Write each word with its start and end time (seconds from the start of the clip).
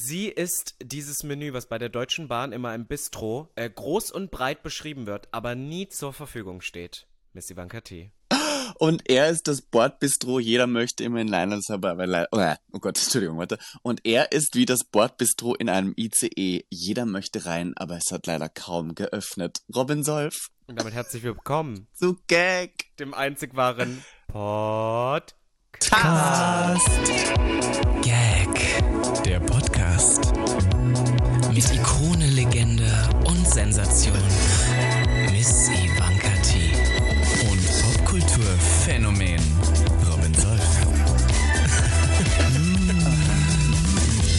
Sie 0.00 0.28
ist 0.28 0.76
dieses 0.80 1.24
Menü, 1.24 1.52
was 1.54 1.66
bei 1.66 1.76
der 1.76 1.88
Deutschen 1.88 2.28
Bahn 2.28 2.52
immer 2.52 2.72
im 2.72 2.86
Bistro 2.86 3.50
äh, 3.56 3.68
groß 3.68 4.12
und 4.12 4.30
breit 4.30 4.62
beschrieben 4.62 5.06
wird, 5.06 5.26
aber 5.32 5.56
nie 5.56 5.88
zur 5.88 6.12
Verfügung 6.12 6.60
steht. 6.60 7.08
Miss 7.32 7.50
Ivanka 7.50 7.80
T. 7.80 8.12
Und 8.78 9.10
er 9.10 9.28
ist 9.28 9.48
das 9.48 9.60
Bordbistro, 9.60 10.38
jeder 10.38 10.68
möchte 10.68 11.02
immer 11.02 11.20
in 11.20 11.26
Leiners, 11.26 11.68
aber, 11.68 11.90
aber 11.90 12.28
oh, 12.30 12.54
oh 12.74 12.78
Gott, 12.78 12.96
Entschuldigung, 13.02 13.38
warte. 13.38 13.58
Und 13.82 14.06
er 14.06 14.30
ist 14.30 14.54
wie 14.54 14.66
das 14.66 14.84
Bordbistro 14.84 15.56
in 15.56 15.68
einem 15.68 15.94
ICE. 15.96 16.64
Jeder 16.70 17.04
möchte 17.04 17.44
rein, 17.44 17.72
aber 17.76 17.96
es 17.96 18.12
hat 18.12 18.28
leider 18.28 18.48
kaum 18.48 18.94
geöffnet. 18.94 19.62
Robin 19.74 20.04
Solf. 20.04 20.50
Und 20.68 20.78
damit 20.78 20.94
herzlich 20.94 21.24
willkommen 21.24 21.88
zu 21.92 22.18
Gag, 22.28 22.96
dem 23.00 23.14
einzig 23.14 23.56
wahren 23.56 24.04
Podcast. 24.28 25.32
Gag, 28.02 28.48
der 29.28 29.40
Podcast. 29.40 30.32
Mit 31.52 31.70
Ikone, 31.74 32.26
Legende 32.28 32.90
und 33.26 33.46
Sensation. 33.46 34.16
Miss 35.30 35.68
Ivanka 35.68 36.30
T. 36.42 36.72
Und 37.50 37.60
Popkulturphänomen 37.82 39.40
Robin 40.10 40.34
Solf. 40.34 40.60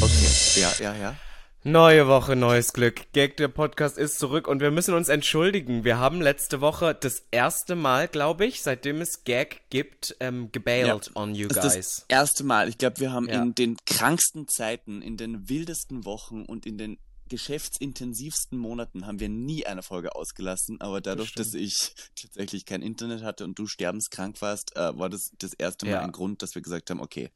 Okay, 0.02 0.62
ja, 0.62 0.72
ja, 0.80 0.96
ja. 0.96 1.29
Neue 1.66 2.08
Woche, 2.08 2.38
neues 2.38 2.72
Glück. 2.72 3.12
Gag, 3.12 3.36
der 3.36 3.50
Podcast 3.50 3.98
ist 3.98 4.18
zurück 4.18 4.48
und 4.48 4.62
wir 4.62 4.72
müssen 4.72 4.94
uns 4.94 5.10
entschuldigen. 5.10 5.84
Wir 5.84 5.98
haben 5.98 6.22
letzte 6.22 6.62
Woche 6.62 6.96
das 6.98 7.24
erste 7.32 7.76
Mal, 7.76 8.08
glaube 8.08 8.46
ich, 8.46 8.62
seitdem 8.62 9.02
es 9.02 9.26
Gag 9.26 9.64
gibt, 9.70 10.16
ähm, 10.22 10.54
gebailt 10.54 10.88
Ja, 11.14 11.22
on 11.22 11.36
you 11.36 11.50
guys. 11.50 11.58
das 11.62 12.06
erste 12.08 12.46
Mal. 12.46 12.70
Ich 12.70 12.78
glaube, 12.78 13.02
wir 13.02 13.12
haben 13.12 13.28
Ja. 13.28 13.42
in 13.44 13.56
den 13.56 13.76
kranksten 13.86 14.48
Zeiten, 14.48 15.02
in 15.02 15.18
den 15.18 15.50
wildesten 15.50 16.06
Wochen 16.06 16.44
und 16.44 16.66
in 16.66 16.78
den 16.78 16.98
geschäftsintensivsten 17.30 18.58
Monaten 18.58 19.06
haben 19.06 19.20
wir 19.20 19.30
nie 19.30 19.66
eine 19.66 19.84
Folge 19.84 20.16
ausgelassen, 20.16 20.82
aber 20.82 21.02
dadurch, 21.02 21.34
dass 21.34 21.54
ich 21.54 21.94
tatsächlich 22.22 22.66
kein 22.66 22.82
Internet 22.82 23.24
hatte 23.24 23.44
und 23.46 23.58
du 23.58 23.68
sterbenskrank 23.68 24.42
warst, 24.42 24.76
äh, 24.76 24.98
war 24.98 25.10
das 25.10 25.32
das 25.40 25.54
erste 25.54 25.86
Mal 25.86 25.92
Ja. 25.94 26.02
ein 26.02 26.12
Grund, 26.12 26.42
dass 26.42 26.56
wir 26.56 26.62
gesagt 26.62 26.90
haben, 26.90 27.00
okay, 27.02 27.30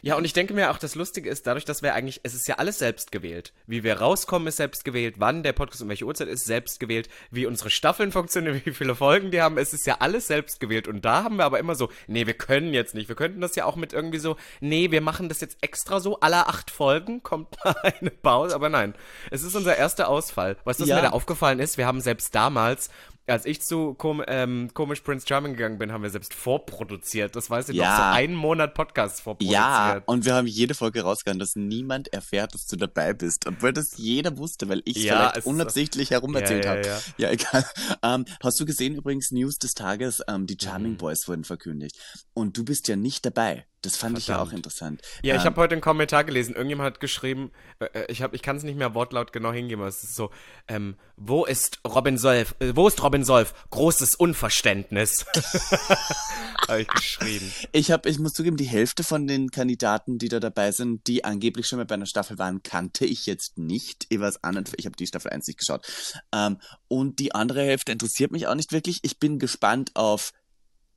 Ja, 0.00 0.14
und 0.16 0.24
ich 0.24 0.32
denke 0.32 0.54
mir 0.54 0.70
auch, 0.70 0.78
das 0.78 0.94
Lustige 0.94 1.28
ist, 1.28 1.46
dadurch, 1.48 1.64
dass 1.64 1.82
wir 1.82 1.94
eigentlich, 1.94 2.20
es 2.22 2.34
ist 2.34 2.46
ja 2.46 2.56
alles 2.58 2.78
selbst 2.78 3.10
gewählt. 3.10 3.52
Wie 3.66 3.82
wir 3.82 3.98
rauskommen, 3.98 4.46
ist 4.46 4.58
selbst 4.58 4.84
gewählt. 4.84 5.16
Wann 5.18 5.42
der 5.42 5.52
Podcast 5.52 5.82
und 5.82 5.88
welche 5.88 6.04
Uhrzeit 6.04 6.28
ist 6.28 6.44
selbst 6.44 6.78
gewählt. 6.78 7.08
Wie 7.32 7.46
unsere 7.46 7.68
Staffeln 7.70 8.12
funktionieren, 8.12 8.60
wie 8.64 8.72
viele 8.72 8.94
Folgen 8.94 9.32
die 9.32 9.40
haben, 9.42 9.58
es 9.58 9.72
ist 9.72 9.86
ja 9.86 9.96
alles 9.98 10.28
selbst 10.28 10.60
gewählt. 10.60 10.86
Und 10.86 11.04
da 11.04 11.24
haben 11.24 11.36
wir 11.36 11.44
aber 11.44 11.58
immer 11.58 11.74
so, 11.74 11.88
nee, 12.06 12.26
wir 12.26 12.34
können 12.34 12.72
jetzt 12.74 12.94
nicht. 12.94 13.08
Wir 13.08 13.16
könnten 13.16 13.40
das 13.40 13.56
ja 13.56 13.64
auch 13.64 13.74
mit 13.74 13.92
irgendwie 13.92 14.18
so, 14.18 14.36
nee, 14.60 14.92
wir 14.92 15.00
machen 15.00 15.28
das 15.28 15.40
jetzt 15.40 15.58
extra 15.62 15.98
so, 15.98 16.20
alle 16.20 16.46
acht 16.46 16.70
Folgen 16.70 17.22
kommt 17.24 17.56
mal 17.64 17.74
eine 18.00 18.10
Pause. 18.10 18.54
Aber 18.54 18.68
nein, 18.68 18.94
es 19.32 19.37
ist 19.42 19.54
unser 19.54 19.76
erster 19.76 20.08
Ausfall. 20.08 20.56
Was 20.64 20.78
Ja. 20.88 20.96
mir 20.96 21.02
da 21.02 21.10
aufgefallen 21.10 21.58
ist? 21.58 21.78
Wir 21.78 21.86
haben 21.86 22.00
selbst 22.00 22.34
damals, 22.34 22.90
als 23.28 23.44
ich 23.46 23.60
zu 23.62 23.94
kom 23.94 24.22
ähm, 24.26 24.70
komisch 24.74 25.00
Prince 25.00 25.26
Charming 25.26 25.52
gegangen 25.54 25.78
bin, 25.78 25.92
haben 25.92 26.02
wir 26.02 26.10
selbst 26.10 26.34
vorproduziert. 26.34 27.36
Das 27.36 27.50
weiß 27.50 27.68
ich 27.70 27.76
Ja. 27.76 27.88
noch, 27.90 27.96
so 27.96 28.02
einen 28.02 28.34
Monat 28.34 28.74
Podcast 28.74 29.20
vorproduziert. 29.20 29.52
ja, 29.60 30.02
und 30.06 30.24
wir 30.24 30.34
haben 30.34 30.46
jede 30.46 30.74
Folge 30.74 31.02
rausgehauen, 31.02 31.38
dass 31.38 31.54
niemand 31.56 32.12
erfährt, 32.12 32.54
dass 32.54 32.66
du 32.66 32.76
dabei 32.76 33.12
bist, 33.14 33.46
obwohl 33.46 33.72
das 33.72 33.96
jeder 33.96 34.36
wusste, 34.38 34.68
weil 34.68 34.82
ich 34.84 34.96
Ja, 34.96 35.30
vielleicht 35.30 35.46
unabsichtlich 35.46 36.10
herum 36.10 36.34
erzählt 36.34 36.64
Ja, 36.64 36.70
habe. 36.72 37.00
ja. 37.18 37.30
Egal. 37.30 37.64
Ähm, 38.02 38.24
hast 38.42 38.60
du 38.60 38.64
gesehen 38.64 38.94
übrigens 38.94 39.30
News 39.32 39.58
des 39.58 39.72
Tages? 39.72 40.22
Ähm, 40.28 40.46
die 40.46 40.56
Charming 40.60 40.92
Mhm. 40.92 40.96
Boys 40.98 41.26
wurden 41.26 41.44
verkündigt 41.44 41.96
und 42.34 42.56
du 42.56 42.64
bist 42.64 42.86
ja 42.88 42.96
nicht 42.96 43.26
dabei. 43.26 43.66
Das 43.82 43.96
fand 43.96 44.18
ich 44.18 44.26
ja 44.26 44.36
auch 44.36 44.38
Verdammt. 44.48 44.56
interessant. 44.66 45.02
Ja, 45.22 45.34
ich 45.36 45.42
Ähm, 45.42 45.46
habe 45.46 45.60
heute 45.60 45.72
einen 45.74 45.80
Kommentar 45.82 46.24
gelesen. 46.24 46.54
Irgendjemand 46.54 46.86
hat 46.94 47.00
geschrieben, 47.00 47.52
äh, 47.78 47.84
äh, 47.92 48.06
ich, 48.12 48.22
hab- 48.22 48.34
ich 48.34 48.42
kann 48.42 48.56
es 48.56 48.64
nicht 48.64 48.76
mehr 48.76 48.94
wortlaut 48.94 49.32
genau 49.32 49.52
hingeben, 49.52 49.80
aber 49.82 49.88
es 49.88 50.02
ist 50.02 50.16
so, 50.16 50.30
ähm, 50.66 50.96
wo 51.16 51.44
ist 51.44 51.78
Robin 51.86 52.18
Solf? 52.18 52.54
Äh, 52.58 52.74
wo 52.74 52.88
ist 52.88 53.02
Robin 53.02 53.17
Solf? 53.24 53.54
Großes 53.70 54.14
Unverständnis. 54.14 55.24
habe 56.68 56.82
ich 56.82 56.88
geschrieben. 56.88 57.52
Ich 57.72 57.90
habe, 57.90 58.08
ich 58.08 58.18
muss 58.18 58.32
zugeben, 58.32 58.56
die 58.56 58.64
Hälfte 58.64 59.02
von 59.02 59.26
den 59.26 59.50
Kandidaten, 59.50 60.18
die 60.18 60.28
da 60.28 60.40
dabei 60.40 60.72
sind, 60.72 61.06
die 61.06 61.24
angeblich 61.24 61.66
schon 61.66 61.78
mal 61.78 61.86
bei 61.86 61.94
einer 61.94 62.06
Staffel 62.06 62.38
waren, 62.38 62.62
kannte 62.62 63.06
ich 63.06 63.26
jetzt 63.26 63.58
nicht. 63.58 64.06
Ich 64.08 64.20
weiß 64.20 64.38
ich 64.76 64.86
habe 64.86 64.96
die 64.96 65.06
Staffel 65.06 65.30
1 65.30 65.46
nicht 65.46 65.58
geschaut. 65.58 65.86
Ähm, 66.32 66.58
und 66.88 67.18
die 67.18 67.34
andere 67.34 67.62
Hälfte 67.62 67.92
interessiert 67.92 68.32
mich 68.32 68.46
auch 68.46 68.54
nicht 68.54 68.72
wirklich. 68.72 69.00
Ich 69.02 69.18
bin 69.18 69.38
gespannt 69.38 69.92
auf 69.94 70.32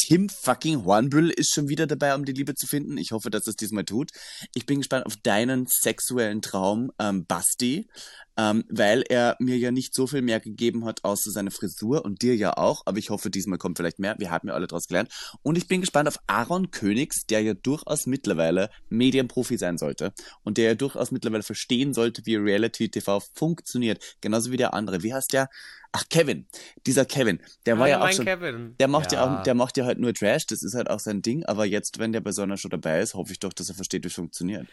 Tim 0.02 0.30
fucking 0.30 0.84
Hornbüll 0.84 1.30
ist 1.30 1.54
schon 1.54 1.70
wieder 1.70 1.86
dabei, 1.86 2.16
um 2.16 2.26
die 2.26 2.34
Liebe 2.34 2.56
zu 2.56 2.66
finden. 2.66 2.98
Ich 2.98 3.12
hoffe, 3.12 3.30
dass 3.30 3.46
es 3.46 3.56
diesmal 3.56 3.86
tut. 3.86 4.10
Ich 4.56 4.66
bin 4.66 4.80
gespannt 4.80 5.06
auf 5.06 5.16
deinen 5.16 5.68
sexuellen 5.68 6.42
Traum, 6.42 6.92
ähm, 6.98 7.26
Basti, 7.28 7.88
ähm, 8.38 8.64
weil 8.70 9.04
er 9.10 9.36
mir 9.40 9.58
ja 9.58 9.72
nicht 9.72 9.94
so 9.94 10.08
viel 10.08 10.22
mehr 10.22 10.40
gegeben 10.40 10.86
hat, 10.86 11.04
außer 11.04 11.32
seine 11.32 11.52
Frisur 11.52 12.06
und 12.06 12.22
dir 12.22 12.36
ja 12.36 12.58
auch. 12.58 12.84
Aber 12.86 12.98
ich 12.98 13.10
hoffe, 13.10 13.30
diesmal 13.30 13.58
kommt 13.58 13.78
vielleicht 13.78 14.00
mehr. 14.00 14.16
Wir 14.20 14.32
haben 14.32 14.48
ja 14.48 14.54
alle 14.54 14.68
draus 14.68 14.88
gelernt. 14.88 15.10
Und 15.44 15.58
ich 15.58 15.68
bin 15.68 15.82
gespannt 15.82 16.08
auf 16.08 16.18
Aaron 16.28 16.72
Königs, 16.72 17.26
der 17.26 17.42
ja 17.42 17.54
durchaus 17.54 18.06
mittlerweile 18.08 18.70
Medienprofi 18.90 19.58
sein 19.58 19.78
sollte 19.78 20.14
und 20.44 20.58
der 20.58 20.66
ja 20.66 20.76
durchaus 20.76 21.12
mittlerweile 21.12 21.44
verstehen 21.44 21.94
sollte, 21.94 22.26
wie 22.26 22.36
Reality 22.36 22.90
TV 22.90 23.22
funktioniert. 23.34 24.18
Genauso 24.22 24.52
wie 24.52 24.58
der 24.58 24.74
andere. 24.74 25.04
Wie 25.04 25.14
heißt 25.14 25.34
der? 25.34 25.50
Ach, 25.94 26.06
Kevin. 26.10 26.48
Dieser 26.88 27.04
Kevin. 27.04 27.42
Der 27.66 27.78
war 27.78 27.86
Ah, 27.86 27.90
ja 27.90 28.02
auch 28.02 28.12
schon. 28.12 28.26
Kevin. 28.26 28.76
Der 28.80 28.88
macht 28.88 29.12
ja. 29.12 29.40
auch, 29.40 29.44
der 29.44 29.56
macht 29.56 29.76
ja 29.76 29.84
halt 29.86 30.00
nur 30.00 30.14
Trash, 30.14 30.46
das 30.46 30.64
ist 30.64 30.74
halt 30.74 30.90
auch 30.90 31.00
sein 31.00 31.22
Ding, 31.22 31.44
aber 31.46 31.66
jetzt, 31.66 32.00
wenn 32.00 32.14
der 32.14 32.22
bei 32.22 32.32
so 32.32 32.42
einer 32.44 32.56
Show 32.56 32.70
dabei 32.70 33.02
ist, 33.02 33.14
hoffe 33.14 33.34
ich 33.34 33.40
doch, 33.40 33.52
dass 33.52 33.68
er 33.68 33.76
versteht, 33.76 34.04
wie 34.04 34.08
es 34.08 34.14
funktioniert. 34.14 34.68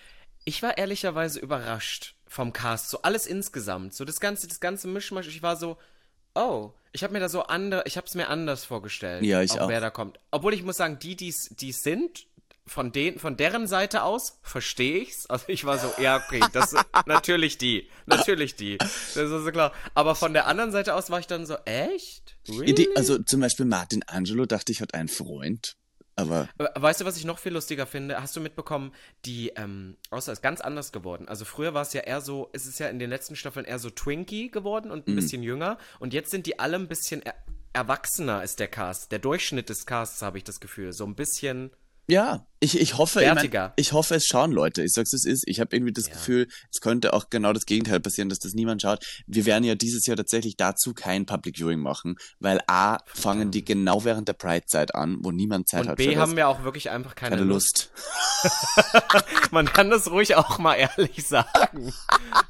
Ich 0.48 0.62
war 0.62 0.78
ehrlicherweise 0.78 1.40
überrascht 1.40 2.14
vom 2.26 2.54
Cast, 2.54 2.88
so 2.88 3.02
alles 3.02 3.26
insgesamt, 3.26 3.92
so 3.94 4.06
das 4.06 4.18
ganze, 4.18 4.48
das 4.48 4.60
ganze 4.60 4.88
Mischmasch. 4.88 5.28
Ich 5.28 5.42
war 5.42 5.56
so, 5.56 5.76
oh, 6.34 6.72
ich 6.92 7.04
habe 7.04 7.12
mir 7.12 7.20
da 7.20 7.28
so 7.28 7.42
andere, 7.42 7.82
ich 7.84 7.98
habe 7.98 8.06
es 8.06 8.14
mir 8.14 8.28
anders 8.28 8.64
vorgestellt, 8.64 9.22
Ja, 9.24 9.42
ich 9.42 9.60
auch. 9.60 9.68
wer 9.68 9.82
da 9.82 9.90
kommt. 9.90 10.18
Obwohl 10.30 10.54
ich 10.54 10.62
muss 10.62 10.78
sagen, 10.78 10.98
die, 10.98 11.16
die 11.16 11.28
es 11.28 11.82
sind, 11.82 12.26
von 12.66 12.92
den, 12.92 13.18
von 13.18 13.36
deren 13.36 13.66
Seite 13.66 14.04
aus 14.04 14.38
verstehe 14.42 15.02
ich's. 15.02 15.26
Also 15.26 15.44
ich 15.48 15.66
war 15.66 15.78
so, 15.78 15.92
ja 16.00 16.16
okay, 16.16 16.40
das 16.54 16.74
natürlich 17.06 17.58
die, 17.58 17.86
natürlich 18.06 18.56
die, 18.56 18.78
das 18.78 19.16
ist 19.16 19.28
so 19.28 19.52
klar. 19.52 19.74
Aber 19.94 20.14
von 20.14 20.32
der 20.32 20.46
anderen 20.46 20.72
Seite 20.72 20.94
aus 20.94 21.10
war 21.10 21.20
ich 21.20 21.26
dann 21.26 21.44
so, 21.44 21.56
echt? 21.66 22.38
Really? 22.48 22.74
Die, 22.74 22.88
also 22.96 23.18
zum 23.18 23.40
Beispiel 23.40 23.66
Martin 23.66 24.02
Angelo 24.06 24.46
dachte 24.46 24.72
ich 24.72 24.80
hat 24.80 24.94
einen 24.94 25.08
Freund, 25.08 25.76
aber 26.18 26.48
Aber 26.58 26.70
Weißt 26.82 27.00
du, 27.00 27.04
was 27.04 27.16
ich 27.16 27.24
noch 27.24 27.38
viel 27.38 27.52
lustiger 27.52 27.86
finde? 27.86 28.20
Hast 28.20 28.36
du 28.36 28.40
mitbekommen, 28.40 28.92
die, 29.24 29.50
ähm, 29.56 29.96
außer 30.10 30.32
ist 30.32 30.42
ganz 30.42 30.60
anders 30.60 30.92
geworden. 30.92 31.28
Also 31.28 31.44
früher 31.44 31.74
war 31.74 31.82
es 31.82 31.92
ja 31.92 32.02
eher 32.02 32.20
so, 32.20 32.50
es 32.52 32.66
ist 32.66 32.78
ja 32.78 32.88
in 32.88 32.98
den 32.98 33.10
letzten 33.10 33.36
Staffeln 33.36 33.66
eher 33.66 33.78
so 33.78 33.90
Twinkie 33.90 34.50
geworden 34.50 34.90
und 34.90 35.08
ein 35.08 35.16
bisschen 35.16 35.42
jünger. 35.42 35.78
Und 35.98 36.12
jetzt 36.12 36.30
sind 36.30 36.46
die 36.46 36.58
alle 36.58 36.76
ein 36.76 36.88
bisschen 36.88 37.22
er 37.22 37.34
erwachsener, 37.72 38.42
ist 38.42 38.58
der 38.60 38.68
Cast. 38.68 39.12
Der 39.12 39.18
Durchschnitt 39.18 39.68
des 39.68 39.86
Casts, 39.86 40.22
habe 40.22 40.38
ich 40.38 40.44
das 40.44 40.58
Gefühl. 40.60 40.92
So 40.92 41.04
ein 41.04 41.14
bisschen. 41.14 41.70
Ja, 42.10 42.44
ich, 42.60 42.80
ich 42.80 42.96
hoffe, 42.98 43.22
ich, 43.22 43.32
mein, 43.52 43.70
ich 43.76 43.92
hoffe, 43.92 44.16
es 44.16 44.26
schauen 44.26 44.50
Leute. 44.50 44.82
Ich 44.82 44.92
sag's, 44.92 45.12
es 45.12 45.24
ist. 45.24 45.44
Ich 45.46 45.60
habe 45.60 45.76
irgendwie 45.76 45.92
das 45.92 46.08
Ja. 46.08 46.14
Gefühl, 46.14 46.48
es 46.72 46.80
könnte 46.80 47.12
auch 47.12 47.30
genau 47.30 47.52
das 47.52 47.66
Gegenteil 47.66 48.00
passieren, 48.00 48.28
dass 48.30 48.40
das 48.40 48.54
niemand 48.54 48.82
schaut. 48.82 49.04
Wir 49.28 49.46
werden 49.46 49.62
ja 49.62 49.76
dieses 49.76 50.06
Jahr 50.06 50.16
tatsächlich 50.16 50.56
dazu 50.56 50.92
kein 50.92 51.24
Public 51.26 51.56
Viewing 51.58 51.78
machen, 51.78 52.16
weil 52.40 52.60
A, 52.66 52.98
fangen 53.06 53.52
die 53.52 53.64
genau 53.64 54.04
während 54.04 54.26
der 54.26 54.32
Pride-Zeit 54.32 54.94
an, 54.94 55.18
wo 55.20 55.30
niemand 55.30 55.68
Zeit 55.68 55.82
Und 55.82 55.88
hat 55.90 55.96
B 55.98 56.16
haben 56.16 56.34
wir 56.34 56.48
auch 56.48 56.64
wirklich 56.64 56.90
einfach 56.90 57.14
keine, 57.14 57.36
keine 57.36 57.46
Lust. 57.48 57.92
Lust. 58.42 59.50
Man 59.52 59.66
kann 59.66 59.90
das 59.90 60.10
ruhig 60.10 60.34
auch 60.34 60.58
mal 60.58 60.74
ehrlich 60.74 61.26
sagen. 61.26 61.92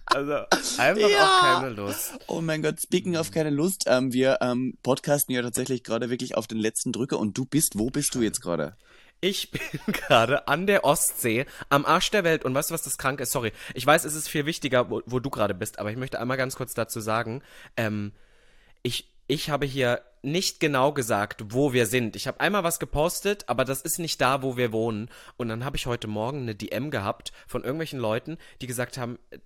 Also 0.06 0.34
einfach 0.78 1.08
Ja. 1.10 1.25
auch 1.26 1.40
keine 1.42 1.69
Lust. 1.70 2.12
Oh 2.28 2.40
mein 2.40 2.62
Gott, 2.62 2.80
speaking 2.80 3.16
of 3.16 3.30
keine 3.30 3.50
Lust, 3.50 3.84
ähm, 3.86 4.12
wir 4.12 4.38
ähm, 4.40 4.78
podcasten 4.82 5.34
ja 5.34 5.42
tatsächlich 5.42 5.82
gerade 5.84 6.08
wirklich 6.08 6.34
auf 6.36 6.46
den 6.46 6.58
letzten 6.58 6.92
Drücker 6.92 7.19
und 7.19 7.36
du 7.36 7.44
bist, 7.44 7.78
wo 7.78 7.90
bist 7.90 8.14
du 8.14 8.22
jetzt 8.22 8.40
gerade? 8.40 8.76
Ich 9.21 9.51
bin 9.51 9.61
gerade 9.93 10.47
an 10.49 10.67
der 10.67 10.84
Ostsee, 10.84 11.47
am 11.69 11.84
Arsch 11.84 12.11
der 12.11 12.25
Welt. 12.25 12.45
Und 12.45 12.55
weißt 12.55 12.71
du, 12.71 12.75
was 12.75 12.83
das 12.83 12.99
krank 12.99 13.21
ist? 13.21 13.33
Sorry. 13.33 13.53
Ich 13.75 13.87
weiß, 13.87 14.05
es 14.05 14.15
ist 14.15 14.29
viel 14.29 14.47
wichtiger, 14.47 14.91
wo, 14.91 15.03
wo 15.06 15.20
du 15.20 15.31
gerade 15.31 15.55
bist, 15.55 15.79
aber 15.79 15.91
ich 15.91 15.97
möchte 15.97 16.20
einmal 16.20 16.37
ganz 16.37 16.56
kurz 16.56 16.75
dazu 16.75 17.00
sagen, 17.00 17.43
ähm, 17.76 18.12
ich, 18.82 19.12
ich 19.26 19.50
habe 19.50 19.67
hier 19.67 20.03
nicht 20.23 20.61
genau 20.61 20.93
gesagt, 20.93 21.44
wo 21.49 21.73
wir 21.73 21.87
sind. 21.87 22.17
Ich 22.17 22.26
habe 22.26 22.41
einmal 22.41 22.65
was 22.65 22.79
gepostet, 22.79 23.44
aber 23.49 23.65
das 23.65 23.82
ist 23.82 23.99
nicht 23.99 24.20
da, 24.20 24.43
wo 24.43 24.56
wir 24.56 24.73
wohnen. 24.73 25.11
Und 25.37 25.49
dann 25.49 25.64
habe 25.64 25.76
ich 25.76 25.87
heute 25.87 26.09
Morgen 26.09 26.43
eine 26.43 26.55
DM 26.55 26.91
gehabt 26.91 27.32
von 27.47 27.62
irgendwelchen 27.62 27.99
Leuten, 27.99 28.38
die 28.61 28.67
gesagt 28.67 28.99
haben, 28.99 29.19
äh, 29.31 29.38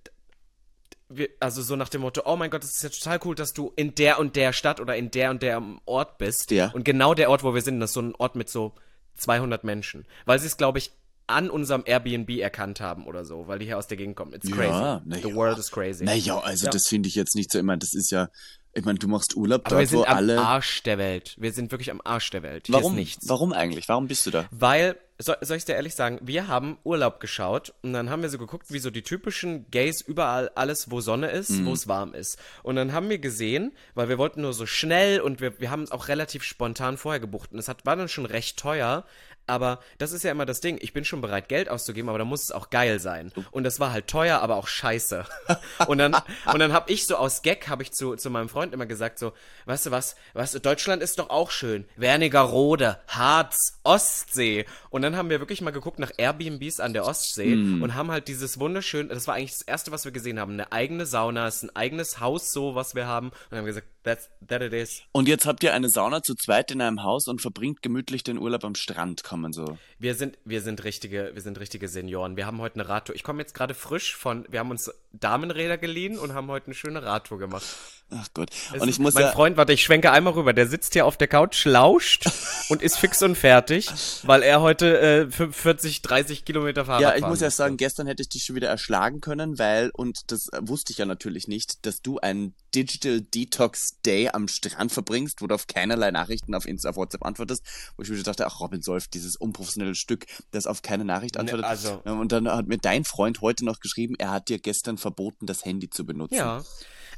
wir, 1.09 1.29
also 1.39 1.61
so 1.61 1.75
nach 1.75 1.89
dem 1.89 2.01
Motto, 2.01 2.23
oh 2.25 2.35
mein 2.35 2.49
Gott, 2.49 2.63
es 2.63 2.77
ist 2.77 2.83
ja 2.83 2.89
total 2.89 3.19
cool, 3.25 3.35
dass 3.35 3.53
du 3.53 3.71
in 3.75 3.93
der 3.93 4.19
und 4.19 4.35
der 4.35 4.51
Stadt 4.53 4.79
oder 4.79 4.95
in 4.95 5.11
der 5.11 5.29
und 5.29 5.43
der 5.43 5.61
Ort 5.85 6.17
bist. 6.17 6.49
Ja. 6.49 6.71
Und 6.71 6.85
genau 6.85 7.13
der 7.13 7.29
Ort, 7.29 7.43
wo 7.43 7.53
wir 7.53 7.61
sind, 7.61 7.79
das 7.79 7.91
ist 7.91 7.93
so 7.95 8.01
ein 8.01 8.15
Ort 8.15 8.35
mit 8.35 8.49
so 8.49 8.73
200 9.15 9.63
Menschen. 9.63 10.05
Weil 10.25 10.39
sie 10.39 10.47
es, 10.47 10.57
glaube 10.57 10.77
ich, 10.79 10.91
an 11.27 11.49
unserem 11.49 11.83
Airbnb 11.85 12.29
erkannt 12.39 12.81
haben 12.81 13.07
oder 13.07 13.23
so, 13.23 13.47
weil 13.47 13.59
die 13.59 13.65
hier 13.65 13.77
aus 13.77 13.87
der 13.87 13.97
Gegend 13.97 14.15
kommen. 14.15 14.33
It's 14.33 14.49
crazy. 14.49 14.69
Ja, 14.69 15.01
The 15.09 15.29
ja. 15.29 15.35
world 15.35 15.57
is 15.57 15.71
crazy. 15.71 16.03
Naja, 16.03 16.37
also 16.39 16.65
Ja. 16.65 16.71
das 16.71 16.87
finde 16.87 17.07
ich 17.07 17.15
jetzt 17.15 17.35
nicht 17.35 17.51
so 17.51 17.59
immer. 17.59 17.77
Das 17.77 17.93
ist 17.93 18.11
ja, 18.11 18.29
ich 18.75 18.85
meine, 18.85 18.97
du 18.97 19.07
machst 19.07 19.35
Urlaub 19.35 19.61
Aber 19.65 19.79
wir 19.79 19.85
dort, 19.85 19.93
wo 19.93 19.97
sind 19.99 20.09
am 20.09 20.17
alle. 20.17 20.41
Arsch 20.41 20.81
der 20.83 20.97
Welt. 20.97 21.35
Wir 21.37 21.53
sind 21.53 21.71
wirklich 21.71 21.91
am 21.91 22.01
Arsch 22.03 22.31
der 22.31 22.41
Welt. 22.41 22.65
Hier 22.65 22.75
Warum? 22.75 22.95
nichts. 22.95 23.29
Warum 23.29 23.53
eigentlich? 23.53 23.87
Warum 23.87 24.07
bist 24.07 24.25
du 24.25 24.31
da? 24.31 24.47
Weil, 24.49 24.97
soll, 25.19 25.37
soll 25.41 25.57
ich 25.57 25.65
dir 25.65 25.73
ehrlich 25.75 25.93
sagen, 25.93 26.19
wir 26.23 26.47
haben 26.47 26.77
Urlaub 26.83 27.19
geschaut 27.19 27.73
und 27.83 27.93
dann 27.93 28.09
haben 28.09 28.23
wir 28.23 28.29
so 28.29 28.39
geguckt, 28.39 28.71
wie 28.73 28.79
so 28.79 28.89
die 28.89 29.03
typischen 29.03 29.69
Gays 29.69 30.01
überall 30.01 30.49
alles, 30.55 30.89
wo 30.89 31.01
Sonne 31.01 31.29
ist, 31.29 31.63
wo 31.65 31.73
es 31.73 31.87
warm 31.87 32.15
ist. 32.15 32.39
Und 32.63 32.75
dann 32.75 32.93
haben 32.93 33.09
wir 33.09 33.19
gesehen, 33.19 33.73
weil 33.93 34.09
wir 34.09 34.17
wollten 34.17 34.41
nur 34.41 34.53
so 34.53 34.65
schnell 34.65 35.21
und 35.21 35.39
wir, 35.39 35.59
wir 35.59 35.69
haben 35.69 35.83
es 35.83 35.91
auch 35.91 36.07
relativ 36.07 36.43
spontan 36.43 36.97
vorher 36.97 37.19
gebucht 37.19 37.51
und 37.51 37.59
es 37.59 37.67
hat, 37.67 37.85
war 37.85 37.95
dann 37.95 38.09
schon 38.09 38.25
recht 38.25 38.57
teuer. 38.57 39.05
Aber 39.45 39.79
das 39.97 40.13
ist 40.13 40.23
ja 40.23 40.31
immer 40.31 40.45
das 40.45 40.61
Ding. 40.61 40.77
Ich 40.81 40.93
bin 40.93 41.03
schon 41.03 41.21
bereit, 41.21 41.49
Geld 41.49 41.69
auszugeben, 41.69 42.09
aber 42.09 42.17
da 42.17 42.25
muss 42.25 42.43
es 42.43 42.51
auch 42.51 42.69
geil 42.69 42.99
sein. 42.99 43.31
Und 43.51 43.63
das 43.63 43.79
war 43.79 43.91
halt 43.91 44.07
teuer, 44.07 44.39
aber 44.39 44.55
auch 44.55 44.67
scheiße. 44.67 45.25
und 45.87 45.97
dann, 45.97 46.15
und 46.51 46.59
dann 46.59 46.71
habe 46.71 46.91
ich 46.91 47.05
so 47.05 47.17
aus 47.17 47.41
Gag, 47.41 47.67
habe 47.67 47.83
ich 47.83 47.91
zu, 47.91 48.15
zu 48.15 48.29
meinem 48.29 48.49
Freund 48.49 48.73
immer 48.73 48.85
gesagt, 48.85 49.19
so, 49.19 49.33
weißt 49.65 49.87
du 49.87 49.91
was, 49.91 50.15
du, 50.33 50.59
Deutschland 50.59 51.03
ist 51.03 51.19
doch 51.19 51.29
auch 51.29 51.51
schön. 51.51 51.85
Wernigerode, 51.97 52.99
Harz, 53.07 53.79
Ostsee. 53.83 54.65
Und 54.89 55.01
dann 55.01 55.17
haben 55.17 55.29
wir 55.29 55.39
wirklich 55.39 55.61
mal 55.61 55.71
geguckt 55.71 55.99
nach 55.99 56.11
Airbnbs 56.17 56.79
an 56.79 56.93
der 56.93 57.05
Ostsee 57.05 57.53
und 57.53 57.95
haben 57.95 58.11
halt 58.11 58.27
dieses 58.27 58.59
wunderschön, 58.59 59.09
das 59.09 59.27
war 59.27 59.35
eigentlich 59.35 59.51
das 59.51 59.61
erste, 59.61 59.91
was 59.91 60.05
wir 60.05 60.11
gesehen 60.11 60.39
haben, 60.39 60.53
eine 60.53 60.71
eigene 60.71 61.05
Sauna, 61.05 61.47
es 61.47 61.57
ist 61.57 61.63
ein 61.63 61.75
eigenes 61.75 62.19
Haus 62.19 62.51
so, 62.51 62.75
was 62.75 62.95
wir 62.95 63.07
haben. 63.07 63.31
Und 63.49 63.57
haben 63.57 63.65
gesagt, 63.65 63.87
that's, 64.03 64.29
that 64.47 64.61
it 64.61 64.73
is. 64.73 65.01
Und 65.11 65.27
jetzt 65.27 65.45
habt 65.45 65.63
ihr 65.63 65.73
eine 65.73 65.89
Sauna 65.89 66.21
zu 66.21 66.35
zweit 66.35 66.71
in 66.71 66.81
einem 66.81 67.03
Haus 67.03 67.27
und 67.27 67.41
verbringt 67.41 67.81
gemütlich 67.81 68.23
den 68.23 68.37
Urlaub 68.37 68.63
am 68.65 68.75
Strand, 68.75 69.23
man 69.41 69.53
so. 69.53 69.77
Wir 69.99 70.15
sind, 70.15 70.37
wir 70.45 70.61
sind 70.61 70.83
richtige, 70.83 71.31
wir 71.33 71.41
sind 71.41 71.59
richtige 71.59 71.87
Senioren. 71.87 72.37
Wir 72.37 72.45
haben 72.45 72.61
heute 72.61 72.75
eine 72.75 72.89
Radtour. 72.89 73.15
Ich 73.15 73.23
komme 73.23 73.41
jetzt 73.41 73.53
gerade 73.53 73.73
frisch 73.73 74.15
von, 74.15 74.45
wir 74.49 74.59
haben 74.59 74.71
uns 74.71 74.91
Damenräder 75.11 75.77
geliehen 75.77 76.17
und 76.17 76.33
haben 76.33 76.47
heute 76.47 76.67
eine 76.67 76.75
schöne 76.75 77.03
Radtour 77.03 77.39
gemacht. 77.39 77.65
Ach 78.15 78.27
Gott. 78.33 78.49
Es 78.73 78.81
Und 78.81 78.89
ich 78.89 78.99
muss 78.99 79.13
mein 79.13 79.23
ja. 79.23 79.31
Freund, 79.31 79.57
warte, 79.57 79.73
ich 79.73 79.81
schwenke 79.83 80.11
einmal 80.11 80.33
rüber. 80.33 80.53
Der 80.53 80.67
sitzt 80.67 80.93
hier 80.93 81.05
auf 81.05 81.17
der 81.17 81.27
Couch, 81.27 81.65
lauscht 81.65 82.29
und 82.69 82.81
ist 82.81 82.97
fix 82.97 83.21
und 83.23 83.35
fertig, 83.35 83.89
weil 84.23 84.43
er 84.43 84.61
heute 84.61 85.29
äh, 85.31 85.31
40, 85.51 86.01
30 86.01 86.45
Kilometer 86.45 86.85
Fahrrad 86.85 87.01
Ja, 87.01 87.15
ich 87.15 87.25
muss 87.25 87.39
ja 87.41 87.49
sagen, 87.49 87.77
gestern 87.77 88.07
hätte 88.07 88.21
ich 88.21 88.29
dich 88.29 88.43
schon 88.43 88.55
wieder 88.55 88.69
erschlagen 88.69 89.21
können, 89.21 89.57
weil, 89.59 89.89
und 89.93 90.31
das 90.31 90.49
äh, 90.49 90.59
wusste 90.61 90.91
ich 90.91 90.99
ja 90.99 91.05
natürlich 91.05 91.47
nicht, 91.47 91.85
dass 91.85 92.01
du 92.01 92.19
einen 92.19 92.53
Digital 92.75 93.21
Detox 93.21 93.99
Day 94.05 94.29
am 94.29 94.47
Strand 94.47 94.91
verbringst, 94.91 95.41
wo 95.41 95.47
du 95.47 95.55
auf 95.55 95.67
keinerlei 95.67 96.11
Nachrichten 96.11 96.55
auf 96.55 96.65
Insta, 96.67 96.89
auf 96.89 96.95
WhatsApp 96.95 97.25
antwortest, 97.25 97.63
wo 97.97 98.03
ich 98.03 98.09
mir 98.09 98.21
dachte, 98.23 98.45
ach, 98.47 98.59
Robin 98.59 98.81
Solf, 98.81 99.07
dieses 99.07 99.35
unprofessionelle 99.35 99.95
Stück, 99.95 100.25
das 100.51 100.67
auf 100.67 100.81
keine 100.81 101.05
Nachricht 101.05 101.37
antwortet. 101.37 101.65
also- 101.65 102.01
Ja, 102.05 102.13
Und 102.13 102.31
dann 102.31 102.47
hat 102.47 102.67
mir 102.67 102.77
dein 102.77 103.03
Freund 103.05 103.41
heute 103.41 103.65
noch 103.65 103.79
geschrieben, 103.79 104.15
er 104.17 104.31
hat 104.31 104.49
dir 104.49 104.59
gestern 104.59 104.97
verboten, 104.97 105.45
das 105.45 105.65
Handy 105.65 105.89
zu 105.89 106.05
benutzen. 106.05 106.35
Ja. 106.35 106.63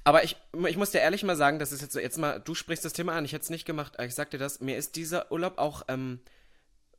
Aber 0.06 0.24
ich, 0.24 0.38
ich 0.68 0.78
muss 0.78 0.92
dir 0.92 1.00
ehrlich 1.00 1.24
mal 1.24 1.36
sagen, 1.36 1.60
das 1.60 1.72
ist 1.74 1.82
jetzt, 1.82 1.94
so- 1.94 2.00
jetzt 2.00 2.18
mal, 2.18 2.40
du 2.40 2.56
sprichst 2.56 2.86
das 2.86 2.94
Thema 2.94 3.14
an, 3.14 3.26
ich 3.26 3.34
hätte 3.34 3.44
es 3.44 3.50
nicht 3.50 3.66
gemacht, 3.66 3.96
aber 3.98 4.06
ich 4.08 4.16
sag 4.16 4.30
dir 4.32 4.38
das, 4.38 4.62
mir 4.62 4.78
ist 4.78 4.96
dieser 4.96 5.32
Urlaub 5.32 5.58
auch 5.58 5.82
ähm, 5.88 6.20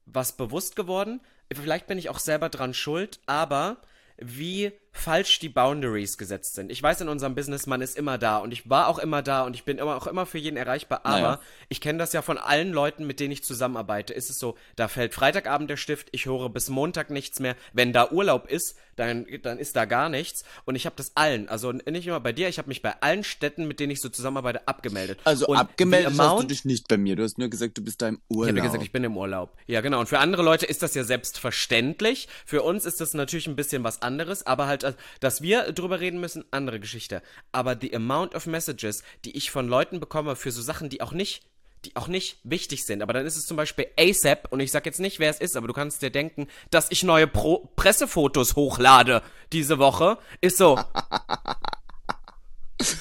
was 0.06 0.32
bewusst 0.32 0.76
geworden. 0.76 1.20
Vielleicht 1.54 1.86
bin 1.86 1.98
ich 1.98 2.08
auch 2.10 2.18
selber 2.18 2.48
dran 2.48 2.74
schuld, 2.74 3.20
aber 3.26 3.78
wie 4.18 4.72
falsch 4.96 5.38
die 5.38 5.48
Boundaries 5.48 6.18
gesetzt 6.18 6.54
sind. 6.54 6.72
Ich 6.72 6.82
weiß, 6.82 7.00
in 7.02 7.08
unserem 7.08 7.34
Business, 7.34 7.66
man 7.66 7.80
ist 7.80 7.96
immer 7.96 8.18
da 8.18 8.38
und 8.38 8.52
ich 8.52 8.68
war 8.68 8.88
auch 8.88 8.98
immer 8.98 9.22
da 9.22 9.42
und 9.44 9.54
ich 9.54 9.64
bin 9.64 9.78
immer 9.78 9.96
auch 9.96 10.06
immer 10.06 10.26
für 10.26 10.38
jeden 10.38 10.56
erreichbar, 10.56 11.00
aber 11.04 11.20
Naja. 11.20 11.40
ich 11.68 11.80
kenne 11.80 11.98
das 11.98 12.12
ja 12.12 12.22
von 12.22 12.38
allen 12.38 12.72
Leuten, 12.72 13.06
mit 13.06 13.20
denen 13.20 13.32
ich 13.32 13.44
zusammenarbeite. 13.44 14.12
Ist 14.14 14.30
es 14.30 14.38
so, 14.38 14.56
da 14.76 14.88
fällt 14.88 15.14
Freitagabend 15.14 15.70
der 15.70 15.76
Stift, 15.76 16.08
ich 16.12 16.26
höre 16.26 16.48
bis 16.48 16.68
Montag 16.68 17.10
nichts 17.10 17.40
mehr. 17.40 17.56
Wenn 17.72 17.92
da 17.92 18.10
Urlaub 18.10 18.48
ist, 18.50 18.76
dann, 18.96 19.26
dann 19.42 19.58
ist 19.58 19.76
da 19.76 19.84
gar 19.84 20.08
nichts. 20.08 20.44
Und 20.64 20.74
ich 20.74 20.86
habe 20.86 20.96
das 20.96 21.12
allen, 21.16 21.48
also 21.50 21.70
nicht 21.72 22.06
immer 22.06 22.20
bei 22.20 22.32
dir, 22.32 22.48
ich 22.48 22.56
habe 22.58 22.68
mich 22.68 22.80
bei 22.80 22.94
allen 23.02 23.24
Städten, 23.24 23.68
mit 23.68 23.78
denen 23.78 23.90
ich 23.90 24.00
so 24.00 24.08
zusammenarbeite, 24.08 24.66
abgemeldet. 24.66 25.18
Also 25.24 25.46
und 25.48 25.58
abgemeldet 25.58 26.14
die 26.14 26.18
hast 26.18 26.18
du 26.18 26.32
Amount- 26.32 26.50
dich 26.50 26.64
nicht 26.64 26.88
bei 26.88 26.96
mir. 26.96 27.14
Du 27.16 27.22
hast 27.22 27.36
nur 27.36 27.48
gesagt, 27.50 27.76
du 27.76 27.84
bist 27.84 28.00
da 28.00 28.08
im 28.08 28.20
Urlaub. 28.30 28.54
ich 28.54 28.58
habe 28.60 28.66
gesagt, 28.68 28.82
ich 28.84 28.92
bin 28.92 29.04
im 29.04 29.16
Urlaub. 29.18 29.54
Ja, 29.66 29.82
genau. 29.82 30.00
Und 30.00 30.08
für 30.08 30.18
andere 30.18 30.42
Leute 30.42 30.64
ist 30.64 30.82
das 30.82 30.94
ja 30.94 31.04
selbstverständlich. 31.50 32.28
Für 32.44 32.62
uns 32.62 32.84
ist 32.86 33.00
das 33.00 33.14
natürlich 33.14 33.46
ein 33.46 33.56
bisschen 33.56 33.84
was 33.84 34.02
anderes, 34.02 34.46
aber 34.46 34.66
halt, 34.66 34.84
äh, 34.86 34.94
dass 35.20 35.42
wir 35.42 35.72
drüber 35.72 36.00
reden 36.00 36.20
müssen, 36.20 36.44
andere 36.50 36.80
Geschichte. 36.80 37.22
Aber 37.52 37.76
the 37.80 37.94
amount 37.94 38.34
of 38.34 38.46
messages, 38.46 39.02
die 39.24 39.36
ich 39.36 39.50
von 39.50 39.68
Leuten 39.68 40.00
bekomme 40.00 40.36
für 40.36 40.50
so 40.50 40.62
Sachen, 40.62 40.88
die 40.88 41.00
auch 41.00 41.12
nicht 41.12 41.42
die 41.84 41.96
auch 41.96 42.08
nicht 42.08 42.38
wichtig 42.42 42.84
sind. 42.84 43.02
Aber 43.02 43.12
dann 43.12 43.26
ist 43.26 43.36
es 43.36 43.46
zum 43.46 43.56
Beispiel 43.56 43.86
ASAP, 43.98 44.50
und 44.50 44.60
ich 44.60 44.72
sag 44.72 44.86
jetzt 44.86 45.00
nicht, 45.00 45.18
wer 45.18 45.30
es 45.30 45.38
ist, 45.38 45.56
aber 45.56 45.68
du 45.68 45.72
kannst 45.72 46.02
dir 46.02 46.10
denken, 46.10 46.48
dass 46.70 46.90
ich 46.90 47.02
neue 47.02 47.26
Pro 47.26 47.70
Pressefotos 47.76 48.56
hochlade 48.56 49.22
diese 49.52 49.78
Woche. 49.78 50.18
Ist 50.40 50.58
so. 50.58 50.78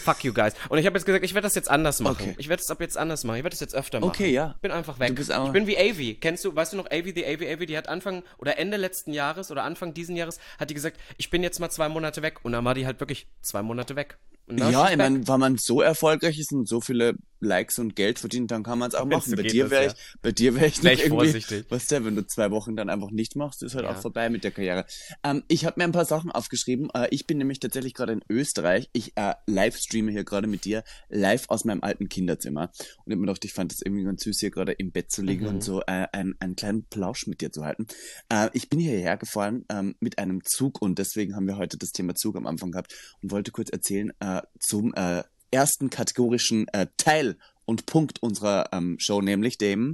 Fuck 0.05 0.23
you 0.23 0.33
guys. 0.33 0.53
Und 0.69 0.77
ich 0.77 0.85
habe 0.85 0.97
jetzt 0.97 1.05
gesagt, 1.05 1.25
ich 1.25 1.33
werde 1.33 1.45
das 1.45 1.55
jetzt 1.55 1.69
anders 1.69 1.99
machen. 1.99 2.17
Okay. 2.21 2.35
Ich 2.37 2.47
werde 2.47 2.61
es 2.61 2.69
ab 2.69 2.79
jetzt 2.79 2.97
anders 2.97 3.23
machen. 3.23 3.37
Ich 3.37 3.43
werde 3.43 3.53
das 3.55 3.59
jetzt 3.59 3.75
öfter 3.75 3.99
machen. 3.99 4.09
Okay, 4.09 4.29
ja. 4.31 4.53
Ich 4.55 4.61
bin 4.61 4.71
einfach 4.71 4.99
weg. 4.99 5.09
Du 5.09 5.15
bist 5.15 5.31
aber- 5.31 5.47
ich 5.47 5.51
bin 5.51 5.67
wie 5.67 5.77
Avi. 5.77 6.15
Kennst 6.15 6.45
du, 6.45 6.55
weißt 6.55 6.73
du 6.73 6.77
noch 6.77 6.85
Avi, 6.91 7.13
die 7.13 7.25
Avi, 7.25 7.51
Avi, 7.51 7.65
die 7.65 7.77
hat 7.77 7.89
Anfang 7.89 8.23
oder 8.37 8.57
Ende 8.57 8.77
letzten 8.77 9.11
Jahres 9.13 9.51
oder 9.51 9.63
Anfang 9.63 9.93
diesen 9.93 10.15
Jahres 10.15 10.39
hat 10.59 10.69
die 10.69 10.73
gesagt, 10.73 10.97
ich 11.17 11.29
bin 11.29 11.43
jetzt 11.43 11.59
mal 11.59 11.69
zwei 11.69 11.89
Monate 11.89 12.21
weg. 12.21 12.39
Und 12.43 12.51
dann 12.53 12.63
war 12.63 12.73
die 12.75 12.85
halt 12.85 12.99
wirklich 12.99 13.27
zwei 13.41 13.61
Monate 13.63 13.95
weg. 13.95 14.17
Und 14.47 14.59
dann 14.59 14.67
ist 14.69 14.73
Ja, 14.73 14.89
ich 14.91 14.97
meine, 14.97 15.27
wenn 15.27 15.39
man 15.39 15.57
so 15.57 15.81
erfolgreich 15.81 16.37
ist 16.37 16.51
und 16.53 16.67
so 16.67 16.79
viele 16.79 17.15
Likes 17.39 17.79
und 17.79 17.95
Geld 17.95 18.19
verdient, 18.19 18.51
dann 18.51 18.63
kann 18.63 18.79
man 18.79 18.89
es 18.89 18.95
auch 18.95 19.03
Wenn's 19.09 19.27
machen. 19.27 19.35
Bei 19.35 19.43
dir 19.43 19.69
wäre 19.69 19.85
ja. 19.85 19.91
ich, 19.91 20.19
bei 20.21 20.31
dir 20.31 20.55
wäre 20.55 20.67
ich 20.67 20.81
noch 20.83 20.91
ich 20.91 20.99
irgendwie, 21.03 21.09
vorsichtig. 21.31 21.65
was 21.69 21.87
der, 21.87 22.03
wenn 22.05 22.15
du 22.15 22.25
zwei 22.25 22.51
Wochen 22.51 22.75
dann 22.75 22.89
einfach 22.89 23.11
nicht 23.11 23.35
machst, 23.35 23.61
ist 23.63 23.75
halt 23.75 23.85
Ja. 23.85 23.91
auch 23.91 24.01
vorbei 24.01 24.29
mit 24.29 24.43
der 24.43 24.51
Karriere. 24.51 24.85
Ähm, 25.23 25.43
ich 25.47 25.65
habe 25.65 25.79
mir 25.79 25.83
ein 25.85 25.91
paar 25.91 26.05
Sachen 26.05 26.31
aufgeschrieben. 26.31 26.89
Äh, 26.93 27.07
ich 27.11 27.27
bin 27.27 27.37
nämlich 27.37 27.59
tatsächlich 27.59 27.93
gerade 27.93 28.13
in 28.13 28.21
Österreich. 28.29 28.89
Ich 28.93 29.13
äh, 29.17 29.33
livestreame 29.47 30.11
hier 30.11 30.23
gerade 30.23 30.47
mit 30.47 30.65
dir 30.65 30.83
live 31.09 31.45
aus 31.49 31.65
meinem 31.65 31.83
alten 31.83 32.09
Kinderzimmer 32.09 32.71
und 33.05 33.11
ich 33.11 33.17
mir 33.17 33.25
gedacht, 33.25 33.45
ich 33.45 33.53
fand 33.53 33.71
das 33.71 33.81
irgendwie 33.81 34.03
ganz 34.03 34.23
süß, 34.23 34.39
hier 34.39 34.51
gerade 34.51 34.71
im 34.71 34.91
Bett 34.91 35.11
zu 35.11 35.21
liegen 35.21 35.43
Mhm. 35.43 35.49
und 35.49 35.63
so 35.63 35.81
äh, 35.81 36.07
einen, 36.11 36.35
einen 36.39 36.55
kleinen 36.55 36.85
Plausch 36.85 37.27
mit 37.27 37.41
dir 37.41 37.51
zu 37.51 37.63
halten. 37.65 37.87
Äh, 38.29 38.49
ich 38.53 38.69
bin 38.69 38.79
hierher 38.79 39.17
gefahren 39.17 39.65
ähm, 39.69 39.95
mit 39.99 40.17
einem 40.19 40.43
Zug 40.43 40.81
und 40.81 40.97
deswegen 40.99 41.35
haben 41.35 41.47
wir 41.47 41.57
heute 41.57 41.77
das 41.77 41.91
Thema 41.91 42.15
Zug 42.15 42.35
am 42.37 42.47
Anfang 42.47 42.71
gehabt 42.71 42.93
und 43.21 43.31
wollte 43.31 43.51
kurz 43.51 43.69
erzählen 43.69 44.11
äh, 44.19 44.41
zum 44.59 44.93
äh, 44.95 45.23
ersten 45.51 45.89
kategorischen 45.89 46.67
äh, 46.69 46.87
Teil 46.97 47.37
und 47.65 47.85
Punkt 47.85 48.21
unserer 48.21 48.69
ähm, 48.73 48.97
Show, 48.99 49.21
nämlich 49.21 49.57
dem, 49.57 49.93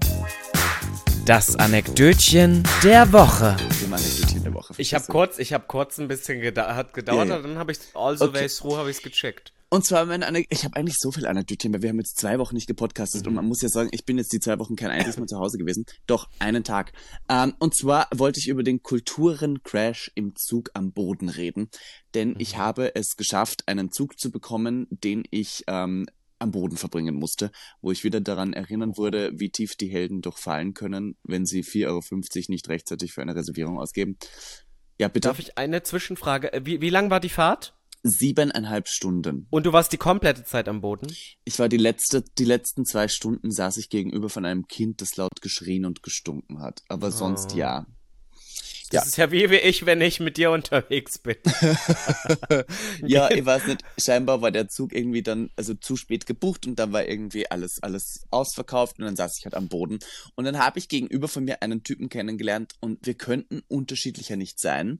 Das 1.26 1.56
Anekdötchen 1.56 2.64
der 2.84 3.12
Woche. 3.14 3.56
dem 3.82 3.94
Anekdotchen 3.94 4.44
der 4.44 4.54
Woche. 4.54 4.74
ich 4.78 4.94
habe 4.94 5.06
kurz, 5.08 5.40
ich 5.40 5.54
habe 5.54 5.66
kurz 5.68 5.98
ein 6.00 6.08
bisschen 6.08 6.42
gedau 6.42 6.68
hat 6.68 6.94
gedauert, 6.94 7.28
Ja, 7.28 7.34
ja. 7.34 7.40
aber 7.40 7.48
dann 7.48 7.58
habe 7.58 7.72
ich 7.72 7.80
all 7.94 8.18
the 8.18 8.24
Okay. 8.26 8.34
way 8.42 8.48
through 8.48 8.78
habe 8.78 8.90
ich's 8.90 9.02
gecheckt. 9.02 9.54
Und 9.74 9.86
zwar 9.86 10.06
meine 10.06 10.28
Anek 10.28 10.48
ich 10.50 10.66
habe 10.66 10.76
eigentlich 10.76 10.98
so 11.00 11.14
viele 11.14 11.30
Anekdötchen, 11.30 11.74
weil 11.74 11.82
wir 11.82 11.90
haben 11.90 11.98
jetzt 11.98 12.18
zwei 12.18 12.38
Wochen 12.40 12.56
nicht 12.56 12.68
gepodcastet 12.68 13.26
und 13.26 13.36
man 13.36 13.46
muss 13.46 13.62
ja 13.62 13.70
sagen, 13.70 13.88
ich 13.94 14.04
bin 14.04 14.18
jetzt 14.18 14.34
die 14.34 14.42
zwei 14.42 14.60
Wochen 14.60 14.76
kein 14.76 14.92
einziges 14.92 15.18
Mal 15.18 15.28
zu 15.28 15.40
Hause 15.40 15.58
gewesen. 15.58 15.86
Doch, 16.08 16.28
einen 16.40 16.66
Tag. 16.66 16.92
Ähm, 17.30 17.54
und 17.58 17.74
zwar 17.74 18.10
wollte 18.14 18.38
ich 18.42 18.50
über 18.50 18.64
den 18.64 18.84
Kulturencrash 18.84 20.12
im 20.14 20.36
Zug 20.36 20.72
am 20.74 20.92
Boden 20.92 21.30
reden, 21.30 21.70
denn 22.14 22.36
ich 22.38 22.58
habe 22.58 22.96
es 22.96 23.16
geschafft, 23.16 23.64
einen 23.68 23.94
Zug 23.94 24.20
zu 24.20 24.30
bekommen, 24.30 24.88
den 24.90 25.24
ich 25.32 25.64
ähm, 25.68 26.06
am 26.40 26.52
Boden 26.52 26.76
verbringen 26.76 27.16
musste, 27.16 27.50
wo 27.80 27.92
ich 27.92 28.04
wieder 28.04 28.20
daran 28.20 28.52
erinnern 28.52 28.98
wurde, 28.98 29.32
wie 29.36 29.52
tief 29.52 29.78
die 29.78 29.88
Helden 29.88 30.22
doch 30.22 30.38
fallen 30.38 30.74
können, 30.74 31.16
wenn 31.24 31.46
sie 31.46 31.64
4,50 31.64 31.88
Euro 31.88 32.02
nicht 32.50 32.68
rechtzeitig 32.68 33.14
für 33.14 33.22
eine 33.22 33.36
Reservierung 33.36 33.80
ausgeben. 33.80 34.18
Ja, 35.00 35.08
bitte. 35.08 35.30
Darf 35.30 35.40
ich 35.40 35.58
eine 35.58 35.82
Zwischenfrage? 35.82 36.52
Äh, 36.52 36.66
Wie, 36.66 36.82
wie 36.82 36.90
lang 36.90 37.10
war 37.10 37.22
die 37.22 37.30
Fahrt? 37.30 37.74
Siebeneinhalb 38.04 38.88
Stunden. 38.88 39.48
Und 39.52 39.66
du 39.66 39.74
warst 39.74 39.92
die 39.94 39.98
komplette 39.98 40.44
Zeit 40.44 40.68
am 40.68 40.82
Boden? 40.82 41.08
Ich 41.44 41.60
war 41.60 41.70
die 41.70 41.78
letzte, 41.78 42.24
die 42.38 42.46
letzten 42.46 42.86
zwei 42.86 43.08
Stunden 43.08 43.52
saß 43.52 43.78
ich 43.78 43.90
gegenüber 43.90 44.30
von 44.30 44.46
einem 44.46 44.68
Kind, 44.68 45.02
das 45.02 45.16
laut 45.18 45.42
geschrien 45.42 45.86
und 45.86 46.02
gestunken 46.04 46.62
hat. 46.62 46.82
Aber 46.90 47.12
sonst 47.12 47.54
Oh. 47.54 47.58
ja. 47.58 47.86
Das 48.90 49.04
Ja. 49.04 49.08
ist 49.08 49.18
ja 49.18 49.32
wie, 49.32 49.50
wie 49.50 49.56
ich, 49.56 49.86
wenn 49.86 50.02
ich 50.02 50.20
mit 50.20 50.36
dir 50.36 50.52
unterwegs 50.52 51.18
bin. 51.20 51.38
Ja, 53.06 53.32
ich 53.32 53.46
weiß 53.46 53.68
nicht, 53.68 53.82
scheinbar 53.98 54.42
war 54.42 54.52
der 54.52 54.68
Zug 54.68 54.94
irgendwie 54.94 55.22
dann, 55.24 55.50
also 55.56 55.74
zu 55.74 55.96
spät 55.96 56.26
gebucht 56.26 56.68
und 56.68 56.78
dann 56.78 56.92
war 56.92 57.08
irgendwie 57.08 57.50
alles, 57.50 57.82
alles 57.82 58.26
ausverkauft 58.32 59.00
und 59.00 59.06
dann 59.06 59.16
saß 59.16 59.38
ich 59.40 59.46
halt 59.46 59.56
am 59.56 59.68
Boden. 59.70 60.00
Und 60.36 60.46
dann 60.46 60.60
habe 60.60 60.80
ich 60.80 60.88
gegenüber 60.90 61.28
von 61.28 61.44
mir 61.46 61.62
einen 61.62 61.84
Typen 61.84 62.10
kennengelernt 62.10 62.74
und 62.80 63.06
wir 63.06 63.14
könnten 63.14 63.62
unterschiedlicher 63.68 64.36
nicht 64.36 64.60
sein. 64.60 65.00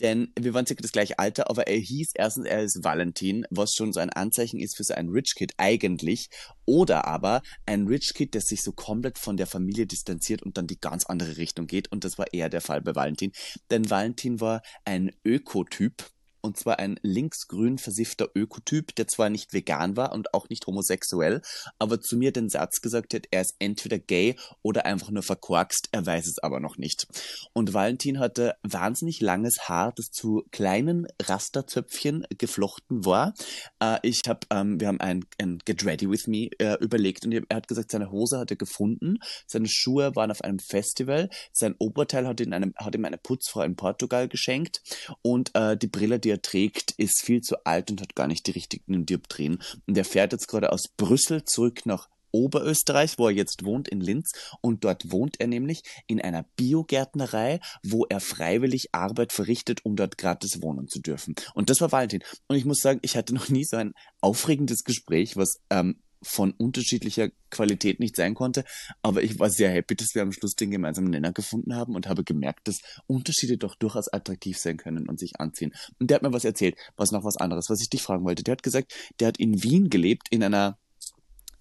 Denn 0.00 0.32
wir 0.38 0.54
waren 0.54 0.66
circa 0.66 0.82
das 0.82 0.92
gleiche 0.92 1.18
Alter, 1.18 1.50
aber 1.50 1.66
er 1.66 1.76
hieß 1.78 2.12
erstens, 2.14 2.46
er 2.46 2.62
ist 2.62 2.82
Valentin, 2.82 3.46
was 3.50 3.74
schon 3.74 3.92
so 3.92 4.00
ein 4.00 4.10
Anzeichen 4.10 4.58
ist 4.58 4.76
für 4.76 4.84
so 4.84 4.94
ein 4.94 5.08
Rich 5.08 5.34
Kid 5.36 5.52
eigentlich. 5.58 6.28
Oder 6.64 7.06
aber 7.06 7.42
ein 7.66 7.86
Rich 7.86 8.14
Kid, 8.14 8.34
der 8.34 8.40
sich 8.40 8.62
so 8.62 8.72
komplett 8.72 9.18
von 9.18 9.36
der 9.36 9.46
Familie 9.46 9.86
distanziert 9.86 10.42
und 10.42 10.56
dann 10.56 10.66
die 10.66 10.80
ganz 10.80 11.04
andere 11.06 11.36
Richtung 11.36 11.66
geht. 11.66 11.92
Und 11.92 12.04
das 12.04 12.18
war 12.18 12.32
eher 12.32 12.48
der 12.48 12.60
Fall 12.60 12.80
bei 12.80 12.94
Valentin. 12.94 13.32
Denn 13.70 13.90
Valentin 13.90 14.40
war 14.40 14.62
ein 14.84 15.10
Ökotyp. 15.24 16.10
Und 16.42 16.56
zwar 16.56 16.78
ein 16.78 16.98
linksgrün 17.02 17.78
versiffter 17.78 18.28
Ökotyp, 18.34 18.94
der 18.94 19.06
zwar 19.06 19.30
nicht 19.30 19.52
vegan 19.52 19.96
war 19.96 20.12
und 20.12 20.34
auch 20.34 20.48
nicht 20.48 20.66
homosexuell, 20.66 21.42
aber 21.78 22.00
zu 22.00 22.16
mir 22.16 22.32
den 22.32 22.48
Satz 22.48 22.80
gesagt 22.80 23.14
hat, 23.14 23.26
er 23.30 23.42
ist 23.42 23.56
entweder 23.58 23.98
gay 23.98 24.36
oder 24.62 24.86
einfach 24.86 25.10
nur 25.10 25.22
verkorkst, 25.22 25.88
er 25.92 26.06
weiß 26.06 26.26
es 26.26 26.38
aber 26.38 26.60
noch 26.60 26.76
nicht. 26.76 27.06
Und 27.52 27.74
Valentin 27.74 28.18
hatte 28.18 28.54
wahnsinnig 28.62 29.20
langes 29.20 29.68
Haar, 29.68 29.92
das 29.96 30.10
zu 30.10 30.44
kleinen 30.50 31.06
Rasterzöpfchen 31.22 32.26
geflochten 32.38 33.04
war. 33.04 33.34
Äh, 33.80 33.98
ich 34.02 34.22
habe, 34.26 34.40
ähm, 34.50 34.80
wir 34.80 34.88
haben 34.88 35.00
ein, 35.00 35.24
ein 35.38 35.58
Get 35.64 35.84
Ready 35.84 36.10
With 36.10 36.26
Me 36.26 36.50
äh, 36.58 36.76
überlegt 36.80 37.24
und 37.24 37.32
er 37.32 37.42
hat 37.52 37.68
gesagt, 37.68 37.90
seine 37.90 38.10
Hose 38.10 38.38
hat 38.38 38.50
er 38.50 38.56
gefunden, 38.56 39.18
seine 39.46 39.68
Schuhe 39.68 40.14
waren 40.16 40.30
auf 40.30 40.42
einem 40.42 40.58
Festival, 40.58 41.28
sein 41.52 41.74
Oberteil 41.78 42.26
hat, 42.26 42.40
in 42.40 42.52
einem, 42.52 42.74
hat 42.76 42.94
ihm 42.94 43.04
eine 43.04 43.18
Putzfrau 43.18 43.62
in 43.62 43.76
Portugal 43.76 44.28
geschenkt 44.28 44.82
und 45.22 45.54
äh, 45.54 45.76
die 45.76 45.88
Brille, 45.88 46.18
die 46.18 46.29
er 46.30 46.42
trägt, 46.42 46.92
ist 46.92 47.22
viel 47.22 47.40
zu 47.40 47.64
alt 47.64 47.90
und 47.90 48.00
hat 48.00 48.14
gar 48.14 48.26
nicht 48.26 48.46
die 48.46 48.52
richtigen 48.52 49.06
Dioptrien. 49.06 49.62
Und 49.86 49.96
er 49.96 50.04
fährt 50.04 50.32
jetzt 50.32 50.48
gerade 50.48 50.72
aus 50.72 50.88
Brüssel 50.96 51.44
zurück 51.44 51.86
nach 51.86 52.08
Oberösterreich, 52.32 53.18
wo 53.18 53.26
er 53.26 53.34
jetzt 53.34 53.64
wohnt, 53.64 53.88
in 53.88 54.00
Linz. 54.00 54.32
Und 54.60 54.84
dort 54.84 55.10
wohnt 55.10 55.40
er 55.40 55.46
nämlich 55.46 55.82
in 56.06 56.20
einer 56.20 56.44
Biogärtnerei, 56.56 57.60
wo 57.82 58.06
er 58.06 58.20
freiwillig 58.20 58.88
Arbeit 58.92 59.32
verrichtet, 59.32 59.84
um 59.84 59.96
dort 59.96 60.18
gratis 60.18 60.62
wohnen 60.62 60.88
zu 60.88 61.00
dürfen. 61.00 61.34
Und 61.54 61.70
das 61.70 61.80
war 61.80 61.92
Valentin. 61.92 62.22
Und 62.48 62.56
ich 62.56 62.64
muss 62.64 62.78
sagen, 62.78 63.00
ich 63.02 63.16
hatte 63.16 63.34
noch 63.34 63.48
nie 63.48 63.64
so 63.64 63.76
ein 63.76 63.94
aufregendes 64.20 64.84
Gespräch, 64.84 65.36
was 65.36 65.60
ähm, 65.70 66.00
von 66.22 66.52
unterschiedlicher 66.52 67.30
Qualität 67.50 68.00
nicht 68.00 68.16
sein 68.16 68.34
konnte. 68.34 68.64
Aber 69.02 69.22
ich 69.22 69.38
war 69.38 69.50
sehr 69.50 69.70
happy, 69.70 69.96
dass 69.96 70.14
wir 70.14 70.22
am 70.22 70.32
Schluss 70.32 70.54
den 70.54 70.70
gemeinsamen 70.70 71.10
Nenner 71.10 71.32
gefunden 71.32 71.74
haben 71.74 71.94
und 71.94 72.08
habe 72.08 72.24
gemerkt, 72.24 72.68
dass 72.68 72.80
Unterschiede 73.06 73.56
doch 73.56 73.74
durchaus 73.74 74.08
attraktiv 74.08 74.58
sein 74.58 74.76
können 74.76 75.08
und 75.08 75.18
sich 75.18 75.40
anziehen. 75.40 75.72
Und 75.98 76.10
der 76.10 76.16
hat 76.16 76.22
mir 76.22 76.32
was 76.32 76.44
erzählt, 76.44 76.76
was 76.96 77.12
noch 77.12 77.24
was 77.24 77.36
anderes, 77.36 77.70
was 77.70 77.80
ich 77.80 77.90
dich 77.90 78.02
fragen 78.02 78.24
wollte. 78.24 78.42
Der 78.42 78.52
hat 78.52 78.62
gesagt, 78.62 78.94
der 79.18 79.28
hat 79.28 79.38
in 79.38 79.62
Wien 79.62 79.90
gelebt, 79.90 80.28
in 80.30 80.42
einer 80.42 80.78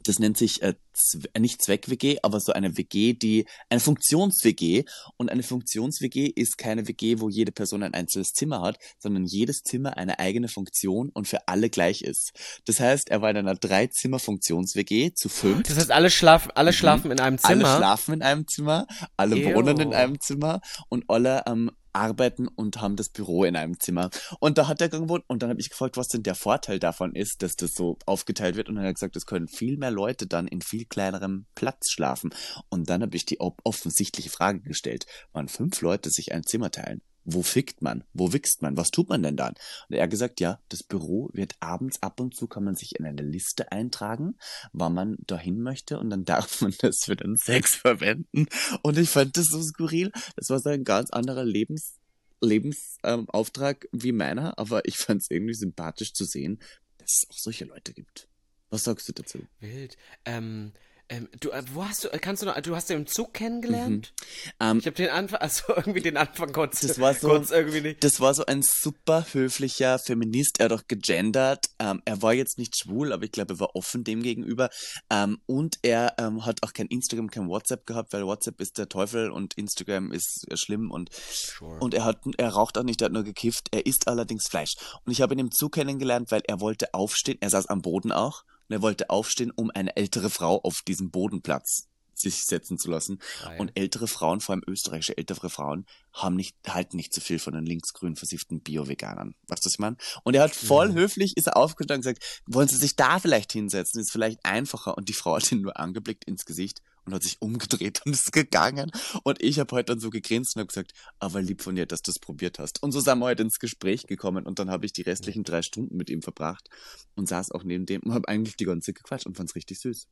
das 0.10 0.18
nennt 0.18 0.38
sich 0.38 0.64
äh, 0.64 0.74
Zwe 0.92 1.30
nicht 1.38 1.62
Zweck-WG, 1.62 2.18
aber 2.24 2.40
so 2.40 2.52
eine 2.52 2.78
WG, 2.78 3.14
die 3.14 3.46
eine 3.70 3.80
Funktions-WG. 3.80 4.86
Und 5.18 5.30
eine 5.30 5.44
Funktions-WG 5.44 6.26
ist 6.36 6.58
keine 6.58 6.88
WG, 6.88 7.20
wo 7.20 7.30
jede 7.30 7.52
Person 7.52 7.84
ein 7.84 7.94
einzelnes 7.94 8.34
Zimmer 8.34 8.62
hat, 8.62 8.80
sondern 8.98 9.26
jedes 9.26 9.62
Zimmer 9.62 9.98
eine 9.98 10.18
eigene 10.18 10.48
Funktion 10.48 11.10
und 11.10 11.28
für 11.28 11.48
alle 11.48 11.70
gleich 11.70 12.02
ist. 12.02 12.32
Das 12.66 12.80
heißt, 12.80 13.10
er 13.10 13.22
war 13.22 13.30
in 13.30 13.38
einer 13.38 13.54
Drei-Zimmer-Funktions-WG 13.54 15.14
zu 15.14 15.30
fünf. 15.30 15.68
Das 15.68 15.78
heißt, 15.78 15.92
alle 15.92 16.10
schlafen, 16.10 16.52
alle 16.56 16.74
schlafen 16.74 17.12
in 17.12 17.20
einem 17.20 17.38
Zimmer. 17.38 17.68
Alle 17.68 17.78
schlafen 17.78 18.14
in 18.16 18.22
einem 18.24 18.48
Zimmer, 18.48 18.88
alle 19.16 19.36
Ew. 19.36 19.56
wohnen 19.56 19.80
in 19.80 19.94
einem 19.94 20.20
Zimmer 20.20 20.60
und 20.90 21.06
alle 21.08 21.44
ähm, 21.46 21.70
arbeiten 21.94 22.48
und 22.48 22.82
haben 22.82 22.96
das 22.96 23.10
Büro 23.10 23.44
in 23.44 23.56
einem 23.56 23.80
Zimmer. 23.80 24.10
Und 24.40 24.58
da 24.58 24.68
hat 24.68 24.82
er 24.82 24.90
gewohnt 24.90 25.24
und 25.28 25.42
dann 25.42 25.50
habe 25.50 25.60
ich 25.60 25.70
gefragt, 25.70 25.98
was 25.98 26.08
denn 26.08 26.24
der 26.24 26.36
Vorteil 26.36 26.80
davon 26.80 27.16
ist, 27.16 27.42
dass 27.42 27.56
das 27.56 27.74
so 27.74 27.98
aufgeteilt 28.06 28.56
wird. 28.56 28.70
Und 28.70 28.76
dann 28.76 28.84
hat 28.84 28.92
er 28.92 28.94
gesagt, 28.94 29.16
es 29.16 29.26
können 29.26 29.48
viel 29.48 29.78
mehr 29.78 29.92
Leute 29.92 30.28
dann 30.28 30.48
in 30.48 30.62
viel 30.62 30.86
kleinerem 30.86 31.46
Platz 31.56 31.90
schlafen. 31.90 32.34
Und 32.70 32.90
dann 32.90 33.02
habe 33.02 33.16
ich 33.16 33.26
die 33.26 33.40
offensichtliche 33.40 34.30
Frage 34.30 34.62
gestellt, 34.62 35.06
wann 35.32 35.48
fünf 35.48 35.82
Leute 35.82 36.10
sich 36.10 36.34
ein 36.34 36.44
Zimmer 36.44 36.72
teilen, 36.72 37.02
wo 37.26 37.44
fickt 37.44 37.82
man? 37.82 38.04
Wo 38.14 38.34
wichst 38.34 38.62
man? 38.62 38.78
Was 38.78 38.92
tut 38.92 39.10
man 39.10 39.24
denn 39.24 39.36
dann? 39.38 39.54
Und 39.88 39.96
er 39.96 40.04
hat 40.04 40.10
gesagt, 40.10 40.40
ja, 40.40 40.60
das 40.70 40.84
Büro 40.84 41.30
wird 41.34 41.56
abends 41.60 42.02
ab 42.02 42.20
und 42.20 42.36
zu 42.36 42.48
kann 42.48 42.64
man 42.64 42.76
sich 42.76 42.96
in 42.98 43.06
eine 43.06 43.22
Liste 43.22 43.72
eintragen, 43.72 44.36
wann 44.74 44.94
man 44.94 45.18
dahin 45.28 45.62
möchte 45.62 46.00
und 46.00 46.10
dann 46.10 46.26
darf 46.26 46.62
man 46.62 46.74
das 46.80 47.00
für 47.04 47.16
den 47.16 47.38
Sex 47.38 47.76
verwenden. 47.76 48.48
Und 48.82 48.98
ich 48.98 49.10
fand 49.10 49.38
das 49.38 49.46
so 49.46 49.62
skurril. 49.62 50.12
Das 50.36 50.50
war 50.50 50.60
so 50.60 50.70
ein 50.70 50.84
ganz 50.84 51.12
anderer 51.12 51.46
Lebens, 51.46 51.96
Lebensauftrag 52.42 53.88
ähm, 53.92 54.02
wie 54.02 54.12
meiner, 54.12 54.58
aber 54.58 54.88
ich 54.88 54.98
fand 54.98 55.22
es 55.22 55.30
irgendwie 55.30 55.56
sympathisch 55.56 56.14
zu 56.14 56.26
sehen, 56.26 56.60
dass 56.98 57.24
es 57.24 57.30
auch 57.30 57.38
solche 57.38 57.66
Leute 57.66 57.94
gibt. 57.94 58.28
Was 58.70 58.84
sagst 58.84 59.08
du 59.10 59.14
dazu? 59.14 59.40
Wild. 59.60 59.98
Ähm, 60.26 60.74
ähm, 61.10 61.28
du, 61.40 61.50
äh, 61.50 61.64
wo 61.74 61.84
hast 61.86 62.04
du, 62.04 62.08
äh, 62.10 62.20
kannst 62.20 62.42
du 62.42 62.46
noch, 62.46 62.60
du 62.62 62.76
hast 62.76 62.90
den 62.90 63.00
im 63.02 63.08
Zug 63.08 63.34
kennengelernt? 63.34 64.14
Ähm, 64.60 64.78
Ich 64.80 64.86
habe 64.86 64.96
den 64.96 65.10
Anfang, 65.10 65.40
also 65.42 65.64
irgendwie 65.76 66.02
den 66.02 66.18
Anfang 66.18 66.52
kurz, 66.54 66.82
Das 66.82 67.00
war 67.00 67.14
so- 67.14 67.28
kurz 67.28 67.50
irgendwie 67.52 67.82
nicht. 67.82 68.04
Das 68.04 68.20
war 68.20 68.34
so 68.34 68.46
ein 68.46 68.62
super 68.62 69.26
höflicher 69.32 70.00
Feminist, 70.00 70.60
er 70.60 70.66
hat 70.66 70.74
auch 70.74 70.88
gegendert. 70.88 71.66
Ähm, 71.80 72.02
er 72.06 72.22
war 72.22 72.34
jetzt 72.34 72.58
nicht 72.58 72.78
schwul, 72.78 73.12
aber 73.12 73.24
ich 73.24 73.32
glaube, 73.32 73.56
er 73.56 73.60
war 73.60 73.76
offen 73.76 74.04
dem 74.04 74.22
gegenüber. 74.24 74.70
Ähm, 75.10 75.40
und 75.48 75.80
er 75.82 76.16
hat 76.42 76.64
auch 76.64 76.74
kein 76.74 76.88
Instagram, 76.88 77.30
kein 77.32 77.48
WhatsApp 77.50 77.86
gehabt, 77.86 78.14
weil 78.14 78.26
WhatsApp 78.26 78.62
ist 78.62 78.78
der 78.78 78.88
Teufel 78.90 79.32
und 79.32 79.56
Instagram 79.56 80.12
ist 80.12 80.46
äh, 80.50 80.58
schlimm 80.58 80.92
und 80.92 81.10
Sure. 81.14 81.78
und 81.80 81.94
er 81.94 82.06
hat, 82.06 82.20
er 82.38 82.50
raucht 82.50 82.78
auch 82.78 82.84
nicht, 82.84 83.02
er 83.02 83.06
hat 83.06 83.14
nur 83.14 83.24
gekifft. 83.24 83.68
Er 83.72 83.86
isst 83.86 84.08
allerdings 84.08 84.48
Fleisch. 84.48 84.74
Und 85.06 85.12
ich 85.12 85.22
habe 85.22 85.34
ihn 85.34 85.40
im 85.40 85.52
Zug 85.52 85.74
kennengelernt, 85.74 86.32
weil 86.32 86.42
er 86.48 86.60
wollte 86.62 86.94
aufstehen. 86.94 87.38
Er 87.42 87.50
saß 87.50 87.66
am 87.68 87.82
Boden 87.82 88.12
auch. 88.12 88.44
Und 88.70 88.76
er 88.76 88.82
wollte 88.84 89.10
aufstehen, 89.10 89.52
um 89.56 89.72
eine 89.72 89.96
ältere 89.98 90.30
Frau 90.30 90.62
auf 90.62 90.84
diesem 90.88 91.10
Bodenplatz 91.10 91.89
sich 92.22 92.46
setzen 92.46 92.78
zu 92.78 92.90
lassen. 92.90 93.20
Geil. 93.44 93.60
Und 93.60 93.72
ältere 93.76 94.08
Frauen, 94.08 94.40
vor 94.42 94.54
allem 94.54 94.64
österreichische 94.68 95.18
ältere 95.18 95.50
Frauen, 95.50 95.86
haben 96.14 96.36
nicht, 96.36 96.56
halten 96.68 96.98
nicht 96.98 97.14
so 97.14 97.22
viel 97.22 97.40
von 97.40 97.54
den 97.54 97.66
linksgrün 97.66 98.16
versifften 98.16 98.62
Bio-Veganern. 98.62 99.36
Weißt 99.48 99.64
du, 99.64 99.68
was 99.68 99.74
ich 99.74 99.80
meine? 99.80 99.98
Und 100.24 100.36
er 100.36 100.44
hat 100.44 100.56
voll 100.56 100.90
Mhm. 100.90 100.96
höflich, 100.96 101.38
ist 101.38 101.48
er 101.48 101.58
aufgestanden 101.58 102.08
und 102.08 102.16
gesagt, 102.16 102.42
wollen 102.48 102.68
Sie 102.68 102.78
sich 102.78 102.96
da 102.96 103.20
vielleicht 103.20 103.52
hinsetzen? 103.54 104.02
Ist 104.02 104.12
vielleicht 104.12 104.44
einfacher. 104.44 104.98
Und 104.98 105.10
die 105.10 105.14
Frau 105.14 105.36
hat 105.36 105.52
ihn 105.52 105.62
nur 105.62 105.80
angeblickt 105.80 106.26
ins 106.26 106.46
Gesicht 106.46 106.82
und 107.06 107.14
hat 107.14 107.24
sich 107.24 107.38
umgedreht 107.42 108.02
und 108.06 108.14
ist 108.14 108.32
gegangen. 108.32 108.92
Und 109.24 109.42
ich 109.42 109.60
habe 109.60 109.76
heute 109.76 109.94
dann 109.94 110.00
so 110.00 110.10
gegrinst 110.10 110.56
und 110.56 110.62
habe 110.62 110.68
gesagt, 110.68 110.94
aber 111.20 111.42
lieb 111.42 111.62
von 111.62 111.76
dir, 111.76 111.86
dass 111.86 112.02
du 112.02 112.12
es 112.12 112.20
probiert 112.20 112.60
hast. 112.60 112.84
Und 112.84 112.92
so 112.92 113.00
sind 113.00 113.20
wir 113.20 113.26
heute 113.26 113.44
ins 113.44 113.60
Gespräch 113.60 114.08
gekommen 114.08 114.46
und 114.46 114.60
dann 114.60 114.70
habe 114.70 114.86
ich 114.86 114.94
die 114.94 115.02
restlichen 115.04 115.44
drei 115.44 115.62
Stunden 115.62 115.96
mit 115.96 116.10
ihm 116.10 116.22
verbracht 116.22 116.70
und 117.16 117.28
saß 117.28 117.52
auch 117.52 117.64
neben 117.64 117.86
dem 117.86 118.02
und 118.04 118.14
habe 118.14 118.28
eigentlich 118.28 118.58
die 118.58 118.66
ganze 118.66 118.88
Zeit 118.88 118.96
gequatscht 119.04 119.26
und 119.26 119.38
fand's 119.38 119.56
richtig 119.56 119.80
süß. 119.80 120.08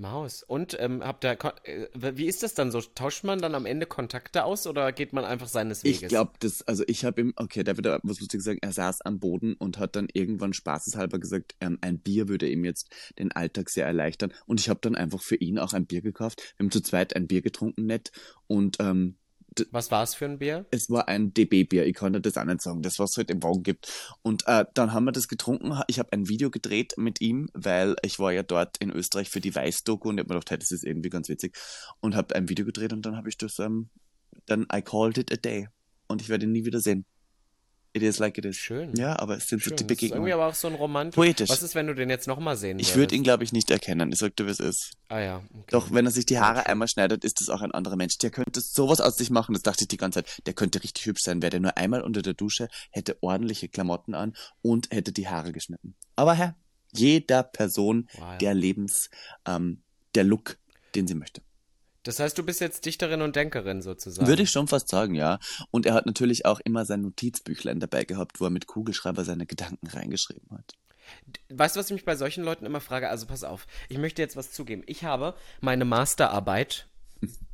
Maus. 0.00 0.42
Und 0.42 0.76
ähm, 0.80 1.04
habt 1.04 1.24
ihr, 1.24 1.38
äh, 1.64 1.86
wie 2.16 2.26
ist 2.26 2.42
das 2.42 2.54
dann 2.54 2.70
so? 2.70 2.80
Tauscht 2.80 3.24
man 3.24 3.38
dann 3.38 3.54
am 3.54 3.66
Ende 3.66 3.86
Kontakte 3.86 4.44
aus 4.44 4.66
oder 4.66 4.92
geht 4.92 5.12
man 5.12 5.24
einfach 5.24 5.48
seines 5.48 5.84
Weges? 5.84 6.02
Ich 6.02 6.08
glaube, 6.08 6.32
das, 6.40 6.62
also 6.62 6.82
ich 6.86 7.04
habe 7.04 7.20
ihm, 7.20 7.32
okay, 7.36 7.62
da 7.62 7.76
wird 7.76 7.86
er 7.86 8.00
was 8.02 8.20
lustig 8.20 8.42
sagen, 8.42 8.58
er 8.62 8.72
saß 8.72 9.02
am 9.02 9.20
Boden 9.20 9.54
und 9.54 9.78
hat 9.78 9.96
dann 9.96 10.08
irgendwann 10.12 10.52
spaßeshalber 10.52 11.18
gesagt, 11.18 11.54
ähm, 11.60 11.78
ein 11.82 11.98
Bier 11.98 12.28
würde 12.28 12.48
ihm 12.48 12.64
jetzt 12.64 12.90
den 13.18 13.30
Alltag 13.32 13.70
sehr 13.70 13.86
erleichtern. 13.86 14.32
Und 14.46 14.60
ich 14.60 14.68
habe 14.68 14.80
dann 14.82 14.96
einfach 14.96 15.20
für 15.20 15.36
ihn 15.36 15.58
auch 15.58 15.72
ein 15.74 15.86
Bier 15.86 16.00
gekauft. 16.00 16.54
Wir 16.56 16.64
haben 16.64 16.70
zu 16.72 16.80
zweit 16.80 17.14
ein 17.14 17.26
Bier 17.26 17.42
getrunken, 17.42 17.86
nett. 17.86 18.10
Und 18.46 18.78
ähm, 18.80 19.16
Was 19.70 19.90
war 19.90 20.02
es 20.02 20.14
für 20.14 20.26
ein 20.26 20.38
Bier? 20.38 20.66
es 20.70 20.90
war 20.90 21.08
ein 21.08 21.34
DB-Bier, 21.34 21.86
ich 21.86 21.96
konnte 21.96 22.20
das 22.20 22.36
auch 22.36 22.44
nicht 22.44 22.62
sagen, 22.62 22.82
das 22.82 22.98
was 22.98 23.10
es 23.10 23.16
halt 23.16 23.30
im 23.30 23.42
Wagen 23.42 23.62
gibt. 23.62 23.92
Und 24.22 24.46
äh, 24.46 24.64
dann 24.74 24.92
haben 24.92 25.04
wir 25.04 25.12
das 25.12 25.28
getrunken, 25.28 25.78
ich 25.88 25.98
habe 25.98 26.12
ein 26.12 26.28
Video 26.28 26.50
gedreht 26.50 26.94
mit 26.96 27.20
ihm, 27.20 27.48
weil 27.52 27.96
ich 28.02 28.18
war 28.18 28.32
ja 28.32 28.42
dort 28.42 28.76
in 28.78 28.90
Österreich 28.90 29.30
für 29.30 29.40
die 29.40 29.54
Weiß-Doku 29.54 30.08
und 30.08 30.18
ich 30.18 30.24
habe 30.24 30.34
mir 30.34 30.40
gedacht, 30.40 30.50
hey, 30.50 30.58
das 30.58 30.70
ist 30.70 30.84
irgendwie 30.84 31.10
ganz 31.10 31.28
witzig. 31.28 31.56
Und 32.00 32.14
habe 32.14 32.34
ein 32.34 32.48
Video 32.48 32.64
gedreht 32.64 32.92
und 32.92 33.04
dann 33.06 33.16
habe 33.16 33.28
ich 33.28 33.36
das, 33.36 33.58
ähm, 33.58 33.90
dann 34.46 34.66
I 34.72 34.82
called 34.82 35.18
it 35.18 35.32
a 35.32 35.36
day. 35.36 35.68
Und 36.06 36.22
ich 36.22 36.28
werde 36.28 36.46
ihn 36.46 36.52
nie 36.52 36.64
wieder 36.64 36.80
sehen. 36.80 37.04
It 37.92 38.02
is 38.02 38.20
like 38.20 38.38
it 38.38 38.44
is. 38.44 38.56
Schön. 38.56 38.94
Ja, 38.94 39.18
aber 39.18 39.36
es 39.38 39.48
sind 39.48 39.60
Schön. 39.62 39.70
so 39.76 39.84
die 39.84 39.86
Das 39.86 39.96
ist 39.96 40.02
irgendwie 40.02 40.06
Begegnungen. 40.08 40.32
aber 40.32 40.46
auch 40.46 40.54
so 40.54 40.68
ein 40.68 40.74
Romantik. 40.76 41.16
Poetisch. 41.16 41.48
Was 41.50 41.62
ist, 41.64 41.74
wenn 41.74 41.88
du 41.88 41.94
den 41.94 42.08
jetzt 42.08 42.28
nochmal 42.28 42.56
sehen 42.56 42.78
Ich 42.78 42.86
würdest? 42.88 42.96
würde 42.98 43.14
ihn, 43.16 43.22
glaube 43.24 43.42
ich, 43.42 43.52
nicht 43.52 43.68
erkennen. 43.70 44.12
Ich 44.12 44.18
sag 44.20 44.36
dir, 44.36 44.46
wie 44.46 44.50
es 44.50 44.60
ist. 44.60 44.92
Ah 45.08 45.18
ja. 45.18 45.36
Okay. 45.38 45.64
Doch, 45.70 45.92
wenn 45.92 46.04
er 46.06 46.12
sich 46.12 46.24
die 46.24 46.38
Haare 46.38 46.66
einmal 46.66 46.86
schneidet, 46.86 47.24
ist 47.24 47.40
das 47.40 47.48
auch 47.48 47.62
ein 47.62 47.72
anderer 47.72 47.96
Mensch. 47.96 48.16
Der 48.18 48.30
könnte 48.30 48.60
sowas 48.60 49.00
aus 49.00 49.16
sich 49.16 49.30
machen, 49.30 49.54
das 49.54 49.62
dachte 49.62 49.82
ich 49.84 49.88
die 49.88 49.96
ganze 49.96 50.22
Zeit. 50.22 50.46
Der 50.46 50.54
könnte 50.54 50.82
richtig 50.84 51.06
hübsch 51.06 51.22
sein, 51.22 51.42
wäre 51.42 51.50
der 51.50 51.60
nur 51.60 51.76
einmal 51.76 52.02
unter 52.02 52.22
der 52.22 52.34
Dusche, 52.34 52.68
hätte 52.90 53.16
ordentliche 53.22 53.68
Klamotten 53.68 54.14
an 54.14 54.34
und 54.62 54.90
hätte 54.92 55.10
die 55.12 55.26
Haare 55.28 55.50
geschnitten. 55.50 55.96
Aber 56.14 56.34
Herr, 56.34 56.54
jeder 56.92 57.42
Person 57.42 58.08
Wow. 58.18 58.38
der 58.38 58.54
Lebens, 58.54 59.10
ähm, 59.46 59.82
der 60.14 60.22
Look, 60.24 60.58
den 60.94 61.08
sie 61.08 61.14
möchte. 61.16 61.40
Das 62.02 62.18
heißt, 62.18 62.36
du 62.38 62.42
bist 62.42 62.60
jetzt 62.60 62.86
Dichterin 62.86 63.22
und 63.22 63.36
Denkerin 63.36 63.82
sozusagen. 63.82 64.26
Würde 64.26 64.42
ich 64.42 64.50
schon 64.50 64.68
fast 64.68 64.88
sagen, 64.88 65.14
ja. 65.14 65.38
Und 65.70 65.86
er 65.86 65.94
hat 65.94 66.06
natürlich 66.06 66.46
auch 66.46 66.60
immer 66.60 66.84
sein 66.84 67.02
Notizbüchlein 67.02 67.80
dabei 67.80 68.04
gehabt, 68.04 68.40
wo 68.40 68.44
er 68.44 68.50
mit 68.50 68.66
Kugelschreiber 68.66 69.24
seine 69.24 69.46
Gedanken 69.46 69.86
reingeschrieben 69.86 70.50
hat. 70.50 70.74
Weißt 71.48 71.74
du, 71.74 71.80
was 71.80 71.86
ich 71.86 71.92
mich 71.92 72.04
bei 72.04 72.16
solchen 72.16 72.44
Leuten 72.44 72.64
immer 72.64 72.80
frage? 72.80 73.08
Also 73.08 73.26
pass 73.26 73.44
auf, 73.44 73.66
ich 73.88 73.98
möchte 73.98 74.22
jetzt 74.22 74.36
was 74.36 74.52
zugeben. 74.52 74.82
Ich 74.86 75.04
habe 75.04 75.34
meine 75.60 75.84
Masterarbeit, 75.84 76.88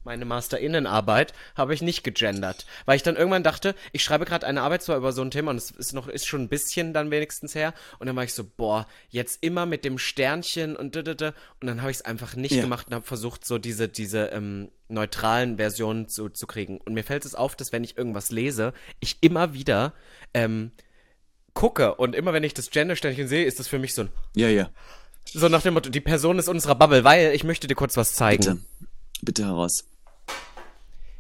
meine 0.05 0.25
Masterinnenarbeit, 0.25 1.33
habe 1.57 1.75
ich 1.75 1.83
nicht 1.83 2.05
gegendert, 2.05 2.65
weil 2.85 2.95
ich 2.97 3.03
dann 3.03 3.17
irgendwann 3.17 3.43
dachte, 3.43 3.75
ich 3.93 4.05
schreibe 4.05 4.25
gerade 4.25 4.47
eine 4.47 4.63
Arbeit 4.63 4.83
zwar 4.83 4.97
über 4.97 5.13
so 5.13 5.21
ein 5.23 5.33
Thema 5.33 5.51
und 5.51 5.57
es 5.57 5.73
ist 5.73 5.93
noch 5.95 6.07
ist 6.07 6.27
schon 6.27 6.43
ein 6.43 6.49
bisschen 6.49 6.93
dann 6.93 7.11
wenigstens 7.11 7.55
her 7.57 7.75
und 7.99 8.07
dann 8.07 8.15
war 8.15 8.23
ich 8.23 8.33
so, 8.33 8.45
boah, 8.45 8.87
jetzt 9.09 9.43
immer 9.43 9.67
mit 9.67 9.85
dem 9.85 9.99
Sternchen 9.99 10.77
und 10.77 10.95
da, 10.95 11.03
da, 11.03 11.15
da. 11.15 11.29
und 11.61 11.67
dann 11.67 11.81
habe 11.83 11.91
ich 11.91 11.97
es 11.99 12.05
einfach 12.05 12.37
nicht 12.37 12.55
Ja. 12.55 12.63
gemacht 12.63 12.87
und 12.87 12.95
habe 12.95 13.05
versucht 13.05 13.45
so 13.45 13.59
diese 13.59 13.89
diese 13.89 14.27
ähm, 14.27 14.71
neutralen 14.89 15.57
Versionen 15.57 16.09
zu, 16.09 16.29
zu 16.29 16.47
kriegen 16.47 16.79
und 16.79 16.95
mir 16.95 17.03
fällt 17.03 17.25
es 17.25 17.35
auf, 17.35 17.57
dass 17.57 17.73
wenn 17.73 17.83
ich 17.83 17.99
irgendwas 17.99 18.31
lese, 18.31 18.73
ich 19.01 19.17
immer 19.23 19.53
wieder 19.55 19.93
ähm, 20.35 20.71
gucke 21.55 21.97
und 21.97 22.15
immer 22.15 22.33
wenn 22.33 22.45
ich 22.45 22.55
das 22.55 22.71
Gender-Sternchen 22.71 23.27
sehe, 23.27 23.45
ist 23.45 23.59
das 23.59 23.67
für 23.67 23.81
mich 23.81 23.95
so 23.95 24.03
ein 24.03 24.09
Ja, 24.37 24.49
ja. 24.49 24.71
so 25.25 25.49
nach 25.49 25.63
dem 25.63 25.75
Motto, 25.75 25.91
die 25.91 26.01
Person 26.01 26.39
ist 26.39 26.49
unserer 26.49 26.77
Bubble, 26.77 27.03
weil 27.03 27.33
ich 27.35 27.43
möchte 27.43 27.67
dir 27.67 27.75
kurz 27.75 27.97
was 27.97 28.13
zeigen. 28.15 28.45
Bitte. 28.45 28.59
Bitte 29.23 29.45
heraus. 29.45 29.85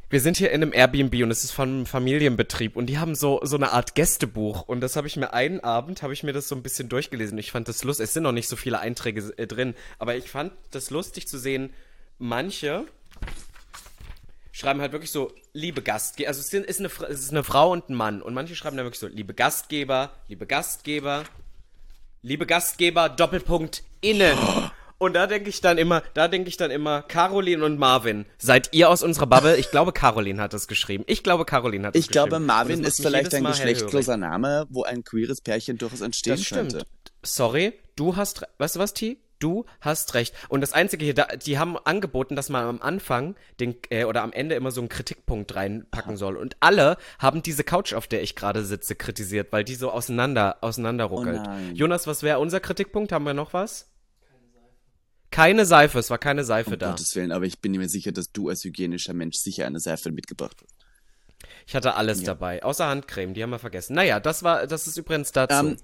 Wir 0.08 0.20
sind 0.20 0.36
hier 0.36 0.52
in 0.52 0.62
einem 0.62 0.72
Airbnb 0.72 1.14
und 1.24 1.32
es 1.32 1.42
ist 1.42 1.50
von 1.50 1.68
einem 1.68 1.86
Familienbetrieb 1.86 2.76
und 2.76 2.86
die 2.86 2.98
haben 2.98 3.16
so 3.16 3.40
so 3.42 3.56
eine 3.56 3.72
Art 3.72 3.96
Gästebuch 3.96 4.62
und 4.68 4.80
das 4.80 4.94
habe 4.94 5.08
ich 5.08 5.16
mir 5.16 5.32
einen 5.32 5.58
Abend 5.58 6.02
habe 6.02 6.12
ich 6.12 6.22
mir 6.22 6.32
das 6.32 6.46
so 6.46 6.54
ein 6.54 6.62
bisschen 6.62 6.88
durchgelesen. 6.88 7.36
Ich 7.38 7.50
fand 7.50 7.66
das 7.66 7.82
lustig. 7.82 8.04
Es 8.04 8.12
sind 8.12 8.22
noch 8.22 8.30
nicht 8.30 8.48
so 8.48 8.54
viele 8.54 8.78
Einträge 8.78 9.36
äh, 9.36 9.48
drin, 9.48 9.74
aber 9.98 10.14
ich 10.14 10.30
fand 10.30 10.52
das 10.70 10.90
lustig 10.90 11.26
zu 11.26 11.38
sehen. 11.38 11.74
Manche 12.18 12.86
schreiben 14.52 14.80
halt 14.80 14.92
wirklich 14.92 15.10
so 15.10 15.32
liebe 15.54 15.82
Gastgeber. 15.82 16.28
Also 16.28 16.38
es 16.38 16.52
ist 16.52 16.80
eine 16.80 16.88
es 17.10 17.20
ist 17.20 17.32
eine 17.32 17.42
Frau 17.42 17.72
und 17.72 17.88
ein 17.88 17.94
Mann 17.94 18.22
und 18.22 18.32
manche 18.32 18.54
schreiben 18.54 18.76
dann 18.76 18.86
wirklich 18.86 19.00
so 19.00 19.08
liebe 19.08 19.34
Gastgeber, 19.34 20.12
liebe 20.28 20.46
Gastgeber, 20.46 21.24
liebe 22.22 22.46
Gastgeber 22.46 23.08
Doppelpunkt 23.08 23.82
innen. 24.02 24.38
Und 24.98 25.14
da 25.14 25.26
denke 25.26 25.50
ich 25.50 25.60
dann 25.60 25.78
immer, 25.78 26.02
da 26.14 26.28
denke 26.28 26.48
ich 26.48 26.56
dann 26.56 26.70
immer, 26.70 27.02
Caroline 27.02 27.64
und 27.64 27.78
Marvin, 27.78 28.24
seid 28.38 28.72
ihr 28.72 28.88
aus 28.88 29.02
unserer 29.02 29.26
Bubble? 29.26 29.56
Ich 29.56 29.70
glaube, 29.70 29.92
Caroline 29.92 30.40
hat 30.40 30.54
das 30.54 30.68
geschrieben. 30.68 31.04
Ich 31.06 31.22
glaube, 31.22 31.44
Caroline 31.44 31.88
hat 31.88 31.94
das 31.94 32.00
Ich 32.00 32.08
glaube, 32.08 32.30
geschrieben. 32.30 32.46
Marvin 32.46 32.76
Und 32.78 32.86
das 32.86 32.98
ist 32.98 33.06
vielleicht 33.06 33.34
ein 33.34 33.44
geschlechtsloser 33.44 34.16
Name, 34.16 34.66
wo 34.70 34.84
ein 34.84 35.04
queeres 35.04 35.40
Pärchen 35.40 35.76
durchaus 35.76 36.00
entstehen 36.00 36.34
Das 36.36 36.44
stimmt. 36.44 36.72
könnte. 36.72 36.86
Sorry, 37.22 37.74
du 37.96 38.16
hast, 38.16 38.42
weißt 38.58 38.76
du 38.76 38.80
was, 38.80 38.94
T? 38.94 39.18
Du 39.38 39.66
hast 39.82 40.14
recht. 40.14 40.34
Und 40.48 40.62
das 40.62 40.72
Einzige 40.72 41.04
hier, 41.04 41.12
da, 41.12 41.26
die 41.26 41.58
haben 41.58 41.76
angeboten, 41.76 42.36
dass 42.36 42.48
man 42.48 42.64
am 42.64 42.80
Anfang 42.80 43.34
den, 43.60 43.76
äh, 43.90 44.04
oder 44.04 44.22
am 44.22 44.32
Ende 44.32 44.54
immer 44.54 44.70
so 44.70 44.80
einen 44.80 44.88
Kritikpunkt 44.88 45.54
reinpacken 45.54 46.16
soll. 46.16 46.36
Und 46.36 46.56
alle 46.60 46.96
haben 47.18 47.42
diese 47.42 47.62
Couch, 47.62 47.92
auf 47.92 48.06
der 48.06 48.22
ich 48.22 48.34
gerade 48.34 48.64
sitze, 48.64 48.94
kritisiert, 48.94 49.48
weil 49.52 49.62
die 49.62 49.74
so 49.74 49.90
auseinander, 49.90 50.56
auseinander 50.62 51.04
ruckelt. 51.04 51.42
Oh. 51.46 51.74
Jonas, 51.74 52.06
was 52.06 52.22
wäre 52.22 52.38
unser 52.38 52.60
Kritikpunkt? 52.60 53.12
Haben 53.12 53.24
wir 53.26 53.34
noch 53.34 53.52
was? 53.52 53.90
Keine 55.36 55.66
Seife, 55.66 55.98
es 55.98 56.08
war 56.08 56.16
keine 56.16 56.44
Seife 56.44 56.70
Um 56.70 56.78
da. 56.78 56.90
Gottes 56.92 57.14
Willen, 57.14 57.30
aber 57.30 57.44
ich 57.44 57.60
bin 57.60 57.72
mir 57.72 57.88
sicher, 57.90 58.10
dass 58.10 58.32
du 58.32 58.48
als 58.48 58.64
hygienischer 58.64 59.12
Mensch 59.12 59.36
sicher 59.36 59.66
eine 59.66 59.80
Seife 59.80 60.10
mitgebracht 60.10 60.56
hast. 60.62 60.74
Ich 61.66 61.76
hatte 61.76 61.94
alles 61.94 62.20
Ja. 62.20 62.28
dabei, 62.28 62.62
außer 62.62 62.86
Handcreme, 62.86 63.34
die 63.34 63.42
haben 63.42 63.50
wir 63.50 63.58
vergessen. 63.58 63.94
Naja, 63.94 64.18
das 64.18 64.42
war, 64.42 64.66
das 64.66 64.86
ist 64.86 64.96
übrigens 64.96 65.32
dazu. 65.32 65.54
Ähm, 65.68 65.76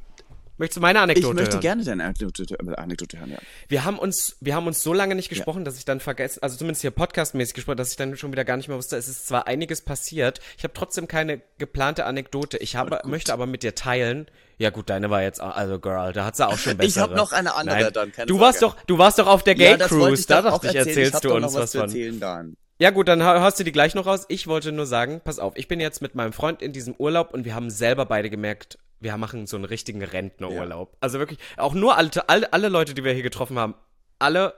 Möchtest 0.63 0.77
du 0.77 0.81
meine 0.81 1.01
Ich 1.01 1.03
Anekdote 1.03 1.35
möchte 1.35 1.55
hören? 1.55 1.61
gerne 1.61 1.83
deine 1.83 2.05
Anekdote, 2.05 2.45
äh, 2.55 2.75
Anekdote 2.77 3.19
hören, 3.19 3.33
ja. 3.33 3.39
Wir 3.67 3.85
haben 3.85 3.99
uns, 3.99 4.37
wir 4.41 4.55
haben 4.55 4.69
uns 4.69 4.81
so 4.81 4.93
lange 4.93 5.17
nicht 5.17 5.29
gesprochen, 5.29 5.65
dass 5.65 5.77
ich 5.77 5.85
dann 5.85 5.99
vergessen, 5.99 6.41
also 6.41 6.57
zumindest 6.57 6.83
hier 6.83 6.93
podcastmäßig 6.93 7.55
gesprochen, 7.55 7.79
dass 7.79 7.91
ich 7.91 7.97
dann 7.97 8.17
schon 8.17 8.31
wieder 8.31 8.45
gar 8.45 8.57
nicht 8.57 8.69
mehr 8.69 8.77
wusste. 8.77 8.97
Es 8.97 9.09
ist 9.09 9.27
zwar 9.27 9.49
einiges 9.49 9.81
passiert, 9.81 10.39
ich 10.57 10.63
habe 10.63 10.73
trotzdem 10.73 11.09
keine 11.09 11.43
geplante 11.59 12.05
Anekdote. 12.05 12.59
Ich 12.59 12.77
habe, 12.77 13.01
möchte 13.07 13.33
aber 13.33 13.47
mit 13.47 13.65
dir 13.65 13.75
teilen. 13.75 14.27
Ja 14.57 14.71
gut, 14.71 14.89
deine 14.89 15.11
war 15.11 15.21
jetzt, 15.21 15.41
also 15.41 15.81
Girl, 15.81 16.13
da 16.13 16.27
hat 16.27 16.37
sie 16.37 16.47
auch 16.47 16.57
schon 16.57 16.77
bessere. 16.77 16.87
Ich 17.07 17.11
hab 17.11 17.17
noch 17.17 17.33
eine 17.33 17.57
andere 17.57 17.81
Nein. 17.81 17.93
dann, 17.93 18.13
keine 18.13 18.27
Du 18.27 18.39
warst 18.39 18.63
doch, 18.63 18.77
du 18.87 18.99
warst 18.99 19.19
doch 19.19 19.27
auf 19.27 19.43
der 19.43 19.57
Gay 19.57 19.77
ja, 19.77 19.89
Cruise, 19.89 20.21
ich 20.21 20.27
da 20.29 20.43
dachte 20.43 20.69
ich, 20.69 20.77
erzählen. 20.77 20.97
ich 20.99 21.05
erzählst 21.07 21.15
hab 21.15 21.23
du 21.23 21.35
uns 21.35 21.55
was 21.55 21.73
zu 21.73 21.79
von. 21.79 21.89
erzählen 21.89 22.21
dann. 22.21 22.57
Ja 22.79 22.91
gut, 22.91 23.07
dann 23.09 23.23
haust 23.25 23.61
du 23.61 23.65
die 23.65 23.73
gleich 23.73 23.95
noch 23.95 24.07
raus. 24.07 24.27
Ich 24.29 24.47
wollte 24.47 24.73
nur 24.73 24.87
sagen, 24.87 25.21
pass 25.25 25.39
auf, 25.39 25.55
ich 25.57 25.69
bin 25.69 25.81
jetzt 25.81 26.03
mit 26.03 26.15
meinem 26.15 26.33
Freund 26.33 26.63
in 26.63 26.73
diesem 26.73 26.95
Urlaub 26.99 27.33
und 27.33 27.45
wir 27.45 27.55
haben 27.55 27.71
selber 27.71 28.07
beide 28.07 28.29
gemerkt, 28.31 28.79
wir 29.03 29.17
machen 29.17 29.47
so 29.47 29.57
einen 29.57 29.65
richtigen 29.65 30.03
Rentnerurlaub. 30.03 30.97
Also 31.01 31.19
wirklich, 31.19 31.39
auch 31.57 31.75
nur 31.75 31.97
alte, 31.97 32.29
alle, 32.29 32.53
alle 32.53 32.69
Leute, 32.69 32.95
die 32.95 33.05
wir 33.05 33.13
hier 33.13 33.23
getroffen 33.23 33.59
haben, 33.59 33.75
alle 34.19 34.55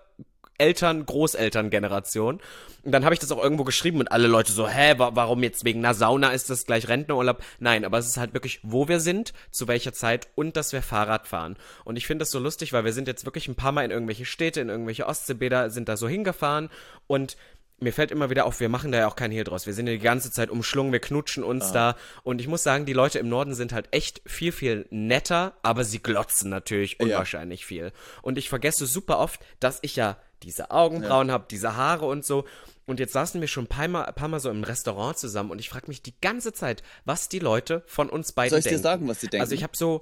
Eltern, 0.59 1.05
Großelterngeneration. 1.05 2.41
Und 2.83 2.93
dann 2.93 3.05
habe 3.05 3.15
ich 3.15 3.19
das 3.19 3.33
auch 3.33 3.43
irgendwo 3.43 3.65
geschrieben 3.65 3.99
und 3.99 4.13
alle 4.13 4.29
Leute 4.29 4.53
so, 4.53 4.69
hä, 4.69 4.95
wa 4.99 5.11
warum 5.15 5.43
jetzt 5.43 5.65
wegen 5.65 5.85
einer 5.85 5.95
Sauna 5.95 6.31
ist 6.31 6.51
das 6.51 6.67
gleich 6.67 6.87
Rentnerurlaub? 6.87 7.43
Nein, 7.59 7.85
aber 7.85 7.99
es 7.99 8.07
ist 8.07 8.19
halt 8.19 8.35
wirklich, 8.35 8.61
wo 8.63 8.87
wir 8.87 9.01
sind, 9.01 9.33
zu 9.51 9.67
welcher 9.67 9.93
Zeit 9.93 10.29
und 10.35 10.57
dass 10.57 10.73
wir 10.73 10.83
Fahrrad 10.83 11.27
fahren. 11.27 11.57
Und 11.85 11.97
ich 11.97 12.07
finde 12.07 12.23
das 12.23 12.31
so 12.31 12.39
lustig, 12.39 12.73
weil 12.73 12.85
wir 12.85 12.93
sind 12.93 13.09
jetzt 13.09 13.25
wirklich 13.25 13.49
ein 13.49 13.57
paar 13.57 13.73
Mal 13.73 13.85
in 13.85 13.91
irgendwelche 13.91 14.27
Städte, 14.27 14.61
in 14.61 14.69
irgendwelche 14.69 15.07
Ostseebäder, 15.07 15.71
sind 15.71 15.89
da 15.89 15.97
so 15.97 16.09
hingefahren 16.09 16.71
und 17.07 17.37
mir 17.81 17.93
fällt 17.93 18.11
immer 18.11 18.31
wieder 18.31 18.47
auf, 18.47 18.61
wir 18.61 18.69
machen 18.69 18.93
da 18.93 18.99
ja 18.99 19.09
auch 19.09 19.16
kein 19.16 19.31
Hehl 19.31 19.45
draus. 19.45 19.66
Wir 19.66 19.75
sind 19.75 19.87
ja 19.87 19.93
die 19.93 19.99
ganze 19.99 20.31
Zeit 20.31 20.50
umschlungen, 20.50 20.93
wir 20.93 21.00
knutschen 21.00 21.45
uns 21.45 21.73
da. 21.73 21.97
Und 22.23 22.40
ich 22.40 22.49
muss 22.49 22.62
sagen, 22.62 22.87
die 22.87 22.93
Leute 22.93 23.19
im 23.19 23.28
Norden 23.28 23.54
sind 23.54 23.73
halt 23.73 23.88
echt 23.90 24.23
viel, 24.26 24.52
viel 24.52 24.87
netter, 24.90 25.54
aber 25.62 25.85
sie 25.85 26.02
glotzen 26.02 26.50
natürlich 26.50 27.00
unwahrscheinlich 27.00 27.66
viel. 27.66 27.93
Und 28.23 28.38
ich 28.38 28.49
vergesse 28.49 28.87
super 28.87 29.19
oft, 29.19 29.40
dass 29.61 29.78
ich 29.83 29.97
ja 29.97 30.16
diese 30.43 30.71
Augenbrauen 30.71 31.31
hab, 31.31 31.49
diese 31.49 31.76
Haare 31.76 32.07
und 32.07 32.25
so. 32.25 32.45
Und 32.87 33.00
jetzt 33.00 33.14
saßen 33.14 33.40
wir 33.40 33.49
schon 33.49 33.64
ein 33.64 33.69
paar 33.69 33.88
Mal, 33.88 34.12
paar 34.12 34.28
Mal 34.28 34.40
so 34.40 34.50
im 34.50 34.62
Restaurant 34.62 35.16
zusammen 35.16 35.50
und 35.50 35.59
ich 35.59 35.71
frage 35.71 35.88
mich 35.88 36.02
die 36.02 36.14
ganze 36.21 36.52
Zeit, 36.52 36.83
was 37.07 37.31
die 37.31 37.38
Leute 37.38 37.83
von 37.87 38.11
uns 38.11 38.33
beiden 38.33 38.50
Soll 38.50 38.59
ich 38.59 38.64
dir 38.64 38.71
denken. 38.71 38.83
sagen, 38.83 39.09
was 39.09 39.21
sie 39.21 39.28
denken? 39.28 39.43
Also 39.43 39.54
ich 39.54 39.62
habe 39.62 39.75
so, 39.76 40.00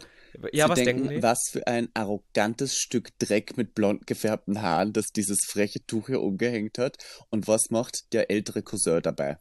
ja, 0.52 0.68
was 0.68 0.78
denken, 0.78 1.08
denken 1.08 1.22
was 1.22 1.48
für 1.50 1.66
ein 1.66 1.88
arrogantes 1.94 2.76
Stück 2.76 3.18
Dreck 3.18 3.56
mit 3.56 3.74
blond 3.74 4.06
gefärbten 4.06 4.62
Haaren, 4.62 4.92
das 4.92 5.12
dieses 5.12 5.44
freche 5.44 5.84
Tuch 5.86 6.06
hier 6.06 6.20
umgehängt 6.20 6.78
hat. 6.78 6.96
Und 7.30 7.48
was 7.48 7.70
macht 7.70 8.12
der 8.12 8.30
ältere 8.30 8.62
Cousin 8.62 9.02
dabei? 9.02 9.38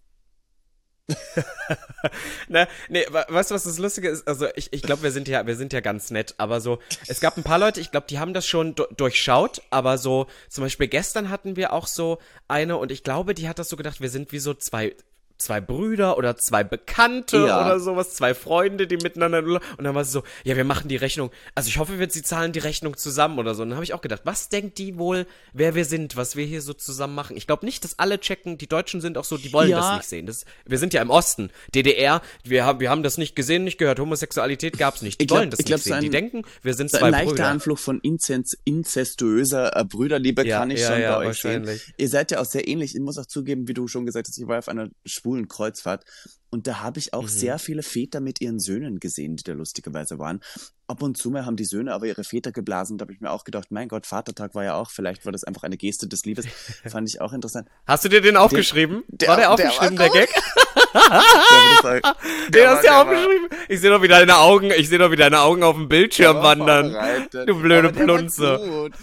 Ne, 2.47 2.67
nee, 2.89 3.05
weißt 3.09 3.51
du, 3.51 3.55
was 3.55 3.63
das 3.63 3.77
Lustige 3.77 4.09
ist? 4.09 4.27
Also 4.27 4.47
ich, 4.55 4.73
ich 4.73 4.81
glaube, 4.81 5.03
wir 5.03 5.11
sind 5.11 5.27
ja, 5.27 5.45
wir 5.45 5.55
sind 5.55 5.73
ja 5.73 5.79
ganz 5.79 6.11
nett, 6.11 6.35
aber 6.37 6.59
so, 6.59 6.79
es 7.07 7.21
gab 7.21 7.37
ein 7.37 7.43
paar 7.43 7.59
Leute, 7.59 7.79
ich 7.79 7.91
glaube, 7.91 8.07
die 8.09 8.19
haben 8.19 8.33
das 8.33 8.45
schon 8.45 8.75
du 8.75 8.85
durchschaut, 8.95 9.61
aber 9.69 9.97
so, 9.97 10.27
zum 10.49 10.63
Beispiel 10.63 10.87
gestern 10.87 11.29
hatten 11.29 11.55
wir 11.55 11.73
auch 11.73 11.87
so 11.87 12.19
eine 12.47 12.77
und 12.77 12.91
ich 12.91 13.03
glaube, 13.03 13.33
die 13.33 13.47
hat 13.47 13.59
das 13.59 13.69
so 13.69 13.77
gedacht, 13.77 14.01
wir 14.01 14.09
sind 14.09 14.31
wie 14.31 14.39
so 14.39 14.53
zwei, 14.53 14.95
zwei 15.41 15.59
Brüder 15.61 16.17
oder 16.17 16.37
zwei 16.37 16.63
Bekannte 16.63 17.37
Ja. 17.47 17.65
oder 17.65 17.79
sowas, 17.79 18.13
zwei 18.13 18.33
Freunde, 18.33 18.87
die 18.87 18.97
miteinander 18.97 19.39
und 19.41 19.83
dann 19.83 19.95
war 19.95 20.03
sie 20.05 20.11
so, 20.11 20.23
ja, 20.43 20.55
wir 20.55 20.63
machen 20.63 20.87
die 20.87 20.95
Rechnung, 20.95 21.31
also 21.55 21.67
ich 21.67 21.77
hoffe, 21.77 21.99
wir, 21.99 22.09
sie 22.09 22.21
zahlen 22.23 22.51
die 22.51 22.59
Rechnung 22.59 22.95
zusammen 22.97 23.39
oder 23.39 23.55
so. 23.55 23.63
Und 23.63 23.69
dann 23.69 23.75
habe 23.77 23.83
ich 23.83 23.93
auch 23.93 24.01
gedacht, 24.01 24.21
was 24.25 24.49
denkt 24.49 24.77
die 24.77 24.97
wohl, 24.97 25.25
wer 25.53 25.75
wir 25.75 25.85
sind, 25.85 26.15
was 26.15 26.35
wir 26.35 26.45
hier 26.45 26.61
so 26.61 26.73
zusammen 26.73 27.15
machen? 27.15 27.35
Ich 27.37 27.47
glaube 27.47 27.65
nicht, 27.65 27.83
dass 27.83 27.97
alle 27.99 28.19
checken, 28.19 28.57
die 28.57 28.67
Deutschen 28.67 29.01
sind 29.01 29.17
auch 29.17 29.23
so, 29.25 29.37
die 29.37 29.51
wollen 29.53 29.69
Ja. 29.71 29.77
das 29.79 29.97
nicht 29.97 30.09
sehen. 30.09 30.25
Das, 30.25 30.45
wir 30.65 30.77
sind 30.77 30.93
ja 30.93 31.01
im 31.01 31.09
Osten, 31.09 31.49
DDR, 31.75 32.21
wir 32.43 32.65
haben, 32.65 32.79
wir 32.79 32.89
haben 32.89 33.03
das 33.03 33.17
nicht 33.17 33.35
gesehen, 33.35 33.63
nicht 33.63 33.77
gehört, 33.77 33.99
Homosexualität 33.99 34.77
gab's 34.77 35.01
nicht. 35.01 35.19
Die 35.21 35.27
glaub- 35.27 35.39
wollen 35.39 35.49
das 35.49 35.59
ich 35.59 35.65
glaub, 35.65 35.77
nicht 35.77 35.85
so 35.85 35.89
sehen. 35.93 36.01
die 36.01 36.09
denken, 36.09 36.43
wir 36.61 36.73
sind 36.73 36.91
So 36.91 36.97
zwei 36.97 37.07
ein 37.07 37.11
leichter 37.13 37.29
Brüder. 37.31 37.47
Anflug 37.47 37.79
von 37.79 37.99
Inzens, 38.01 38.55
inzestuöser 38.63 39.75
äh, 39.75 39.85
Brüderliebe 39.85 40.45
Ja, 40.45 40.59
kann 40.59 40.71
ich 40.71 40.81
schon 40.83 40.99
bei 41.01 41.17
euch 41.17 41.39
sehen. 41.41 41.67
Ihr 41.97 42.09
seid 42.09 42.31
ja 42.31 42.39
auch 42.41 42.45
sehr 42.45 42.67
ähnlich. 42.67 42.93
Ich 42.95 43.01
muss 43.01 43.17
auch 43.17 43.25
zugeben, 43.25 43.67
wie 43.67 43.73
du 43.73 43.87
schon 43.87 44.05
gesagt 44.05 44.27
hast, 44.27 44.37
ich 44.37 44.47
war 44.47 44.59
auf 44.59 44.67
einer 44.67 44.89
schwulen 45.05 45.30
Kreuzfahrt 45.47 46.05
und 46.49 46.67
da 46.67 46.79
habe 46.81 46.99
ich 46.99 47.13
auch 47.13 47.23
Mhm. 47.23 47.27
sehr 47.27 47.59
viele 47.59 47.83
Väter 47.83 48.19
mit 48.19 48.41
ihren 48.41 48.59
Söhnen 48.59 48.99
gesehen, 48.99 49.35
die 49.37 49.43
da 49.43 49.53
lustigerweise 49.53 50.19
waren. 50.19 50.41
Ab 50.87 51.01
und 51.01 51.17
zu 51.17 51.29
mal 51.31 51.45
haben 51.45 51.55
die 51.55 51.63
Söhne 51.63 51.93
aber 51.93 52.05
ihre 52.07 52.25
Väter 52.25 52.51
geblasen. 52.51 52.97
Da 52.97 53.03
habe 53.03 53.13
ich 53.13 53.21
mir 53.21 53.31
auch 53.31 53.45
gedacht, 53.45 53.67
mein 53.71 53.87
Gott, 53.87 54.05
Vatertag 54.05 54.53
war 54.55 54.65
ja 54.65 54.73
auch, 54.75 54.91
vielleicht 54.91 55.23
war 55.25 55.31
das 55.31 55.45
einfach 55.45 55.63
eine 55.63 55.77
Geste 55.77 56.07
des 56.07 56.25
Liebes. 56.25 56.45
Fand 56.85 57.07
ich 57.07 57.21
auch 57.21 57.31
interessant. 57.31 57.69
Hast 57.87 58.03
du 58.03 58.09
dir 58.09 58.19
den 58.21 58.35
aufgeschrieben? 58.35 59.03
der- 59.07 59.29
war 59.29 59.37
der 59.37 59.55
der 59.55 59.69
aufgeschrieben, 59.71 59.95
der, 59.97 60.07
gut. 60.09 60.15
Gag? 60.17 60.29
War- 60.93 62.01
Den 62.49 62.67
hast 62.67 62.77
du 62.79 62.81
der 62.81 62.83
ja 62.83 63.01
aufgeschrieben. 63.01 63.47
Ich 63.69 63.79
sehe 63.79 63.89
doch 63.89 64.01
wieder 64.01 64.19
deine 64.19 64.37
Augen, 64.37 64.71
ich 64.77 64.89
sehe 64.89 64.97
doch 64.99 65.11
wieder 65.11 65.25
deine 65.29 65.39
Augen 65.39 65.63
auf 65.63 65.75
dem 65.75 65.87
Bildschirm 65.87 66.35
Der 66.35 66.43
wandern. 66.43 67.27
Du 67.31 67.61
blöde 67.61 67.93
der 67.93 68.03
Plunze. 68.03 68.43
War 68.43 68.59
gut. 68.89 68.93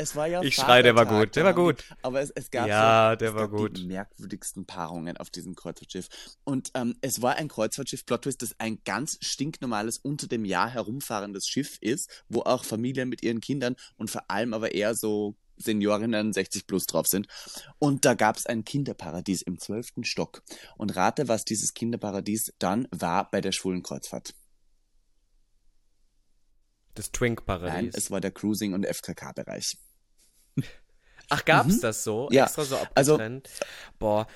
Es 0.00 0.16
war 0.16 0.26
ja 0.26 0.40
Ich 0.42 0.54
schrei, 0.54 0.80
der 0.80 0.94
war 0.94 1.04
gut, 1.04 1.36
der 1.36 1.44
war 1.44 1.52
gut. 1.54 1.84
Aber 2.02 2.20
es, 2.22 2.30
es 2.30 2.50
gab 2.50 2.66
Ja, 2.66 3.10
so, 3.12 3.16
der 3.16 3.28
es 3.28 3.34
war 3.34 3.48
gab 3.48 3.58
gut. 3.58 3.76
die 3.76 3.86
merkwürdigsten 3.86 4.64
Paarungen 4.64 5.16
auf 5.18 5.28
diesem 5.28 5.54
Kreuzfahrtschiff. 5.54 6.08
Und 6.44 6.70
ähm, 6.74 6.96
es 7.02 7.20
war 7.20 7.36
ein 7.36 7.48
Kreuzfahrtschiff, 7.48 8.06
Plot 8.06 8.22
Twist, 8.22 8.40
das 8.42 8.54
ein 8.58 8.82
ganz 8.84 9.18
stinknormales, 9.20 9.98
unter 9.98 10.26
dem 10.26 10.44
Jahr 10.46 10.70
herumfahrendes 10.70 11.46
Schiff 11.46 11.76
ist, 11.82 12.24
wo 12.28 12.40
auch 12.40 12.64
Familien 12.64 13.10
mit 13.10 13.22
ihren 13.22 13.40
Kindern 13.40 13.76
und 13.96 14.10
vor 14.10 14.24
allem 14.30 14.54
aber 14.54 14.74
eher 14.74 14.94
so 14.94 15.36
Seniorinnen 15.58 16.32
60 16.32 16.66
plus 16.66 16.86
drauf 16.86 17.06
sind. 17.06 17.26
Und 17.78 18.06
da 18.06 18.14
gab 18.14 18.36
es 18.38 18.46
ein 18.46 18.64
Kinderparadies 18.64 19.42
im 19.42 19.58
zwölften 19.58 20.04
Stock. 20.04 20.42
Und 20.78 20.96
rate, 20.96 21.28
was 21.28 21.44
dieses 21.44 21.74
Kinderparadies 21.74 22.54
dann 22.58 22.88
war 22.90 23.30
bei 23.30 23.42
der 23.42 23.52
schwulen 23.52 23.82
Kreuzfahrt. 23.82 24.32
Das 26.94 27.06
Nein, 27.06 27.12
Twink-Paradies. 27.12 27.94
es 27.94 28.10
war 28.10 28.20
der 28.20 28.32
Cruising- 28.32 28.74
und 28.74 28.84
FKK-Bereich. 28.84 29.78
Ach, 31.28 31.44
gab's 31.44 31.80
das 31.80 32.02
so? 32.02 32.28
Ja, 32.32 32.44
Extra 32.44 32.64
so 32.64 32.76
also- 32.94 33.14
abgetrennt? 33.14 33.48
Boah, 33.98 34.26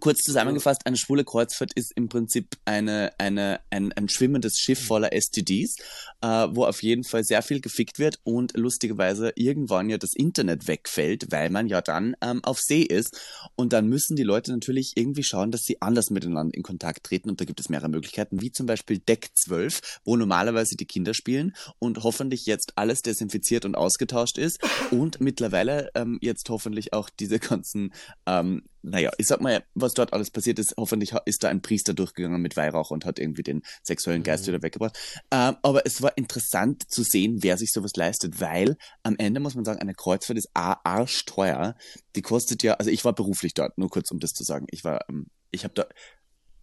Kurz 0.00 0.22
zusammengefasst, 0.22 0.82
eine 0.86 0.96
schwule 0.96 1.24
Kreuzfahrt 1.24 1.72
ist 1.74 1.92
im 1.94 2.08
Prinzip 2.08 2.56
eine, 2.64 3.12
eine, 3.16 3.60
ein, 3.70 3.92
ein 3.92 4.08
schwimmendes 4.08 4.58
Schiff 4.58 4.84
voller 4.84 5.10
STDs, 5.12 5.76
äh, 6.20 6.26
wo 6.50 6.66
auf 6.66 6.82
jeden 6.82 7.04
Fall 7.04 7.22
sehr 7.22 7.42
viel 7.42 7.60
gefickt 7.60 7.98
wird 7.98 8.18
und 8.24 8.56
lustigerweise 8.56 9.32
irgendwann 9.36 9.88
ja 9.88 9.96
das 9.96 10.12
Internet 10.12 10.66
wegfällt, 10.66 11.30
weil 11.30 11.48
man 11.48 11.68
ja 11.68 11.80
dann 11.80 12.16
ähm, 12.20 12.42
auf 12.42 12.58
See 12.58 12.82
ist. 12.82 13.18
Und 13.54 13.72
dann 13.72 13.88
müssen 13.88 14.16
die 14.16 14.24
Leute 14.24 14.50
natürlich 14.50 14.92
irgendwie 14.96 15.22
schauen, 15.22 15.52
dass 15.52 15.62
sie 15.62 15.80
anders 15.80 16.10
miteinander 16.10 16.54
in 16.54 16.64
Kontakt 16.64 17.04
treten. 17.04 17.30
Und 17.30 17.40
da 17.40 17.44
gibt 17.44 17.60
es 17.60 17.68
mehrere 17.68 17.88
Möglichkeiten, 17.88 18.42
wie 18.42 18.50
zum 18.50 18.66
Beispiel 18.66 18.98
Deck 18.98 19.30
12, 19.34 20.00
wo 20.04 20.16
normalerweise 20.16 20.76
die 20.76 20.86
Kinder 20.86 21.14
spielen 21.14 21.54
und 21.78 22.02
hoffentlich 22.02 22.46
jetzt 22.46 22.72
alles 22.76 23.00
desinfiziert 23.02 23.64
und 23.64 23.76
ausgetauscht 23.76 24.38
ist. 24.38 24.58
Und 24.90 25.20
mittlerweile 25.20 25.90
ähm, 25.94 26.18
jetzt 26.20 26.50
hoffentlich 26.50 26.92
auch 26.92 27.08
diese 27.08 27.38
ganzen 27.38 27.94
ähm, 28.26 28.64
naja, 28.86 29.10
ich 29.16 29.26
sag 29.26 29.40
mal, 29.40 29.64
was 29.74 29.94
dort 29.94 30.12
alles 30.12 30.30
passiert 30.30 30.58
ist, 30.58 30.74
hoffentlich 30.76 31.12
ist 31.24 31.42
da 31.42 31.48
ein 31.48 31.62
Priester 31.62 31.94
durchgegangen 31.94 32.40
mit 32.42 32.54
Weihrauch 32.56 32.90
und 32.90 33.06
hat 33.06 33.18
irgendwie 33.18 33.42
den 33.42 33.62
sexuellen 33.82 34.22
Geist 34.22 34.46
wieder 34.46 34.62
weggebracht. 34.62 34.98
Ähm, 35.30 35.56
aber 35.62 35.86
es 35.86 36.02
war 36.02 36.16
interessant 36.18 36.90
zu 36.90 37.02
sehen, 37.02 37.38
wer 37.42 37.56
sich 37.56 37.72
sowas 37.72 37.92
leistet, 37.96 38.40
weil 38.42 38.76
am 39.02 39.16
Ende 39.16 39.40
muss 39.40 39.54
man 39.54 39.64
sagen, 39.64 39.80
eine 39.80 39.94
Kreuzfahrt 39.94 40.36
ist 40.36 40.50
A, 40.54 40.76
arschteuer. 40.84 41.76
Die 42.14 42.22
kostet 42.22 42.62
ja, 42.62 42.74
also 42.74 42.90
ich 42.90 43.04
war 43.06 43.14
beruflich 43.14 43.54
dort, 43.54 43.78
nur 43.78 43.88
kurz 43.88 44.10
um 44.10 44.18
das 44.20 44.32
zu 44.34 44.44
sagen. 44.44 44.66
Ich 44.70 44.84
war 44.84 45.00
ähm, 45.08 45.28
Ich 45.50 45.64
habe 45.64 45.72
da, 45.74 45.86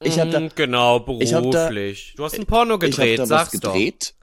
ich 0.04 0.20
habe 0.20 0.30
da, 0.30 0.40
Mm, 0.42 0.50
genau, 0.56 0.98
ich 1.20 1.34
hab 1.34 1.44
da- 1.46 1.50
beruflich. 1.70 2.14
du 2.18 2.24
hast 2.24 2.38
ein 2.38 2.46
Porno 2.46 2.76
ich 2.76 2.82
habe 2.82 2.90
gedreht, 2.90 3.18
da 3.20 3.24
was 3.24 3.30
sag's 3.30 3.52
gedreht 3.52 4.14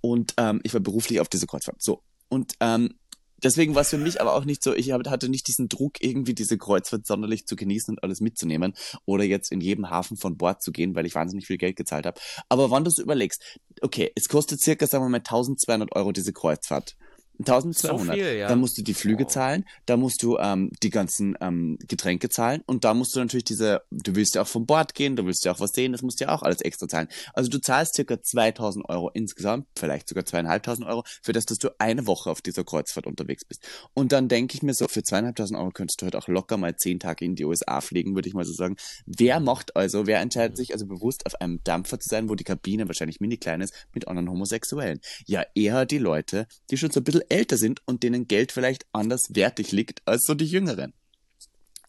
und 0.00 0.34
ähm, 0.38 0.60
ich 0.64 0.72
war 0.72 0.80
beruflich 0.80 1.20
auf 1.20 1.28
dieser 1.28 1.46
Kreuzfahrt. 1.46 1.82
So 1.82 2.02
und 2.28 2.54
ähm, 2.60 2.94
deswegen 3.42 3.74
war 3.74 3.82
es 3.82 3.90
für 3.90 3.98
mich 3.98 4.20
aber 4.20 4.34
auch 4.34 4.44
nicht 4.44 4.62
so. 4.62 4.74
Ich 4.74 4.92
hatte 4.92 5.28
nicht 5.28 5.48
diesen 5.48 5.68
Druck, 5.68 6.02
irgendwie 6.02 6.34
diese 6.34 6.58
Kreuzfahrt 6.58 7.06
sonderlich 7.06 7.46
zu 7.46 7.56
genießen 7.56 7.94
und 7.94 8.02
alles 8.02 8.20
mitzunehmen 8.20 8.74
oder 9.04 9.24
jetzt 9.24 9.52
in 9.52 9.60
jedem 9.60 9.90
Hafen 9.90 10.16
von 10.16 10.36
Bord 10.36 10.62
zu 10.62 10.72
gehen, 10.72 10.94
weil 10.94 11.06
ich 11.06 11.14
wahnsinnig 11.14 11.46
viel 11.46 11.58
Geld 11.58 11.76
gezahlt 11.76 12.06
habe. 12.06 12.20
Aber 12.48 12.70
wenn 12.70 12.84
du 12.84 12.90
so 12.90 13.02
überlegst, 13.02 13.42
okay, 13.80 14.12
es 14.14 14.28
kostet 14.28 14.60
circa, 14.60 14.86
sagen 14.86 15.04
wir 15.04 15.08
mal, 15.08 15.18
1200 15.18 15.94
Euro 15.94 16.12
diese 16.12 16.32
Kreuzfahrt. 16.32 16.96
1200. 17.40 18.16
viel, 18.16 18.34
ja. 18.36 18.48
Dann 18.48 18.60
musst 18.60 18.76
du 18.78 18.82
die 18.82 18.94
Flüge 18.94 19.24
Oh. 19.24 19.28
zahlen, 19.28 19.64
da 19.86 19.96
musst 19.96 20.22
du 20.22 20.38
ähm, 20.38 20.70
die 20.82 20.90
ganzen 20.90 21.36
ähm, 21.40 21.78
Getränke 21.86 22.28
zahlen 22.28 22.62
und 22.66 22.84
da 22.84 22.94
musst 22.94 23.14
du 23.14 23.20
natürlich 23.20 23.44
diese, 23.44 23.82
du 23.90 24.14
willst 24.16 24.34
ja 24.34 24.42
auch 24.42 24.48
vom 24.48 24.66
Bord 24.66 24.94
gehen, 24.94 25.16
du 25.16 25.24
willst 25.26 25.44
ja 25.44 25.52
auch 25.52 25.60
was 25.60 25.70
sehen, 25.72 25.92
das 25.92 26.02
musst 26.02 26.20
du 26.20 26.24
ja 26.24 26.34
auch 26.34 26.42
alles 26.42 26.60
extra 26.60 26.88
zahlen. 26.88 27.08
Also 27.34 27.50
du 27.50 27.60
zahlst 27.60 27.94
circa 27.94 28.20
2000 28.20 28.88
Euro 28.88 29.10
insgesamt, 29.14 29.66
vielleicht 29.76 30.08
sogar 30.08 30.24
zweieinhalbtausend 30.24 30.86
Euro, 30.86 31.04
für 31.22 31.32
das, 31.32 31.46
dass 31.46 31.58
du 31.58 31.68
eine 31.78 32.06
Woche 32.06 32.30
auf 32.30 32.40
dieser 32.42 32.64
Kreuzfahrt 32.64 33.06
unterwegs 33.06 33.44
bist. 33.44 33.66
Und 33.94 34.12
dann 34.12 34.28
denke 34.28 34.54
ich 34.54 34.62
mir 34.62 34.74
so, 34.74 34.88
für 34.88 35.02
zweieinhalbtausend 35.02 35.58
Euro 35.58 35.70
könntest 35.70 36.00
du 36.00 36.04
halt 36.06 36.16
auch 36.16 36.28
locker 36.28 36.56
mal 36.56 36.76
zehn 36.76 36.98
Tage 37.00 37.24
in 37.24 37.34
die 37.34 37.44
USA 37.44 37.80
fliegen, 37.80 38.14
würde 38.14 38.28
ich 38.28 38.34
mal 38.34 38.44
so 38.44 38.52
sagen. 38.52 38.76
Wer 39.06 39.40
macht 39.40 39.76
also, 39.76 40.06
wer 40.06 40.20
entscheidet 40.20 40.56
sich 40.56 40.72
also 40.72 40.86
bewusst 40.86 41.26
auf 41.26 41.40
einem 41.40 41.60
Dampfer 41.64 41.98
zu 42.00 42.08
sein, 42.08 42.28
wo 42.28 42.34
die 42.34 42.44
Kabine 42.44 42.86
wahrscheinlich 42.88 43.20
mini 43.20 43.36
klein 43.36 43.60
ist, 43.60 43.74
mit 43.94 44.08
anderen 44.08 44.30
Homosexuellen? 44.30 45.00
Ja, 45.26 45.44
eher 45.54 45.86
die 45.86 45.98
Leute, 45.98 46.46
die 46.70 46.76
schon 46.76 46.90
so 46.90 47.00
ein 47.00 47.04
bisschen 47.04 47.22
älter 47.30 47.56
sind 47.56 47.82
und 47.86 48.02
denen 48.02 48.28
Geld 48.28 48.52
vielleicht 48.52 48.86
anders 48.92 49.34
wertig 49.34 49.72
liegt 49.72 50.06
als 50.06 50.24
so 50.24 50.34
die 50.34 50.46
Jüngeren. 50.46 50.92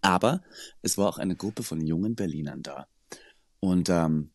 Aber 0.02 0.42
es 0.82 0.98
war 0.98 1.08
auch 1.08 1.18
eine 1.18 1.36
Gruppe 1.36 1.64
von 1.64 1.86
jungen 1.86 2.16
Berlinern 2.16 2.64
da. 2.64 2.88
Und 3.60 3.90
ähm, 3.90 4.32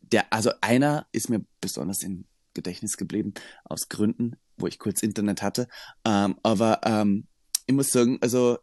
der, 0.00 0.32
also 0.32 0.52
einer 0.60 1.06
ist 1.12 1.28
mir 1.28 1.44
besonders 1.60 2.02
im 2.02 2.24
Gedächtnis 2.54 2.96
geblieben, 2.96 3.34
aus 3.64 3.88
Gründen, 3.88 4.36
wo 4.56 4.66
ich 4.66 4.78
kurz 4.78 5.02
Internet 5.02 5.42
hatte. 5.42 5.68
Ähm, 6.04 6.38
aber 6.42 6.80
ähm, 6.84 7.26
ich 7.66 7.74
muss 7.74 7.90
sagen, 7.90 8.18
also 8.20 8.58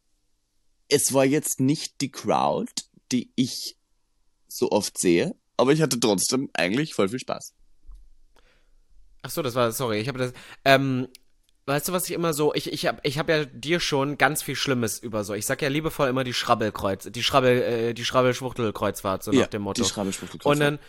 es 0.87 1.13
war 1.13 1.25
jetzt 1.25 1.59
nicht 1.59 2.01
die 2.01 2.11
Crowd, 2.11 2.71
die 3.11 3.31
ich 3.35 3.77
so 4.47 4.71
oft 4.71 4.99
sehe, 4.99 5.35
aber 5.57 5.73
ich 5.73 5.81
hatte 5.81 5.99
trotzdem 5.99 6.49
eigentlich 6.53 6.93
voll 6.93 7.09
viel 7.09 7.19
Spaß. 7.19 7.53
Ach 9.23 9.29
so, 9.29 9.41
das 9.41 9.55
war, 9.55 9.71
sorry, 9.71 9.99
ich 9.99 10.07
habe 10.07 10.17
das, 10.19 10.33
ähm, 10.65 11.07
weißt 11.65 11.87
du, 11.87 11.93
was 11.93 12.05
ich 12.05 12.11
immer 12.11 12.33
so, 12.33 12.53
ich, 12.53 12.71
ich 12.71 12.87
habe 12.87 12.99
ich 13.03 13.19
hab 13.19 13.29
ja 13.29 13.45
dir 13.45 13.79
schon 13.79 14.17
ganz 14.17 14.41
viel 14.43 14.55
Schlimmes 14.55 14.99
über 14.99 15.23
so, 15.23 15.33
ich 15.33 15.45
sag 15.45 15.61
ja 15.61 15.69
liebevoll 15.69 16.09
immer 16.09 16.23
die 16.23 16.33
Schrabbelkreuz, 16.33 17.09
die 17.11 17.23
Schrabbel, 17.23 17.61
äh, 17.61 17.93
die 17.93 18.05
Schrabbelschwuchtelkreuzfahrt, 18.05 19.23
so 19.23 19.31
nach 19.31 19.47
dem 19.47 19.61
Motto. 19.61 19.83
Die 19.83 19.89
Schrabbelschwuchtel 19.89 20.39
Und 20.43 20.59
dann, 20.59 20.79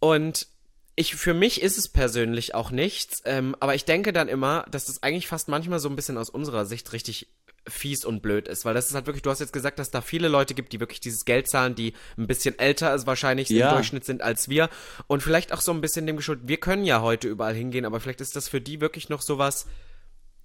und 0.00 0.46
ich, 0.94 1.14
für 1.14 1.34
mich 1.34 1.62
ist 1.62 1.78
es 1.78 1.88
persönlich 1.88 2.54
auch 2.54 2.70
nichts, 2.70 3.22
ähm, 3.24 3.54
aber 3.60 3.74
ich 3.74 3.84
denke 3.84 4.12
dann 4.12 4.28
immer, 4.28 4.66
dass 4.70 4.86
das 4.86 5.02
eigentlich 5.02 5.28
fast 5.28 5.48
manchmal 5.48 5.78
so 5.78 5.88
ein 5.88 5.96
bisschen 5.96 6.18
aus 6.18 6.30
unserer 6.30 6.64
Sicht 6.66 6.92
richtig 6.92 7.28
fies 7.68 8.04
und 8.04 8.22
blöd 8.22 8.48
ist, 8.48 8.64
weil 8.64 8.74
das 8.74 8.88
ist 8.88 8.94
halt 8.94 9.06
wirklich, 9.06 9.22
du 9.22 9.30
hast 9.30 9.40
jetzt 9.40 9.52
gesagt, 9.52 9.78
dass 9.78 9.90
da 9.90 10.00
viele 10.00 10.28
Leute 10.28 10.54
gibt, 10.54 10.72
die 10.72 10.80
wirklich 10.80 11.00
dieses 11.00 11.24
Geld 11.24 11.48
zahlen, 11.48 11.74
die 11.74 11.92
ein 12.16 12.26
bisschen 12.26 12.58
älter 12.58 12.90
als 12.90 13.06
wahrscheinlich 13.06 13.50
Ja. 13.50 13.68
im 13.68 13.74
Durchschnitt 13.74 14.04
sind 14.04 14.22
als 14.22 14.48
wir 14.48 14.70
und 15.06 15.22
vielleicht 15.22 15.52
auch 15.52 15.60
so 15.60 15.72
ein 15.72 15.80
bisschen 15.80 16.06
dem 16.06 16.16
geschuldet, 16.16 16.48
wir 16.48 16.56
können 16.56 16.84
ja 16.84 17.02
heute 17.02 17.28
überall 17.28 17.54
hingehen, 17.54 17.84
aber 17.84 18.00
vielleicht 18.00 18.20
ist 18.20 18.36
das 18.36 18.48
für 18.48 18.60
die 18.60 18.80
wirklich 18.80 19.08
noch 19.08 19.20
sowas, 19.22 19.66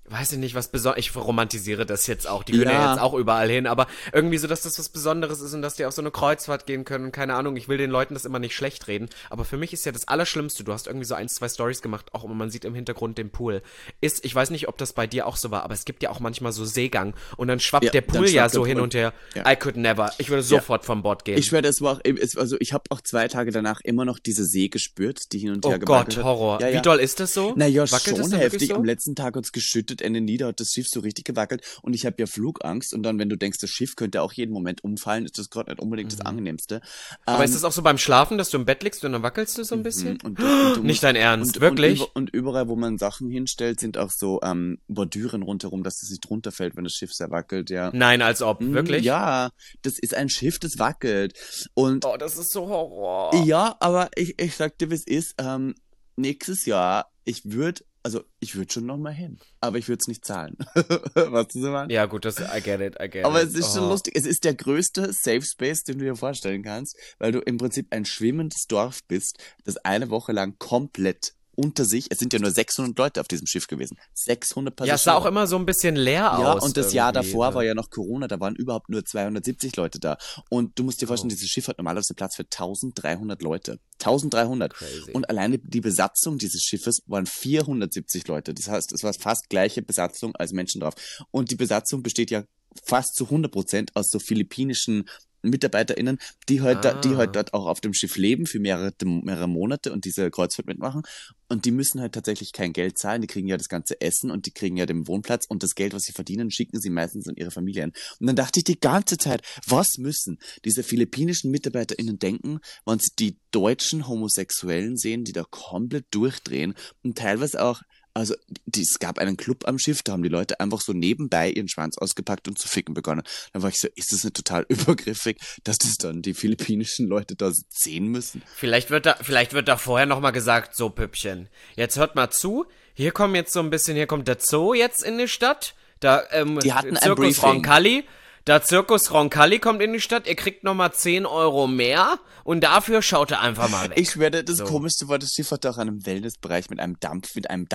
weiß 0.10 0.34
ich 0.34 0.38
nicht, 0.38 0.54
was 0.54 0.68
besonders, 0.68 1.00
ich 1.00 1.16
romantisiere 1.16 1.86
das 1.86 2.08
jetzt 2.08 2.28
auch, 2.28 2.44
die 2.44 2.52
können 2.54 2.66
ja. 2.66 2.72
Ja. 2.72 2.92
jetzt 2.92 3.02
auch 3.02 3.14
überall 3.14 3.50
hin, 3.50 3.68
aber 3.68 3.88
irgendwie 4.12 4.38
so, 4.38 4.48
dass 4.48 4.62
das 4.62 4.78
was 4.78 4.90
Besonderes 4.90 5.42
ist 5.42 5.54
und 5.54 5.62
dass 5.62 5.76
die 5.76 5.86
auf 5.86 5.94
so 5.94 6.02
eine 6.02 6.12
Kreuzfahrt 6.12 6.66
gehen 6.66 6.84
können 6.84 7.12
keine 7.12 7.36
Ahnung, 7.36 7.56
ich 7.56 7.68
will 7.68 7.78
den 7.78 7.90
Leuten 7.90 8.14
das 8.14 8.26
immer 8.26 8.40
nicht 8.40 8.56
schlecht 8.56 8.88
reden, 8.88 9.10
aber 9.30 9.46
für 9.46 9.58
mich 9.58 9.74
ist 9.74 9.86
ja 9.86 9.92
das 9.92 10.08
Allerschlimmste, 10.08 10.64
du 10.64 10.74
hast 10.74 10.88
irgendwie 10.88 11.06
so 11.06 11.16
ein, 11.16 11.30
zwei 11.30 11.48
Stories 11.48 11.82
gemacht, 11.82 12.14
auch 12.14 12.24
immer 12.24 12.34
man 12.34 12.50
sieht 12.50 12.66
im 12.66 12.76
Hintergrund 12.76 13.18
den 13.18 13.30
Pool, 13.30 13.62
ist, 14.02 14.26
ich 14.26 14.36
weiß 14.36 14.50
nicht, 14.50 14.68
ob 14.68 14.78
das 14.78 14.94
bei 14.94 15.08
dir 15.08 15.26
auch 15.26 15.38
so 15.38 15.52
war, 15.52 15.64
aber 15.64 15.74
es 15.74 15.86
gibt 15.86 16.04
ja 16.04 16.10
auch 16.10 16.20
manchmal 16.20 16.52
so 16.52 16.66
Seegang 16.66 17.16
und 17.38 17.48
dann 17.48 17.60
schwappt 17.60 17.86
Ja, 17.86 17.92
der 17.92 18.02
Pool 18.02 18.30
ja 18.30 18.50
so 18.50 18.66
hin 18.66 18.80
und 18.80 18.94
her, 18.94 19.14
Ja. 19.36 19.50
I 19.50 19.56
could 19.56 19.78
never, 19.78 20.12
ich 20.18 20.30
würde 20.30 20.44
sofort 20.44 20.86
vom 20.86 21.02
Bord 21.02 21.26
gehen. 21.26 21.38
Ich 21.38 21.48
schwöre, 21.48 21.68
es 21.68 21.82
war 21.82 21.94
auch, 21.94 22.02
also 22.38 22.58
ich 22.60 22.74
habe 22.74 22.84
auch 22.90 23.02
zwei 23.02 23.28
Tage 23.28 23.52
danach 23.52 23.82
immer 23.82 24.06
noch 24.06 24.20
diese 24.20 24.44
See 24.44 24.68
gespürt, 24.68 25.32
die 25.32 25.40
hin 25.40 25.52
und 25.52 25.66
her 25.66 25.80
oh 25.82 25.86
Gott. 25.86 26.18
Horror. 26.24 26.60
Wie 26.60 26.82
doll 26.82 27.00
ist 27.00 27.20
das 27.20 27.34
so? 27.34 27.54
Naja, 27.56 27.84
Wackelt 27.90 28.18
das 28.18 28.30
schon 28.30 28.40
heftig. 28.40 28.70
so? 28.70 28.76
Am 28.76 28.86
letzten 28.86 29.16
Tag 29.16 29.36
hat's 29.36 29.52
geschüttet, 29.52 29.93
Ende 30.02 30.22
nieder, 30.22 30.48
hat 30.48 30.60
das 30.60 30.72
Schiff 30.72 30.88
so 30.88 31.00
richtig 31.02 31.26
gewackelt 31.26 31.64
und 31.82 31.94
ich 31.94 32.06
habe 32.06 32.16
ja 32.20 32.26
Flugangst 32.26 32.94
und 32.94 33.04
dann, 33.04 33.20
wenn 33.20 33.30
du 33.30 33.38
denkst, 33.38 33.60
das 33.60 33.70
Schiff 33.70 33.96
könnte 33.96 34.22
auch 34.22 34.34
jeden 34.34 34.52
Moment 34.54 34.84
umfallen, 34.84 35.26
ist 35.26 35.38
das 35.38 35.50
gerade 35.50 35.72
nicht 35.72 35.82
unbedingt 35.82 36.12
das 36.12 36.22
angenehmste. 36.22 36.76
Mhm. 36.76 37.18
Aber 37.26 37.40
Ähm, 37.40 37.46
ist 37.46 37.56
das 37.56 37.64
auch 37.64 37.72
so 37.72 37.82
beim 37.82 37.98
Schlafen, 37.98 38.38
dass 38.38 38.50
du 38.50 38.58
im 38.58 38.66
Bett 38.66 38.84
liegst 38.84 39.04
und 39.06 39.12
dann 39.14 39.24
wackelst 39.24 39.58
du 39.58 39.64
so 39.64 39.76
ein 39.76 39.84
bisschen? 39.84 40.20
und, 40.24 40.40
und 40.40 40.78
du 40.78 40.82
Nicht 40.84 41.04
dein 41.04 41.16
Ernst, 41.16 41.58
und, 41.58 41.62
wirklich? 41.62 42.00
Und, 42.02 42.06
über, 42.08 42.16
und 42.16 42.30
überall, 42.32 42.68
wo 42.68 42.76
man 42.76 42.98
Sachen 42.98 43.30
hinstellt, 43.30 43.80
sind 43.80 43.98
auch 43.98 44.12
so 44.12 44.40
ähm, 44.44 44.80
Bordüren 44.88 45.42
rundherum, 45.44 45.84
dass 45.84 46.02
es 46.04 46.10
nicht 46.10 46.30
runterfällt, 46.30 46.76
wenn 46.76 46.84
das 46.84 46.94
Schiff 46.94 47.14
sehr 47.14 47.30
wackelt, 47.32 47.70
ja. 47.70 47.92
Nein, 47.94 48.22
als 48.22 48.42
ob, 48.42 48.62
Mm, 48.62 48.74
wirklich? 48.74 49.04
Ja, 49.04 49.50
das 49.82 50.00
ist 50.00 50.14
ein 50.16 50.30
Schiff, 50.30 50.60
das 50.60 50.80
wackelt. 50.80 51.34
Und 51.74 52.06
Oh, 52.06 52.18
das 52.18 52.38
ist 52.38 52.52
so 52.52 52.68
Horror. 52.68 53.36
ja, 53.46 53.76
aber 53.80 54.10
ich, 54.16 54.40
ich 54.40 54.56
sag 54.56 54.78
dir, 54.78 54.90
wie 54.90 54.96
es 54.96 55.06
ist. 55.08 55.36
Ähm, 55.38 55.74
nächstes 56.16 56.66
Jahr, 56.66 57.12
ich 57.26 57.52
würde, 57.52 57.84
also 58.04 58.24
ich 58.40 58.56
würde 58.56 58.72
schon 58.72 58.86
noch 58.86 58.98
mal 58.98 59.14
hin, 59.14 59.40
aber 59.62 59.78
ich 59.78 59.88
würde 59.88 60.00
es 60.02 60.08
nicht 60.08 60.26
zahlen. 60.26 60.58
weißt 60.76 61.56
du 61.56 61.62
so, 61.62 61.72
Mann? 61.72 61.90
Ja, 61.90 62.06
gut, 62.06 62.26
das, 62.26 62.40
I 62.40 62.62
get 62.62 62.82
it, 62.82 62.96
I 63.02 63.10
get 63.10 63.24
Aber 63.26 63.42
it. 63.42 63.48
es 63.50 63.56
ist 63.56 63.74
schon 63.74 63.86
Oh. 63.86 63.90
lustig. 63.90 64.14
Es 64.18 64.26
ist 64.26 64.44
der 64.44 64.54
größte 64.56 65.14
Safe 65.14 65.42
Space, 65.42 65.84
den 65.84 66.00
du 66.00 66.06
dir 66.06 66.16
vorstellen 66.16 66.64
kannst, 66.64 66.98
weil 67.20 67.32
du 67.32 67.40
im 67.40 67.58
Prinzip 67.58 67.88
ein 67.92 68.06
schwimmendes 68.06 68.66
Dorf 68.68 69.00
bist, 69.08 69.38
das 69.64 69.78
eine 69.78 70.10
Woche 70.10 70.34
lang 70.34 70.58
komplett 70.60 71.34
unter 71.56 71.86
sich, 71.86 72.08
es 72.10 72.20
sind 72.20 72.34
ja 72.34 72.40
nur 72.40 72.52
600 72.52 72.98
Leute 72.98 73.22
auf 73.22 73.28
diesem 73.28 73.48
Schiff 73.48 73.68
gewesen. 73.68 73.98
600 74.14 74.76
Passagiere. 74.76 74.92
Ja, 74.92 74.96
es 74.96 75.04
sah 75.04 75.14
auch 75.16 75.26
immer 75.26 75.48
so 75.48 75.56
ein 75.58 75.66
bisschen 75.66 75.96
leer 75.96 76.22
Ja, 76.22 76.54
aus. 76.54 76.64
und 76.64 76.78
das 76.78 76.94
Jahr 76.94 77.12
davor 77.12 77.54
war 77.54 77.64
ja 77.64 77.74
noch 77.74 77.90
Corona, 77.90 78.28
da 78.28 78.40
waren 78.40 78.56
überhaupt 78.56 78.90
nur 78.90 79.04
270 79.06 79.76
Leute 79.76 80.00
da. 80.00 80.18
Und 80.50 80.78
du 80.80 80.84
musst 80.84 81.02
dir 81.02 81.08
vorstellen, 81.08 81.32
Oh. 81.32 81.36
dieses 81.36 81.50
Schiff 81.50 81.68
hat 81.68 81.78
normalerweise 81.78 82.14
Platz 82.14 82.36
für 82.36 82.44
1300 82.44 83.42
Leute. 83.42 83.80
1300. 84.00 84.74
Crazy. 84.74 85.12
Und 85.12 85.30
alleine 85.30 85.60
die 85.60 85.82
Besatzung 85.82 86.38
dieses 86.38 86.62
Schiffes 86.64 87.02
waren 87.08 87.26
470 87.26 88.28
Leute. 88.28 88.54
Das 88.54 88.68
heißt, 88.68 88.92
es 88.92 89.04
war 89.04 89.14
fast 89.14 89.50
gleiche 89.50 89.82
Besatzung 89.82 90.36
als 90.36 90.52
Menschen 90.52 90.82
drauf. 90.82 90.94
Und 91.32 91.52
die 91.52 91.56
Besatzung 91.56 92.04
besteht 92.04 92.32
ja 92.32 92.44
fast 92.86 93.16
zu 93.16 93.26
100 93.26 93.52
Prozent 93.52 93.96
aus 93.96 94.10
so 94.10 94.20
philippinischen 94.20 95.06
MitarbeiterInnen, 95.46 96.20
die 96.48 96.62
halt, 96.62 96.86
da, 96.86 96.94
die 96.94 97.10
Ah. 97.10 97.18
halt 97.18 97.36
dort 97.36 97.54
auch 97.54 97.66
auf 97.66 97.82
dem 97.82 97.94
Schiff 97.94 98.16
leben 98.16 98.46
für 98.46 98.60
mehrere, 98.60 98.94
mehrere 99.04 99.50
Monate 99.50 99.92
und 99.92 100.06
diese 100.06 100.32
Kreuzfahrt 100.32 100.68
mitmachen. 100.68 101.02
Und 101.50 101.66
die 101.66 101.72
müssen 101.72 102.00
halt 102.00 102.14
tatsächlich 102.14 102.54
kein 102.54 102.72
Geld 102.72 102.98
zahlen. 102.98 103.22
Die 103.22 103.28
kriegen 103.28 103.48
ja 103.50 103.58
das 103.58 103.68
ganze 103.68 104.00
Essen 104.00 104.32
und 104.32 104.46
die 104.46 104.52
kriegen 104.52 104.78
ja 104.78 104.86
den 104.86 105.06
Wohnplatz 105.06 105.46
und 105.48 105.62
das 105.62 105.76
Geld, 105.76 105.94
was 105.94 106.04
sie 106.04 106.14
verdienen, 106.14 106.50
schicken 106.50 106.80
sie 106.80 106.90
meistens 106.90 107.28
an 107.28 107.36
ihre 107.36 107.52
Familien. 107.52 107.92
Und 108.22 108.28
dann 108.28 108.38
dachte 108.38 108.60
ich 108.60 108.64
die 108.64 108.80
ganze 108.80 109.18
Zeit, 109.18 109.42
was 109.68 109.98
müssen 109.98 110.40
diese 110.64 110.82
philippinischen 110.82 111.52
MitarbeiterInnen 111.52 112.20
denken, 112.20 112.60
wenn 112.86 113.00
sie 113.00 113.12
die 113.20 113.38
deutschen 113.52 114.08
Homosexuellen 114.08 114.96
sehen, 114.96 115.26
die 115.26 115.34
da 115.34 115.44
komplett 115.44 116.06
durchdrehen 116.12 116.74
und 117.04 117.18
teilweise 117.18 117.62
auch 117.64 117.82
also 118.14 118.36
die, 118.66 118.82
es 118.82 119.00
gab 119.00 119.18
einen 119.18 119.38
Club 119.38 119.68
am 119.68 119.80
Schiff, 119.80 120.04
da 120.04 120.14
haben 120.14 120.24
die 120.24 120.30
Leute 120.30 120.60
einfach 120.60 120.82
so 120.82 120.94
nebenbei 120.94 121.50
ihren 121.50 121.68
Schwanz 121.68 121.98
ausgepackt 121.98 122.48
und 122.48 122.60
zu 122.60 122.68
ficken 122.68 122.94
begonnen. 122.94 123.24
Dann 123.54 123.62
war 123.62 123.70
ich 123.70 123.80
so, 123.80 123.88
ist 123.96 124.12
das 124.12 124.24
nicht 124.24 124.36
total 124.36 124.66
übergriffig, 124.70 125.38
dass 125.64 125.78
das 125.78 125.96
dann 125.96 126.22
die 126.22 126.34
philippinischen 126.34 127.08
Leute 127.08 127.36
da 127.36 127.52
sehen 127.70 128.08
müssen? 128.08 128.44
Vielleicht 128.56 128.90
wird 128.90 129.06
da, 129.06 129.16
vielleicht 129.22 129.54
wird 129.54 129.68
da 129.68 129.78
vorher 129.78 130.06
noch 130.06 130.20
mal 130.20 130.32
gesagt, 130.32 130.76
so 130.76 130.90
Püppchen. 130.90 131.50
Jetzt 131.76 131.98
hört 131.98 132.16
mal 132.16 132.30
zu. 132.30 132.66
Hier 132.94 133.12
kommen 133.12 133.36
jetzt 133.36 133.54
so 133.54 133.60
ein 133.60 133.70
bisschen, 133.70 133.96
hier 133.96 134.08
kommt 134.08 134.28
der 134.28 134.38
Zoo 134.40 134.74
jetzt 134.74 135.04
in 135.04 135.18
die 135.18 135.28
Stadt. 135.28 135.76
Da, 136.00 136.24
ähm, 136.32 136.60
Die 136.60 136.74
hatten 136.74 136.98
ein 136.98 137.02
Zirkus 137.02 137.26
Briefing. 137.26 137.50
Roncalli. 137.50 138.04
Der 138.46 138.62
Zirkus 138.62 139.12
Roncalli 139.12 139.60
kommt 139.60 139.82
in 139.82 139.94
die 139.94 140.02
Stadt. 140.02 140.28
Ihr 140.28 140.36
kriegt 140.36 140.64
noch 140.66 140.74
mal 140.74 140.92
10 140.92 141.26
Euro 141.26 141.66
mehr. 141.68 142.20
Und 142.44 142.62
dafür 142.62 143.02
schaut 143.02 143.32
er 143.32 143.40
einfach 143.40 143.70
mal 143.70 143.90
weg. 143.90 143.98
Ich 143.98 144.18
werde, 144.18 144.44
das 144.44 144.58
So. 144.58 144.66
komischste 144.66 145.08
war, 145.08 145.18
das 145.18 145.32
Schiff 145.32 145.52
hatte 145.52 145.70
auch 145.70 145.78
einen 145.78 146.06
Wellnessbereich 146.06 146.70
mit 146.70 146.80
einem 146.82 147.00
Dampf, 147.00 147.36
mit 147.36 147.50
einem 147.50 147.68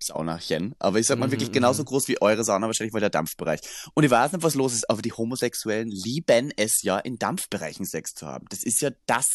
Dampfsaunachen. 0.00 0.74
Aber 0.78 0.98
ich 0.98 1.06
sag 1.06 1.18
mal 1.18 1.30
wirklich 1.30 1.52
genauso 1.52 1.84
groß 1.84 2.08
wie 2.08 2.20
eure 2.20 2.44
Sauna, 2.44 2.66
wahrscheinlich 2.66 2.92
war 2.92 3.00
der 3.00 3.10
Dampfbereich. 3.10 3.60
Und 3.94 4.04
ich 4.04 4.10
weiß 4.10 4.32
nicht, 4.32 4.42
was 4.42 4.54
los 4.54 4.74
ist, 4.74 4.88
aber 4.88 5.02
die 5.02 5.12
Homosexuellen 5.12 5.88
lieben 5.88 6.52
es 6.56 6.82
ja, 6.82 6.98
in 6.98 7.16
Dampfbereichen 7.16 7.84
Sex 7.84 8.14
zu 8.14 8.26
haben. 8.26 8.46
Das 8.50 8.62
ist 8.62 8.80
ja 8.80 8.90
das, 9.06 9.26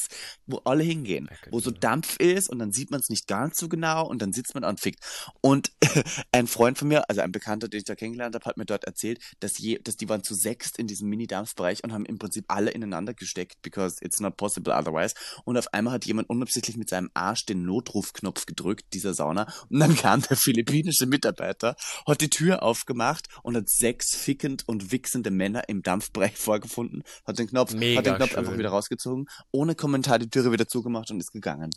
wo 0.46 0.58
alle 0.66 0.84
hingehen. 0.84 1.30
Wo 1.52 1.60
so 1.60 1.72
Dampf 1.72 2.18
ist 2.20 2.50
und 2.50 2.60
dann 2.60 2.72
sieht 2.72 2.92
man 2.92 3.00
es 3.00 3.10
nicht 3.10 3.28
ganz 3.28 3.58
so 3.60 3.70
genau 3.70 4.08
und 4.08 4.22
dann 4.22 4.34
sitzt 4.34 4.56
man 4.56 4.64
und 4.64 4.80
fickt. 4.80 5.00
Und 5.42 5.72
ein 6.32 6.48
Freund 6.48 6.78
von 6.78 6.88
mir, 6.88 7.10
also 7.10 7.22
ein 7.22 7.32
Bekannter, 7.32 7.68
den 7.68 7.80
ich 7.80 7.86
da 7.86 7.96
kennengelernt 7.96 8.36
habe, 8.36 8.46
hat 8.46 8.58
mir 8.58 8.66
dort 8.66 8.86
erzählt, 8.86 9.20
dass, 9.40 9.58
je, 9.58 9.80
dass 9.80 9.96
die 9.96 10.10
waren 10.10 10.24
zu 10.24 10.34
sechst 10.34 10.78
in 10.80 10.88
diesem 10.88 11.10
Mini-Dampfbereich 11.10 11.84
und 11.84 11.94
haben 11.94 12.06
im 12.06 12.18
Prinzip 12.18 12.46
alle 12.48 12.72
ineinander 12.72 13.14
gesteckt, 13.14 13.62
because 13.62 13.98
it's 14.02 14.20
not 14.20 14.38
possible 14.38 14.74
otherwise. 14.76 15.16
Und 15.44 15.58
auf 15.58 15.74
einmal 15.74 15.94
hat 15.94 16.06
jemand 16.06 16.30
unabsichtlich 16.30 16.78
mit 16.78 16.90
seinem 16.90 17.10
Arsch 17.14 17.46
den 17.46 17.64
Notrufknopf 17.64 18.46
gedrückt, 18.46 18.86
dieser 18.94 19.14
Sauna. 19.14 19.48
Und 19.70 19.80
dann 19.80 19.96
kam 19.96 20.22
der 20.22 20.38
philippinische 20.56 21.06
Mitarbeiter 21.06 21.76
hat 22.08 22.22
die 22.22 22.30
Tür 22.30 22.64
aufgemacht 22.64 23.28
und 23.44 23.56
hat 23.56 23.70
sechs 23.70 24.16
fickend 24.16 24.68
und 24.68 24.92
wichsende 24.92 25.32
Männer 25.32 25.68
im 25.70 25.84
Dampfbereich 25.84 26.36
vorgefunden, 26.38 27.04
hat 27.26 27.40
den 27.40 27.48
Knopf, 27.48 27.74
Mega 27.74 28.00
hat 28.00 28.06
den 28.06 28.16
Knopf 28.16 28.30
schön. 28.32 28.40
einfach 28.40 28.58
wieder 28.58 28.70
rausgezogen, 28.70 29.28
ohne 29.52 29.76
Kommentar 29.76 30.20
die 30.20 30.30
Türe 30.30 30.52
wieder 30.52 30.68
zugemacht 30.68 31.12
und 31.12 31.20
ist 31.20 31.32
gegangen. 31.32 31.72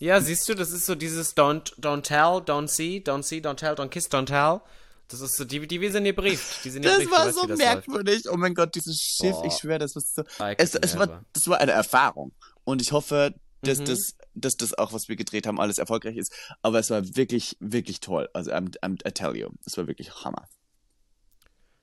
Ja, 0.00 0.20
siehst 0.20 0.48
du, 0.48 0.54
das 0.54 0.72
ist 0.72 0.86
so 0.86 0.94
dieses 0.96 1.36
Don't, 1.36 1.78
don't 1.80 2.02
tell, 2.02 2.38
don't 2.42 2.66
see, 2.68 3.02
don't 3.06 3.22
see, 3.22 3.38
don't 3.38 3.54
tell, 3.56 3.74
don't 3.74 3.88
kiss, 3.88 4.10
don't 4.10 4.26
tell. 4.26 4.60
Das 5.06 5.20
ist 5.20 5.36
so, 5.36 5.44
die, 5.44 5.66
die 5.66 5.80
wir 5.80 5.90
sind 5.92 6.04
gebrieft. 6.04 6.64
Die 6.64 6.70
sind 6.70 6.84
Das 6.84 6.98
gebrieft, 6.98 7.12
du 7.12 7.16
war 7.16 7.26
weißt, 7.26 7.34
so 7.36 7.46
das 7.46 7.58
läuft. 7.58 7.88
merkwürdig. 7.88 8.22
Oh 8.30 8.36
mein 8.36 8.54
Gott, 8.54 8.74
dieses 8.74 8.96
Schiff, 9.00 9.32
Boah. 9.32 9.46
ich 9.46 9.52
schwöre, 9.54 9.78
das 9.80 9.94
war 9.96 10.02
so. 10.02 10.22
Es, 10.56 10.74
es 10.74 10.98
war, 10.98 11.24
das 11.32 11.46
war 11.48 11.58
eine 11.58 11.72
Erfahrung. 11.72 12.32
Und 12.64 12.80
ich 12.82 12.92
hoffe, 12.92 13.34
dass, 13.62 13.78
Mhm. 13.80 13.84
das, 13.86 14.16
dass 14.34 14.56
das 14.56 14.74
auch, 14.78 14.92
was 14.92 15.08
wir 15.08 15.16
gedreht 15.16 15.46
haben, 15.46 15.60
alles 15.60 15.78
erfolgreich 15.78 16.16
ist. 16.16 16.32
Aber 16.62 16.78
es 16.78 16.90
war 16.90 17.02
wirklich, 17.16 17.56
wirklich 17.60 18.00
toll. 18.00 18.28
Also, 18.32 18.52
I'm, 18.52 18.76
I'm, 18.80 19.06
I 19.06 19.12
tell 19.12 19.36
you, 19.36 19.48
es 19.66 19.76
war 19.76 19.86
wirklich 19.86 20.24
Hammer. 20.24 20.48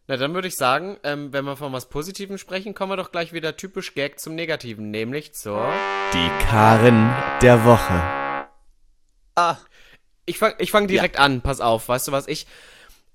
Na, 0.09 0.15
dann 0.15 0.33
würde 0.33 0.47
ich 0.47 0.55
sagen, 0.55 0.97
ähm, 1.03 1.33
wenn 1.33 1.43
wir 1.43 1.57
von 1.57 1.73
was 1.73 1.89
Positivem 1.89 2.37
sprechen, 2.37 2.73
kommen 2.73 2.91
wir 2.93 2.97
doch 2.97 3.11
gleich 3.11 3.33
wieder 3.33 3.57
typisch 3.57 3.93
Gag 3.93 4.19
zum 4.21 4.35
Negativen, 4.35 4.89
nämlich 4.89 5.33
zur... 5.33 5.69
Die 6.13 6.29
Karin 6.45 7.13
der 7.41 7.65
Woche. 7.65 8.47
Ah, 9.35 9.57
Ich 10.25 10.39
fang, 10.39 10.53
ich 10.59 10.71
fang 10.71 10.87
direkt 10.87 11.19
an, 11.19 11.41
pass 11.41 11.59
auf, 11.61 11.89
weißt 11.89 12.07
du 12.07 12.11
was, 12.13 12.27
ich... 12.27 12.47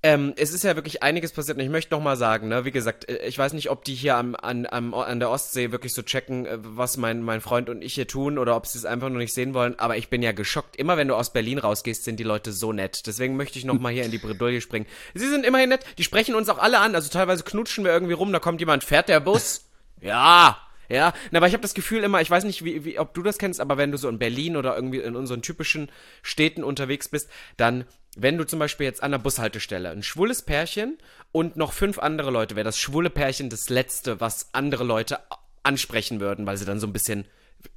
Ähm, 0.05 0.33
es 0.35 0.51
ist 0.51 0.65
ja 0.65 0.75
wirklich 0.75 1.01
einiges 1.01 1.31
passiert 1.31 1.57
und 1.57 1.63
ich 1.63 1.69
möchte 1.69 1.95
noch 1.95 2.03
mal 2.03 2.17
sagen, 2.17 2.49
ne, 2.49 2.65
wie 2.65 2.71
gesagt, 2.71 3.09
äh, 3.09 3.25
ich 3.25 3.37
weiß 3.37 3.53
nicht, 3.53 3.69
ob 3.69 3.85
die 3.85 3.95
hier 3.95 4.17
am, 4.17 4.35
an, 4.35 4.67
am, 4.69 4.93
an 4.93 5.21
der 5.21 5.29
Ostsee 5.29 5.71
wirklich 5.71 5.93
so 5.93 6.01
checken, 6.01 6.45
äh, 6.45 6.57
was 6.59 6.97
mein, 6.97 7.23
mein 7.23 7.39
Freund 7.39 7.69
und 7.69 7.81
ich 7.81 7.93
hier 7.93 8.05
tun 8.05 8.37
oder 8.37 8.57
ob 8.57 8.67
sie 8.67 8.77
es 8.77 8.83
einfach 8.83 9.07
nur 9.07 9.19
nicht 9.19 9.33
sehen 9.33 9.53
wollen, 9.53 9.79
aber 9.79 9.95
ich 9.95 10.09
bin 10.09 10.21
ja 10.21 10.33
geschockt. 10.33 10.75
Immer 10.75 10.97
wenn 10.97 11.07
du 11.07 11.15
aus 11.15 11.31
Berlin 11.31 11.57
rausgehst, 11.57 12.03
sind 12.03 12.19
die 12.19 12.25
Leute 12.25 12.51
so 12.51 12.73
nett. 12.73 13.07
Deswegen 13.07 13.37
möchte 13.37 13.57
ich 13.57 13.63
noch 13.63 13.79
mal 13.79 13.93
hier 13.93 14.03
in 14.03 14.11
die 14.11 14.17
Bredouille 14.17 14.59
springen. 14.59 14.87
Sie 15.13 15.29
sind 15.29 15.45
immerhin 15.45 15.69
nett, 15.69 15.85
die 15.97 16.03
sprechen 16.03 16.35
uns 16.35 16.49
auch 16.49 16.57
alle 16.59 16.79
an, 16.79 16.95
also 16.95 17.09
teilweise 17.09 17.43
knutschen 17.43 17.85
wir 17.85 17.93
irgendwie 17.93 18.11
rum, 18.11 18.33
da 18.33 18.39
kommt 18.39 18.59
jemand, 18.59 18.83
fährt 18.83 19.07
der 19.07 19.21
Bus? 19.21 19.61
Ja, 20.01 20.57
ja, 20.89 21.13
na, 21.31 21.39
aber 21.39 21.47
ich 21.47 21.53
habe 21.53 21.61
das 21.61 21.73
Gefühl 21.73 22.03
immer, 22.03 22.21
ich 22.21 22.29
weiß 22.29 22.43
nicht, 22.43 22.63
wie, 22.63 22.85
wie, 22.85 22.99
ob 22.99 23.13
du 23.13 23.23
das 23.23 23.37
kennst, 23.37 23.59
aber 23.59 23.77
wenn 23.77 23.91
du 23.91 23.97
so 23.97 24.09
in 24.09 24.19
Berlin 24.19 24.55
oder 24.57 24.75
irgendwie 24.75 24.99
in 24.99 25.15
unseren 25.15 25.41
typischen 25.41 25.89
Städten 26.21 26.63
unterwegs 26.63 27.09
bist, 27.09 27.29
dann, 27.57 27.85
wenn 28.15 28.37
du 28.37 28.45
zum 28.45 28.59
Beispiel 28.59 28.85
jetzt 28.85 29.01
an 29.01 29.11
der 29.11 29.17
Bushaltestelle 29.19 29.89
ein 29.89 30.03
schwules 30.03 30.41
Pärchen 30.41 30.97
und 31.31 31.55
noch 31.55 31.73
fünf 31.73 31.99
andere 31.99 32.31
Leute, 32.31 32.55
wäre 32.55 32.65
das 32.65 32.77
schwule 32.77 33.09
Pärchen 33.09 33.49
das 33.49 33.69
Letzte, 33.69 34.19
was 34.19 34.49
andere 34.53 34.83
Leute 34.83 35.19
ansprechen 35.63 36.19
würden, 36.19 36.45
weil 36.45 36.57
sie 36.57 36.65
dann 36.65 36.79
so 36.79 36.87
ein 36.87 36.93
bisschen, 36.93 37.25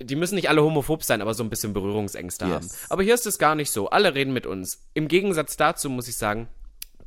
die 0.01 0.17
müssen 0.17 0.35
nicht 0.35 0.49
alle 0.49 0.63
homophob 0.63 1.05
sein, 1.05 1.23
aber 1.23 1.35
so 1.35 1.45
ein 1.45 1.51
bisschen 1.51 1.73
Berührungsängste 1.73 2.45
Yes. 2.47 2.53
haben. 2.55 2.69
Aber 2.91 3.03
hier 3.03 3.15
ist 3.15 3.27
es 3.27 3.39
gar 3.39 3.55
nicht 3.55 3.71
so. 3.71 3.89
Alle 3.91 4.15
reden 4.15 4.33
mit 4.33 4.47
uns. 4.47 4.83
Im 4.95 5.09
Gegensatz 5.09 5.57
dazu 5.57 5.89
muss 5.89 6.09
ich 6.09 6.17
sagen, 6.17 6.49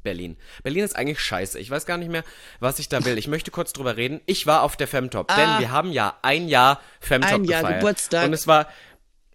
Berlin. 0.03 0.37
Berlin 0.63 0.83
ist 0.83 0.95
eigentlich 0.95 1.19
scheiße. 1.19 1.59
Ich 1.59 1.69
weiß 1.69 1.85
gar 1.85 1.97
nicht 1.97 2.11
mehr, 2.11 2.23
was 2.59 2.79
ich 2.79 2.89
da 2.89 3.03
will. 3.05 3.17
Ich 3.17 3.27
möchte 3.27 3.51
kurz 3.51 3.73
drüber 3.73 3.97
reden. 3.97 4.21
Ich 4.25 4.47
war 4.47 4.63
auf 4.63 4.75
der 4.77 4.87
Femtop, 4.87 5.27
denn 5.27 5.59
wir 5.59 5.71
haben 5.71 5.91
ja 5.91 6.15
ein 6.21 6.47
Jahr 6.47 6.79
Femtop 6.99 7.31
Ah. 7.31 7.35
Ein 7.35 7.43
Jahr 7.45 7.61
gefeiert. 7.61 7.81
Geburtstag. 7.81 8.25
Und 8.25 8.33
es 8.33 8.47
war, 8.47 8.67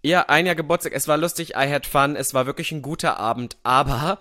ja, 0.03 0.27
ein 0.29 0.47
Jahr 0.47 0.55
Geburtstag. 0.55 0.93
Es 0.93 1.09
war 1.09 1.17
lustig, 1.17 1.51
I 1.51 1.71
had 1.71 1.87
fun. 1.87 2.17
Es 2.17 2.35
war 2.35 2.47
wirklich 2.47 2.73
ein 2.73 2.83
guter 2.83 3.19
Abend, 3.19 3.57
aber 3.63 4.19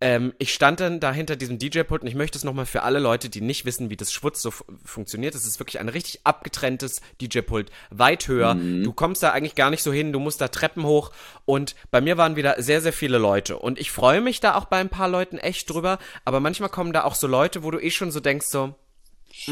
ähm, 0.00 0.34
ich 0.38 0.52
stand 0.52 0.80
dann 0.80 1.00
da 1.00 1.12
hinter 1.12 1.36
diesem 1.36 1.58
DJ-Pult 1.58 2.02
und 2.02 2.08
ich 2.08 2.14
möchte 2.14 2.36
es 2.36 2.44
nochmal 2.44 2.66
für 2.66 2.82
alle 2.82 2.98
Leute, 2.98 3.28
die 3.28 3.40
nicht 3.40 3.64
wissen, 3.64 3.88
wie 3.90 3.96
das 3.96 4.12
Schwutz 4.12 4.42
so 4.42 4.50
fu- 4.50 4.64
funktioniert. 4.84 5.34
Es 5.34 5.46
ist 5.46 5.58
wirklich 5.58 5.80
ein 5.80 5.88
richtig 5.88 6.20
abgetrenntes 6.24 7.00
DJ-Pult, 7.22 7.70
weit 7.90 8.28
höher. 8.28 8.54
Du 8.54 8.92
kommst 8.92 9.22
da 9.22 9.30
eigentlich 9.30 9.54
gar 9.54 9.70
nicht 9.70 9.82
so 9.82 9.92
hin, 9.92 10.12
du 10.12 10.18
musst 10.20 10.40
da 10.40 10.48
Treppen 10.48 10.84
hoch 10.84 11.12
und 11.44 11.74
bei 11.90 12.00
mir 12.00 12.16
waren 12.18 12.36
wieder 12.36 12.60
sehr, 12.62 12.80
sehr 12.82 12.92
viele 12.92 13.18
Leute 13.18 13.58
und 13.58 13.78
ich 13.78 13.90
freue 13.90 14.20
mich 14.20 14.40
da 14.40 14.54
auch 14.56 14.66
bei 14.66 14.78
ein 14.78 14.88
paar 14.90 15.08
Leuten 15.08 15.38
echt 15.38 15.70
drüber, 15.70 15.98
aber 16.24 16.40
manchmal 16.40 16.68
kommen 16.68 16.92
da 16.92 17.04
auch 17.04 17.14
so 17.14 17.26
Leute, 17.26 17.62
wo 17.62 17.70
du 17.70 17.78
eh 17.78 17.90
schon 17.90 18.10
so 18.10 18.20
denkst, 18.20 18.46
so, 18.46 18.74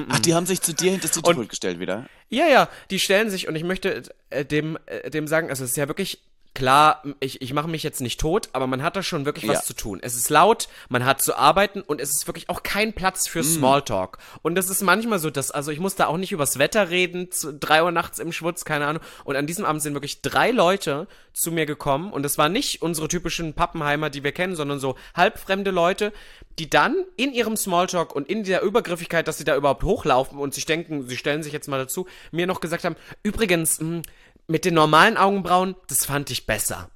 ach, 0.09 0.18
die 0.20 0.35
haben 0.35 0.46
sich 0.46 0.61
zu 0.62 0.72
dir 0.74 0.90
hinter 0.92 1.09
das 1.09 1.12
DJ-Pult 1.22 1.48
gestellt 1.48 1.80
wieder. 1.80 2.07
ja, 2.28 2.46
ja, 2.48 2.68
die 2.90 2.98
stellen 3.00 3.30
sich 3.30 3.48
und 3.48 3.57
ich 3.57 3.64
möchte 3.64 4.02
äh, 4.30 4.44
dem, 4.44 4.78
äh, 4.87 5.11
dem 5.11 5.26
sagen, 5.26 5.50
also 5.50 5.64
es 5.64 5.70
ist 5.70 5.76
ja 5.76 5.88
wirklich 5.88 6.20
klar, 6.55 7.03
ich, 7.21 7.43
ich 7.43 7.53
mache 7.53 7.69
mich 7.69 7.83
jetzt 7.83 8.01
nicht 8.01 8.21
tot, 8.21 8.49
aber 8.53 8.67
man 8.67 8.83
hat 8.83 8.97
da 8.97 9.03
schon 9.03 9.25
wirklich 9.27 9.49
was 9.49 9.59
Ja. 9.59 9.62
zu 9.64 9.75
tun. 9.75 9.99
Es 10.03 10.14
ist 10.14 10.31
laut, 10.31 10.69
man 10.88 11.05
hat 11.05 11.21
zu 11.21 11.37
arbeiten 11.37 11.81
und 11.83 12.01
es 12.01 12.11
ist 12.11 12.27
wirklich 12.29 12.49
auch 12.49 12.62
kein 12.62 12.93
Platz 12.93 13.29
für 13.29 13.43
Smalltalk. 13.43 14.19
Und 14.43 14.55
das 14.55 14.71
ist 14.71 14.83
manchmal 14.83 15.19
so, 15.19 15.31
dass, 15.31 15.51
also 15.51 15.71
ich 15.73 15.81
muss 15.81 15.97
da 15.97 16.07
auch 16.07 16.17
nicht 16.17 16.33
übers 16.33 16.59
Wetter 16.59 16.90
reden, 16.90 17.31
zu 17.33 17.53
drei 17.53 17.83
Uhr 17.83 17.90
nachts 17.90 18.19
im 18.21 18.33
Schwutz, 18.33 18.64
keine 18.64 18.87
Ahnung. 18.87 19.03
Und 19.25 19.37
an 19.37 19.47
diesem 19.47 19.64
Abend 19.64 19.83
sind 19.83 19.95
wirklich 19.95 20.23
drei 20.23 20.51
Leute 20.53 21.09
zu 21.33 21.51
mir 21.51 21.67
gekommen 21.67 22.12
und 22.12 22.23
das 22.23 22.38
waren 22.38 22.53
nicht 22.53 22.83
unsere 22.83 23.09
typischen 23.09 23.55
Pappenheimer, 23.55 24.09
die 24.09 24.23
wir 24.23 24.31
kennen, 24.33 24.55
sondern 24.55 24.79
so 24.79 24.95
halbfremde 25.17 25.73
Leute, 25.73 26.12
die 26.61 26.71
dann 26.71 26.95
in 27.17 27.33
ihrem 27.33 27.57
Smalltalk 27.57 28.14
und 28.14 28.29
in 28.29 28.45
der 28.45 28.62
Übergriffigkeit, 28.62 29.27
dass 29.27 29.38
sie 29.38 29.45
da 29.45 29.57
überhaupt 29.57 29.83
hochlaufen 29.83 30.38
und 30.38 30.55
sich 30.55 30.67
denken, 30.67 31.09
sie 31.09 31.17
stellen 31.17 31.43
sich 31.43 31.53
jetzt 31.53 31.67
mal 31.67 31.79
dazu, 31.79 32.07
mir 32.31 32.47
noch 32.47 32.61
gesagt 32.61 32.85
haben, 32.85 32.95
übrigens, 33.25 33.81
mh, 33.81 34.03
mit 34.46 34.64
den 34.64 34.74
normalen 34.74 35.16
Augenbrauen, 35.16 35.74
das 35.88 36.04
fand 36.04 36.30
ich 36.30 36.46
besser. 36.46 36.90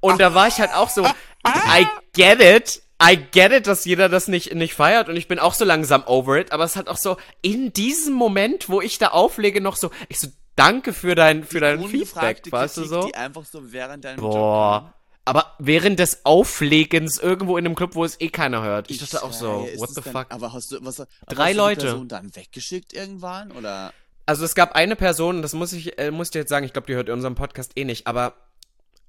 Und 0.00 0.20
da 0.20 0.34
war 0.34 0.48
ich 0.48 0.60
halt 0.60 0.72
auch 0.74 0.88
so, 0.88 1.04
I 1.06 1.86
get 2.12 2.40
it. 2.40 2.82
I 3.02 3.16
get 3.16 3.50
it, 3.50 3.66
dass 3.66 3.86
jeder 3.86 4.10
das 4.10 4.28
nicht, 4.28 4.54
nicht 4.54 4.74
feiert 4.74 5.08
und 5.08 5.16
ich 5.16 5.26
bin 5.26 5.38
auch 5.38 5.54
so 5.54 5.64
langsam 5.64 6.02
over 6.06 6.36
it, 6.38 6.52
aber 6.52 6.64
es 6.64 6.76
hat 6.76 6.88
auch 6.88 6.98
so 6.98 7.16
in 7.40 7.72
diesem 7.72 8.12
Moment, 8.12 8.68
wo 8.68 8.82
ich 8.82 8.98
da 8.98 9.08
auflege, 9.08 9.62
noch 9.62 9.76
so, 9.76 9.90
ich 10.10 10.20
so, 10.20 10.28
danke 10.54 10.92
für 10.92 11.14
dein, 11.14 11.44
für 11.44 11.60
dein 11.60 11.82
Feedback, 11.88 12.42
weißt 12.50 12.76
du 12.76 12.84
so? 12.84 13.06
Die 13.06 13.14
einfach 13.14 13.46
so 13.46 13.72
während 13.72 14.04
deinem 14.04 14.20
Boah. 14.20 14.92
Aber 15.24 15.54
während 15.58 15.98
des 15.98 16.26
Auflegens 16.26 17.18
irgendwo 17.18 17.56
in 17.56 17.64
einem 17.64 17.74
Club, 17.74 17.94
wo 17.94 18.04
es 18.04 18.20
eh 18.20 18.28
keiner 18.28 18.62
hört. 18.62 18.90
Ich 18.90 18.98
dachte 18.98 19.22
auch 19.22 19.32
so, 19.32 19.66
what 19.76 19.90
the 19.90 20.00
denn- 20.02 20.12
fuck? 20.12 20.26
Aber 20.30 20.52
hast 20.52 20.72
du, 20.72 20.78
was, 20.82 20.96
Drei 20.96 21.06
hast 21.28 21.52
du 21.52 21.56
Leute. 21.56 21.80
Die 21.80 21.86
Person 21.86 22.08
dann 22.08 22.36
weggeschickt 22.36 22.92
irgendwann 22.92 23.52
oder? 23.52 23.94
Also 24.30 24.44
es 24.44 24.54
gab 24.54 24.76
eine 24.76 24.94
Person, 24.94 25.42
das 25.42 25.54
muss 25.54 25.72
ich, 25.72 25.98
äh, 25.98 26.12
muss 26.12 26.28
ich 26.28 26.34
jetzt 26.36 26.50
sagen, 26.50 26.64
ich 26.64 26.72
glaube, 26.72 26.86
die 26.86 26.94
hört 26.94 27.10
unseren 27.10 27.34
Podcast 27.34 27.72
eh 27.74 27.84
nicht, 27.84 28.06
aber 28.06 28.34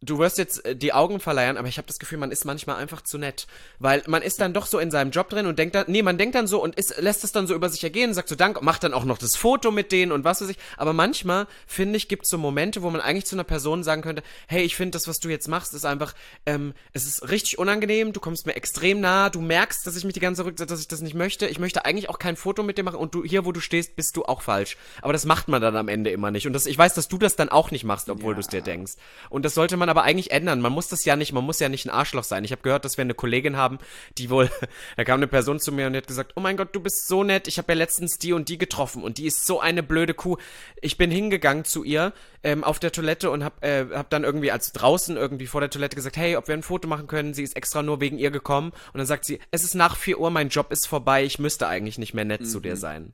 du 0.02 0.20
wirst 0.20 0.38
jetzt 0.38 0.66
äh, 0.66 0.76
die 0.76 0.94
Augen 0.94 1.20
verleihen, 1.20 1.58
aber 1.58 1.68
ich 1.68 1.78
habe 1.78 1.88
das 1.88 2.00
Gefühl, 2.00 2.18
man 2.18 2.32
ist 2.32 2.46
manchmal 2.46 2.78
einfach 2.78 3.02
zu 3.02 3.18
nett. 3.18 3.48
Weil 3.80 4.04
man 4.08 4.22
ist 4.22 4.42
dann 4.42 4.54
doch 4.54 4.66
so 4.66 4.80
in 4.80 4.92
seinem 4.92 5.12
Job 5.12 5.30
drin 5.30 5.46
und 5.46 5.60
denkt 5.60 5.76
dann, 5.76 5.86
nee, 5.88 6.02
man 6.02 6.18
denkt 6.18 6.36
dann 6.36 6.48
so 6.48 6.62
und 6.62 6.76
ist, 6.76 7.00
lässt 7.00 7.24
es 7.24 7.32
dann 7.32 7.48
so 7.48 7.54
über 7.54 7.70
sich 7.70 7.84
ergehen, 7.84 8.14
sagt 8.14 8.30
so 8.30 8.36
Dank, 8.36 8.62
macht 8.62 8.84
dann 8.84 8.94
auch 8.94 9.06
noch 9.06 9.18
das 9.18 9.36
Foto 9.36 9.72
mit 9.72 9.92
denen 9.92 10.12
und 10.12 10.24
was 10.24 10.42
weiß 10.42 10.50
ich. 10.50 10.58
Aber 10.78 10.94
manchmal, 10.94 11.48
finde 11.68 11.98
ich, 11.98 12.08
gibt 12.08 12.24
es 12.24 12.30
so 12.30 12.38
Momente, 12.38 12.82
wo 12.82 12.90
man 12.90 13.02
eigentlich 13.02 13.26
zu 13.26 13.36
einer 13.36 13.44
Person 13.44 13.84
sagen 13.84 14.02
könnte, 14.02 14.24
hey, 14.48 14.64
ich 14.64 14.76
finde 14.76 14.92
das, 14.92 15.08
was 15.08 15.20
du 15.20 15.30
jetzt 15.30 15.48
machst, 15.48 15.74
ist 15.74 15.86
einfach, 15.86 16.14
ähm, 16.46 16.74
es 16.94 17.06
ist 17.06 17.30
richtig 17.30 17.60
unangenehm, 17.60 18.14
du 18.14 18.20
kommst 18.20 18.46
mir 18.46 18.56
extrem 18.56 19.00
nah, 19.00 19.30
du 19.30 19.42
merkst, 19.42 19.86
dass 19.86 19.96
ich 19.96 20.04
mich 20.04 20.14
die 20.14 20.20
ganze 20.20 20.42
Zeit 20.42 20.48
rücksetze, 20.48 20.74
dass 20.74 20.82
ich 20.82 20.88
das 20.88 21.02
nicht 21.02 21.14
möchte. 21.14 21.48
Ich 21.48 21.60
möchte 21.60 21.86
eigentlich 21.86 22.10
auch 22.10 22.20
kein 22.20 22.36
Foto 22.36 22.64
mit 22.64 22.78
dir 22.78 22.84
machen 22.84 22.98
und 22.98 23.14
du 23.14 23.24
hier, 23.24 23.46
wo 23.46 23.52
du 23.52 23.60
stehst, 23.60 23.96
bist 23.96 24.18
du 24.18 24.24
auch 24.24 24.42
falsch. 24.42 24.78
Aber 25.02 25.14
das 25.14 25.26
macht 25.26 25.48
man 25.48 25.62
dann 25.62 25.76
am 25.76 25.88
Ende 25.88 26.10
immer 26.10 26.32
nicht. 26.32 26.48
Und 26.48 26.54
das, 26.54 26.66
ich 26.66 26.78
weiß, 26.78 26.96
dass 26.96 27.08
du 27.08 27.18
das 27.18 27.36
dann 27.36 27.50
auch 27.50 27.70
nicht 27.70 27.84
machst, 27.84 28.10
obwohl 28.10 28.34
du 28.34 28.40
es 28.40 28.48
dir 28.48 28.62
denkst. 28.62 28.94
Und 29.30 29.46
das 29.46 29.54
sollte 29.54 29.78
man 29.78 29.90
aber 29.91 30.04
eigentlich 30.04 30.32
ändern. 30.32 30.62
Man 30.62 30.71
muss 30.71 30.88
das 30.88 31.06
ja 31.06 31.15
nicht, 31.15 31.34
man 31.34 31.43
muss 31.43 31.60
ja 31.60 31.69
nicht 31.69 31.86
ein 31.86 31.91
Arschloch 31.91 32.23
sein. 32.23 32.43
Ich 32.43 32.51
habe 32.51 32.62
gehört, 32.62 32.86
dass 32.86 32.97
wir 32.97 33.04
eine 33.04 33.13
Kollegin 33.13 33.58
haben, 33.58 33.77
die 34.17 34.30
wohl, 34.30 34.49
da 34.97 35.04
kam 35.04 35.17
eine 35.17 35.27
Person 35.27 35.60
zu 35.60 35.71
mir 35.71 35.86
und 35.88 35.95
hat 35.95 36.08
gesagt, 36.08 36.34
oh 36.36 36.39
mein 36.39 36.58
Gott, 36.58 36.73
du 36.73 36.80
bist 36.80 37.08
so 37.08 37.23
nett. 37.23 37.47
Ich 37.47 37.58
habe 37.58 37.73
ja 37.73 37.77
letztens 37.77 38.17
die 38.17 38.34
und 38.34 38.49
die 38.49 38.58
getroffen 38.58 39.04
und 39.04 39.17
die 39.17 39.27
ist 39.27 39.45
so 39.45 39.60
eine 39.60 39.84
blöde 39.84 40.13
Kuh. 40.13 40.38
Ich 40.82 40.97
bin 40.97 41.12
hingegangen 41.12 41.65
zu 41.65 41.84
ihr 41.84 42.13
ähm, 42.41 42.63
auf 42.63 42.80
der 42.80 42.91
Toilette 42.91 43.30
und 43.30 43.43
hab, 43.43 43.63
äh, 43.63 43.86
hab 43.91 44.10
dann 44.10 44.23
irgendwie 44.23 44.51
als 44.51 44.71
draußen 44.71 45.17
irgendwie 45.17 45.47
vor 45.47 45.62
der 45.62 45.69
Toilette 45.69 45.95
gesagt, 45.95 46.17
hey, 46.17 46.38
ob 46.38 46.47
wir 46.47 46.56
ein 46.56 46.63
Foto 46.63 46.88
machen 46.88 47.08
können. 47.08 47.34
Sie 47.34 47.43
ist 47.43 47.56
extra 47.56 47.84
nur 47.84 47.99
wegen 47.99 48.17
ihr 48.17 48.32
gekommen 48.32 48.71
und 48.93 48.97
dann 48.97 49.06
sagt 49.06 49.25
sie, 49.25 49.39
es 49.51 49.63
ist 49.63 49.75
nach 49.75 49.97
4 49.97 50.19
Uhr, 50.19 50.32
mein 50.32 50.49
Job 50.49 50.71
ist 50.71 50.88
vorbei, 50.88 51.23
ich 51.25 51.38
müsste 51.38 51.67
eigentlich 51.67 51.97
nicht 51.97 52.13
mehr 52.13 52.25
nett 52.25 52.47
zu 52.47 52.60
dir 52.60 52.77
sein 52.77 53.13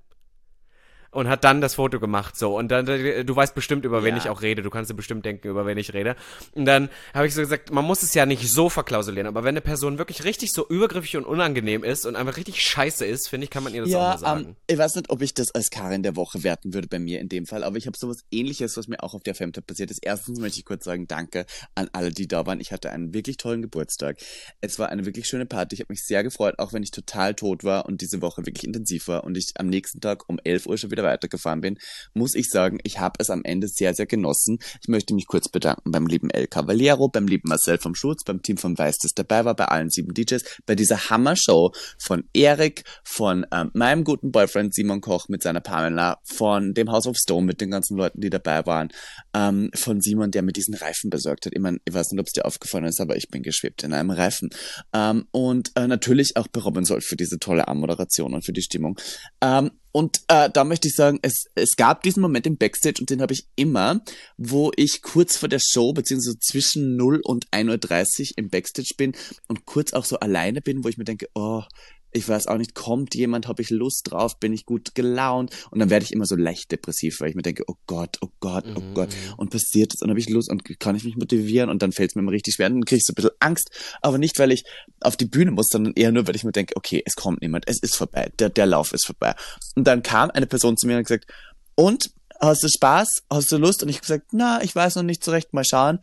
und 1.18 1.28
hat 1.28 1.44
dann 1.44 1.62
das 1.62 1.76
Foto 1.76 2.00
gemacht 2.00 2.38
so 2.38 2.56
und 2.58 2.70
dann 2.70 2.88
äh, 2.88 3.26
du 3.26 3.36
weißt 3.36 3.56
bestimmt 3.56 3.86
über 3.86 4.04
wen 4.04 4.16
Ja. 4.16 4.18
ich 4.22 4.30
auch 4.30 4.42
rede 4.42 4.62
du 4.62 4.70
kannst 4.70 4.92
dir 4.92 4.96
bestimmt 4.96 5.26
denken 5.26 5.48
über 5.48 5.66
wen 5.66 5.78
ich 5.78 5.94
rede 5.94 6.16
und 6.54 6.66
dann 6.66 6.90
habe 7.14 7.26
ich 7.28 7.34
so 7.34 7.42
gesagt 7.42 7.72
man 7.72 7.84
muss 7.84 8.04
es 8.04 8.14
ja 8.14 8.26
nicht 8.26 8.48
so 8.52 8.70
verklausulieren 8.70 9.28
aber 9.28 9.44
wenn 9.44 9.50
eine 9.50 9.62
Person 9.62 9.98
wirklich 9.98 10.24
richtig 10.24 10.52
so 10.54 10.68
übergriffig 10.68 11.18
und 11.18 11.26
unangenehm 11.26 11.84
ist 11.84 12.06
und 12.06 12.16
einfach 12.16 12.38
richtig 12.38 12.62
scheiße 12.62 13.06
ist 13.06 13.28
finde 13.30 13.46
ich 13.46 13.50
kann 13.50 13.64
man 13.64 13.74
ihr 13.74 13.84
das 13.84 13.94
auch 13.96 14.00
mal 14.00 14.18
sagen 14.20 14.46
ähm, 14.46 14.56
ich 14.70 14.78
weiß 14.78 14.96
nicht, 14.96 15.10
ob 15.10 15.22
ich 15.22 15.34
das 15.34 15.56
als 15.56 15.70
Karin 15.70 16.04
der 16.04 16.16
Woche 16.16 16.44
werten 16.44 16.74
würde 16.74 16.88
bei 16.88 17.00
mir 17.00 17.20
in 17.20 17.30
dem 17.30 17.46
Fall, 17.46 17.64
aber 17.64 17.78
ich 17.78 17.88
habe 17.88 17.98
sowas 17.98 18.26
ähnliches, 18.32 18.78
was 18.78 18.88
mir 18.88 19.02
auch 19.02 19.14
auf 19.14 19.24
der 19.24 19.34
Femtop 19.34 19.66
passiert 19.66 19.90
ist. 19.92 20.00
Erstens 20.04 20.40
möchte 20.40 20.60
ich 20.60 20.66
kurz 20.66 20.84
sagen, 20.84 21.08
danke 21.08 21.46
an 21.74 21.90
alle, 21.94 22.12
die 22.12 22.28
da 22.28 22.46
waren. 22.46 22.60
Ich 22.60 22.72
hatte 22.72 22.92
einen 22.92 23.14
wirklich 23.14 23.38
tollen 23.38 23.62
Geburtstag. 23.62 24.18
Es 24.62 24.78
war 24.78 24.90
eine 24.90 25.06
wirklich 25.06 25.28
schöne 25.28 25.46
Party. 25.46 25.76
Ich 25.76 25.80
habe 25.80 25.92
mich 25.94 26.04
sehr 26.06 26.24
gefreut, 26.24 26.60
auch 26.60 26.74
wenn 26.74 26.84
ich 26.84 26.92
total 26.92 27.34
tot 27.34 27.64
war 27.64 27.86
und 27.86 28.02
diese 28.02 28.22
Woche 28.22 28.46
wirklich 28.46 28.66
intensiv 28.66 29.08
war 29.08 29.24
und 29.24 29.38
ich 29.38 29.54
am 29.58 29.68
nächsten 29.68 30.02
Tag 30.02 30.28
um 30.30 30.40
11 30.44 30.68
Uhr 30.68 30.78
schon 30.78 30.92
wieder 30.92 31.04
weitergefahren 31.08 31.62
bin, 31.62 31.80
muss 32.14 32.36
ich 32.36 32.50
sagen, 32.50 32.78
ich 32.84 33.00
habe 33.00 33.16
es 33.20 33.30
am 33.30 33.42
Ende 33.44 33.68
sehr, 33.68 33.94
sehr 33.94 34.06
genossen. 34.06 34.60
Ich 34.82 34.88
möchte 34.88 35.16
mich 35.16 35.26
kurz 35.26 35.50
bedanken 35.50 35.92
beim 35.92 36.06
lieben 36.08 36.30
El 36.30 36.48
Cavaliero, 36.48 37.10
beim 37.10 37.28
lieben 37.28 37.50
Marcel 37.50 37.80
vom 37.80 37.96
Schutz, 37.96 38.24
beim 38.24 38.42
Team 38.42 38.58
von 38.58 38.78
Weiß, 38.78 38.98
das 39.00 39.14
dabei 39.14 39.46
war, 39.46 39.56
bei 39.56 39.66
allen 39.66 39.90
sieben 39.90 40.14
DJs, 40.14 40.44
bei 40.66 40.76
dieser 40.76 41.10
Hammer-Show 41.10 41.72
von 41.98 42.24
Erik, 42.34 42.84
von 43.04 43.46
ähm, 43.52 43.72
meinem 43.74 44.04
guten 44.04 44.32
Boyfriend 44.32 44.74
Simon 44.74 45.02
Koch 45.02 45.30
mit 45.30 45.42
seiner 45.42 45.62
Pamela, 45.62 46.20
von 46.24 46.74
dem 46.74 46.92
House 46.92 47.08
of 47.08 47.18
Stone 47.18 47.46
mit 47.46 47.62
den 47.62 47.72
ganzen 47.72 47.98
Leuten, 47.98 48.22
die 48.22 48.30
dabei 48.30 48.66
waren, 48.66 48.90
ähm, 49.34 49.72
von 49.74 50.02
Simon, 50.02 50.32
der 50.32 50.42
mir 50.44 50.54
diesen 50.54 50.76
Reifen 50.76 51.10
besorgt 51.10 51.46
hat. 51.46 51.54
Ich, 51.54 51.62
mein, 51.62 51.80
ich 51.86 51.94
weiß 51.94 52.12
nicht, 52.12 52.20
ob 52.20 52.28
es 52.28 52.34
dir 52.34 52.46
aufgefallen 52.46 52.86
ist, 52.86 53.02
aber 53.02 53.16
ich 53.16 53.30
bin 53.30 53.44
geschwebt 53.44 53.84
in 53.84 53.94
einem 53.94 54.12
Reifen. 54.12 54.50
Ähm, 54.94 55.28
und 55.32 55.72
äh, 55.76 55.88
natürlich 55.88 56.38
auch 56.38 56.48
bei 56.48 56.62
Robin 56.62 56.86
Sold 56.86 57.04
für 57.04 57.16
diese 57.16 57.40
tolle 57.40 57.68
Anmoderation 57.68 58.34
und 58.34 58.46
für 58.46 58.54
die 58.54 58.62
Stimmung. 58.62 59.00
Ähm, 59.42 59.72
und 59.92 60.22
äh, 60.28 60.50
da 60.50 60.64
möchte 60.64 60.88
ich 60.88 60.96
sagen, 60.96 61.20
es, 61.22 61.46
es 61.56 61.76
gab 61.76 62.04
diesen 62.04 62.22
Moment 62.22 62.46
im 62.46 62.58
Backstage 62.58 63.00
und 63.00 63.10
den 63.10 63.22
habe 63.22 63.34
ich 63.34 63.48
immer, 63.56 64.02
wo 64.38 64.72
ich 64.76 65.02
kurz 65.02 65.38
vor 65.38 65.50
der 65.50 65.60
Show, 65.60 65.94
beziehungsweise 65.94 66.40
zwischen 66.40 66.96
0 66.96 67.22
und 67.24 67.48
1.30 67.50 68.20
Uhr 68.22 68.28
im 68.38 68.50
Backstage 68.50 68.94
bin 68.98 69.16
und 69.48 69.66
kurz 69.66 69.94
auch 69.94 70.06
so 70.06 70.20
alleine 70.20 70.62
bin, 70.62 70.84
wo 70.84 70.90
ich 70.90 70.98
mir 70.98 71.06
denke, 71.06 71.30
oh, 71.34 71.64
ich 72.12 72.28
weiß 72.28 72.48
auch 72.48 72.58
nicht, 72.58 72.74
kommt 72.74 73.16
jemand, 73.16 73.48
habe 73.48 73.62
ich 73.62 73.70
Lust 73.70 74.12
drauf, 74.12 74.40
bin 74.40 74.54
ich 74.54 74.66
gut 74.66 74.96
gelaunt? 74.96 75.52
Und 75.72 75.80
dann 75.80 75.90
werde 75.90 76.06
ich 76.06 76.14
immer 76.14 76.26
so 76.26 76.36
leicht 76.36 76.72
depressiv, 76.72 77.20
weil 77.20 77.30
ich 77.30 77.36
mir 77.36 77.42
denke, 77.42 77.64
oh 77.68 77.76
Gott, 77.86 78.18
oh 78.22 78.30
Gott, 78.40 78.66
oh 78.76 78.80
mhm. 78.80 78.94
Gott. 78.94 79.10
Und 79.38 79.52
passiert 79.52 79.94
es 79.94 80.02
und 80.02 80.10
habe 80.10 80.20
ich 80.20 80.30
Lust 80.30 80.50
und 80.50 80.64
kann 80.80 80.96
ich 80.96 81.04
mich 81.04 81.18
motivieren? 81.18 81.70
Und 81.70 81.82
dann 81.82 81.92
fällt 81.92 82.12
es 82.12 82.16
mir 82.16 82.22
immer 82.22 82.32
richtig 82.32 82.56
schwer. 82.56 82.68
Und 82.68 82.76
dann 82.76 82.86
kriege 82.86 82.98
ich 82.98 83.06
so 83.06 83.12
ein 83.12 83.16
bisschen 83.16 83.32
Angst, 83.40 83.70
aber 84.02 84.18
nicht, 84.18 84.40
weil 84.40 84.52
ich 84.52 84.64
auf 85.02 85.18
die 85.18 85.26
Bühne 85.26 85.52
muss, 85.52 85.68
sondern 85.70 85.94
eher 85.94 86.12
nur, 86.12 86.28
weil 86.28 86.36
ich 86.36 86.44
mir 86.44 86.52
denke, 86.52 86.76
okay, 86.76 87.04
es 87.06 87.16
kommt 87.16 87.42
niemand, 87.42 87.66
es 87.68 87.82
ist 87.82 87.96
vorbei, 87.96 88.32
der, 88.40 88.50
der 88.50 88.66
Lauf 88.66 88.94
ist 88.94 89.06
vorbei. 89.06 89.36
Und 89.76 89.86
dann 89.86 90.02
kam 90.02 90.32
eine 90.32 90.48
Person 90.48 90.78
zu 90.78 90.88
mir 90.88 90.94
und 90.94 91.00
hat 91.00 91.08
gesagt, 91.08 91.32
und, 91.76 92.12
hast 92.40 92.64
du 92.64 92.68
Spaß, 92.68 93.24
hast 93.30 93.52
du 93.52 93.58
Lust? 93.58 93.84
Und 93.84 93.90
ich 93.90 93.98
habe 93.98 94.02
gesagt, 94.02 94.28
na, 94.32 94.64
ich 94.64 94.74
weiß 94.76 94.96
noch 94.96 95.04
nicht 95.04 95.24
so 95.24 95.32
recht, 95.32 95.54
mal 95.54 95.66
schauen. 95.66 96.00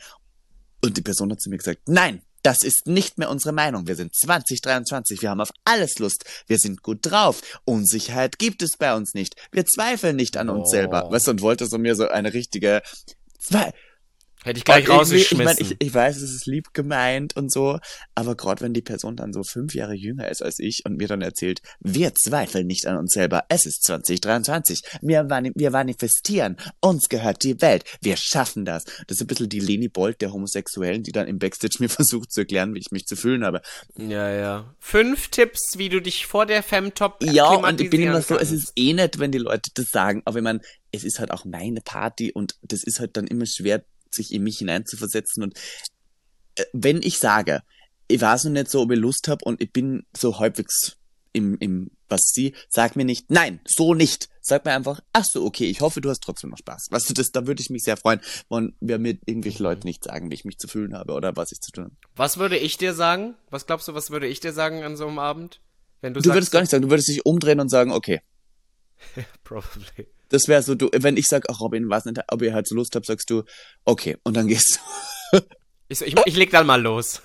Und 0.82 0.96
die 0.96 1.02
Person 1.02 1.30
hat 1.32 1.40
zu 1.40 1.50
mir 1.50 1.56
gesagt, 1.56 1.82
nein, 1.86 2.22
das 2.44 2.62
ist 2.62 2.86
nicht 2.86 3.18
mehr 3.18 3.30
unsere 3.30 3.52
Meinung. 3.52 3.86
Wir 3.86 3.96
sind 3.96 4.14
2023. 4.14 5.22
Wir 5.22 5.30
haben 5.30 5.40
auf 5.40 5.50
alles 5.64 5.98
Lust. 5.98 6.24
Wir 6.46 6.58
sind 6.58 6.82
gut 6.82 6.98
drauf. 7.00 7.40
Unsicherheit 7.64 8.38
gibt 8.38 8.62
es 8.62 8.76
bei 8.76 8.94
uns 8.94 9.14
nicht. 9.14 9.34
Wir 9.50 9.64
zweifeln 9.64 10.14
nicht 10.14 10.36
an 10.36 10.50
uns 10.50 10.68
oh. 10.68 10.70
selber. 10.70 11.10
Weißt 11.10 11.26
du, 11.26 11.30
und 11.32 11.40
wollte 11.40 11.66
so 11.66 11.78
mir 11.78 11.96
so 11.96 12.06
eine 12.06 12.34
richtige, 12.34 12.82
zwei, 13.38 13.72
Hätte 14.44 14.58
ich 14.58 14.64
gleich 14.64 14.90
rausgeschmissen. 14.90 15.40
Ich, 15.40 15.44
mein, 15.44 15.56
ich, 15.58 15.76
ich 15.78 15.94
weiß, 15.94 16.18
es 16.18 16.34
ist 16.34 16.44
lieb 16.46 16.74
gemeint 16.74 17.34
und 17.34 17.50
so, 17.50 17.78
aber 18.14 18.34
gerade 18.36 18.60
wenn 18.60 18.74
die 18.74 18.82
Person 18.82 19.16
dann 19.16 19.32
so 19.32 19.42
fünf 19.42 19.74
Jahre 19.74 19.94
jünger 19.94 20.28
ist 20.28 20.42
als 20.42 20.58
ich 20.58 20.82
und 20.84 20.98
mir 20.98 21.08
dann 21.08 21.22
erzählt, 21.22 21.62
wir 21.80 22.14
zweifeln 22.14 22.66
nicht 22.66 22.86
an 22.86 22.98
uns 22.98 23.14
selber, 23.14 23.44
es 23.48 23.64
ist 23.64 23.84
2023, 23.84 24.82
wir, 25.00 25.26
wir 25.54 25.70
manifestieren, 25.70 26.58
uns 26.80 27.08
gehört 27.08 27.42
die 27.42 27.62
Welt, 27.62 27.84
wir 28.02 28.18
schaffen 28.18 28.66
das. 28.66 28.84
Das 29.06 29.16
ist 29.16 29.22
ein 29.22 29.28
bisschen 29.28 29.48
die 29.48 29.60
Leni 29.60 29.88
Bolt 29.88 30.20
der 30.20 30.34
Homosexuellen, 30.34 31.02
die 31.02 31.12
dann 31.12 31.26
im 31.26 31.38
Backstage 31.38 31.76
mir 31.78 31.88
versucht 31.88 32.30
zu 32.30 32.40
erklären, 32.40 32.74
wie 32.74 32.80
ich 32.80 32.90
mich 32.90 33.06
zu 33.06 33.16
fühlen 33.16 33.46
habe. 33.46 33.62
Ja, 33.96 34.30
ja. 34.30 34.74
Fünf 34.78 35.28
Tipps, 35.28 35.78
wie 35.78 35.88
du 35.88 36.02
dich 36.02 36.26
vor 36.26 36.44
der 36.44 36.62
Femtop 36.62 37.22
Ja, 37.22 37.48
und 37.48 37.80
ich 37.80 37.88
bin 37.88 38.02
immer 38.02 38.20
so, 38.20 38.38
es 38.38 38.52
ist 38.52 38.72
eh 38.76 38.92
nett, 38.92 39.18
wenn 39.18 39.32
die 39.32 39.38
Leute 39.38 39.70
das 39.72 39.86
sagen, 39.90 40.20
aber 40.26 40.38
ich 40.38 40.44
meine, 40.44 40.60
es 40.92 41.02
ist 41.02 41.18
halt 41.18 41.30
auch 41.30 41.44
meine 41.44 41.80
Party 41.80 42.30
und 42.30 42.56
das 42.62 42.84
ist 42.84 43.00
halt 43.00 43.16
dann 43.16 43.26
immer 43.26 43.46
schwer, 43.46 43.84
sich 44.14 44.32
in 44.32 44.42
mich 44.42 44.58
hineinzuversetzen. 44.58 45.42
Und 45.42 45.58
äh, 46.56 46.64
wenn 46.72 47.02
ich 47.02 47.18
sage, 47.18 47.62
ich 48.08 48.20
weiß 48.20 48.44
noch 48.44 48.52
nicht 48.52 48.70
so, 48.70 48.82
ob 48.82 48.92
ich 48.92 48.98
Lust 48.98 49.28
habe 49.28 49.44
und 49.44 49.60
ich 49.60 49.72
bin 49.72 50.06
so 50.16 50.38
halbwegs 50.38 50.96
im, 51.32 51.58
im, 51.58 51.90
was 52.08 52.30
sie, 52.32 52.54
sag 52.68 52.96
mir 52.96 53.04
nicht, 53.04 53.30
nein, 53.30 53.60
so 53.66 53.92
nicht. 53.92 54.28
Sag 54.40 54.66
mir 54.66 54.72
einfach, 54.72 55.00
ach 55.12 55.24
so, 55.24 55.44
okay, 55.44 55.64
ich 55.64 55.80
hoffe, 55.80 56.00
du 56.00 56.10
hast 56.10 56.22
trotzdem 56.22 56.50
noch 56.50 56.58
Spaß. 56.58 56.88
Weißt 56.90 57.08
du, 57.08 57.14
das, 57.14 57.30
da 57.30 57.46
würde 57.46 57.62
ich 57.62 57.70
mich 57.70 57.82
sehr 57.82 57.96
freuen, 57.96 58.20
wenn 58.50 58.74
wir 58.80 58.98
mit 58.98 59.22
irgendwelchen 59.26 59.62
mhm. 59.62 59.70
Leuten 59.70 59.86
nicht 59.86 60.04
sagen, 60.04 60.30
wie 60.30 60.34
ich 60.34 60.44
mich 60.44 60.58
zu 60.58 60.68
fühlen 60.68 60.94
habe 60.94 61.14
oder 61.14 61.34
was 61.34 61.50
ich 61.50 61.60
zu 61.60 61.72
tun 61.72 61.84
habe. 61.84 61.94
Was 62.14 62.36
würde 62.36 62.58
ich 62.58 62.76
dir 62.76 62.94
sagen? 62.94 63.34
Was 63.50 63.66
glaubst 63.66 63.88
du, 63.88 63.94
was 63.94 64.10
würde 64.10 64.26
ich 64.26 64.40
dir 64.40 64.52
sagen 64.52 64.82
an 64.84 64.96
so 64.96 65.08
einem 65.08 65.18
Abend? 65.18 65.60
Wenn 66.02 66.12
du, 66.12 66.20
du 66.20 66.28
sagst, 66.28 66.36
würdest 66.36 66.52
gar 66.52 66.60
nicht 66.60 66.70
sagen, 66.70 66.82
du 66.82 66.90
würdest 66.90 67.08
dich 67.08 67.24
umdrehen 67.24 67.58
und 67.58 67.70
sagen, 67.70 67.90
okay. 67.90 68.20
Probably. 69.44 70.06
Das 70.28 70.48
wäre 70.48 70.62
so, 70.62 70.74
du, 70.74 70.88
wenn 70.92 71.16
ich 71.16 71.26
sag, 71.26 71.44
ach 71.50 71.60
Robin, 71.60 71.88
was 71.90 72.04
nicht, 72.04 72.20
ob 72.28 72.42
ihr 72.42 72.54
halt 72.54 72.66
so 72.66 72.74
Lust 72.74 72.94
habt, 72.96 73.06
sagst 73.06 73.30
du, 73.30 73.44
okay, 73.84 74.16
und 74.24 74.36
dann 74.36 74.48
gehst 74.48 74.80
du. 75.32 75.40
Ich, 75.86 76.00
ich, 76.00 76.16
ich 76.24 76.36
leg 76.36 76.50
dann 76.50 76.66
mal 76.66 76.80
los. 76.80 77.20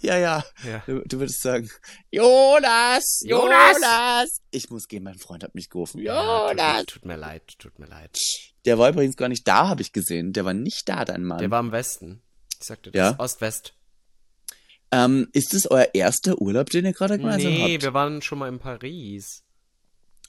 Ja, 0.00 0.18
ja. 0.18 0.44
ja. 0.66 0.82
Du, 0.86 1.02
du, 1.06 1.20
würdest 1.20 1.40
sagen, 1.40 1.70
Jonas, 2.10 3.22
Jonas, 3.24 3.76
Jonas. 3.76 4.40
Ich 4.50 4.70
muss 4.70 4.88
gehen, 4.88 5.04
mein 5.04 5.18
Freund 5.18 5.44
hat 5.44 5.54
mich 5.54 5.70
gerufen. 5.70 6.00
Jonas. 6.00 6.56
Ja, 6.56 6.78
tut, 6.78 6.88
tut, 6.88 7.04
mir 7.04 7.16
leid, 7.16 7.42
tut 7.58 7.78
mir 7.78 7.86
leid. 7.86 8.18
Der 8.64 8.76
war 8.78 8.90
übrigens 8.90 9.16
gar 9.16 9.28
nicht 9.28 9.46
da, 9.46 9.68
habe 9.68 9.82
ich 9.82 9.92
gesehen. 9.92 10.32
Der 10.32 10.44
war 10.44 10.52
nicht 10.52 10.88
da, 10.88 11.04
dein 11.04 11.22
Mann. 11.22 11.38
Der 11.38 11.52
war 11.52 11.60
im 11.60 11.70
Westen. 11.70 12.22
Ich 12.60 12.66
sagte, 12.66 12.90
das 12.90 12.98
ja? 12.98 13.18
Ost-West. 13.18 13.74
Ähm, 14.90 15.28
ist 15.32 15.54
das 15.54 15.70
euer 15.70 15.88
erster 15.94 16.40
Urlaub, 16.40 16.70
den 16.70 16.84
ihr 16.84 16.92
gerade 16.92 17.18
gemeinsam 17.18 17.52
nee, 17.52 17.60
habt? 17.60 17.70
Nee, 17.70 17.82
wir 17.82 17.94
waren 17.94 18.20
schon 18.20 18.38
mal 18.38 18.48
in 18.48 18.58
Paris. 18.58 19.41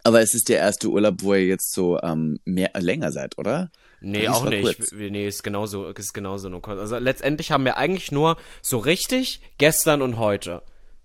Aber 0.03 0.21
es 0.21 0.33
ist 0.33 0.49
der 0.49 0.59
erste 0.59 0.89
Urlaub, 0.89 1.15
wo 1.19 1.33
ihr 1.33 1.45
jetzt 1.45 1.73
so 1.73 1.99
ähm, 2.01 2.39
mehr 2.45 2.71
länger 2.77 3.11
seid, 3.11 3.37
oder? 3.37 3.71
Nee, 4.01 4.27
auch 4.27 4.43
nicht. 4.43 4.77
Kurz. 4.77 4.91
Nee, 4.91 5.27
ist 5.27 5.43
genauso, 5.43 5.87
ist 5.87 6.13
genauso 6.13 6.49
nur 6.49 6.61
kurz. 6.61 6.79
Also 6.79 6.97
letztendlich 6.97 7.51
haben 7.51 7.63
wir 7.63 7.77
eigentlich 7.77 8.11
nur 8.11 8.35
so 8.61 8.77
richtig 8.77 9.39
gestern 9.57 10.01
und 10.01 10.17
heute. 10.17 10.61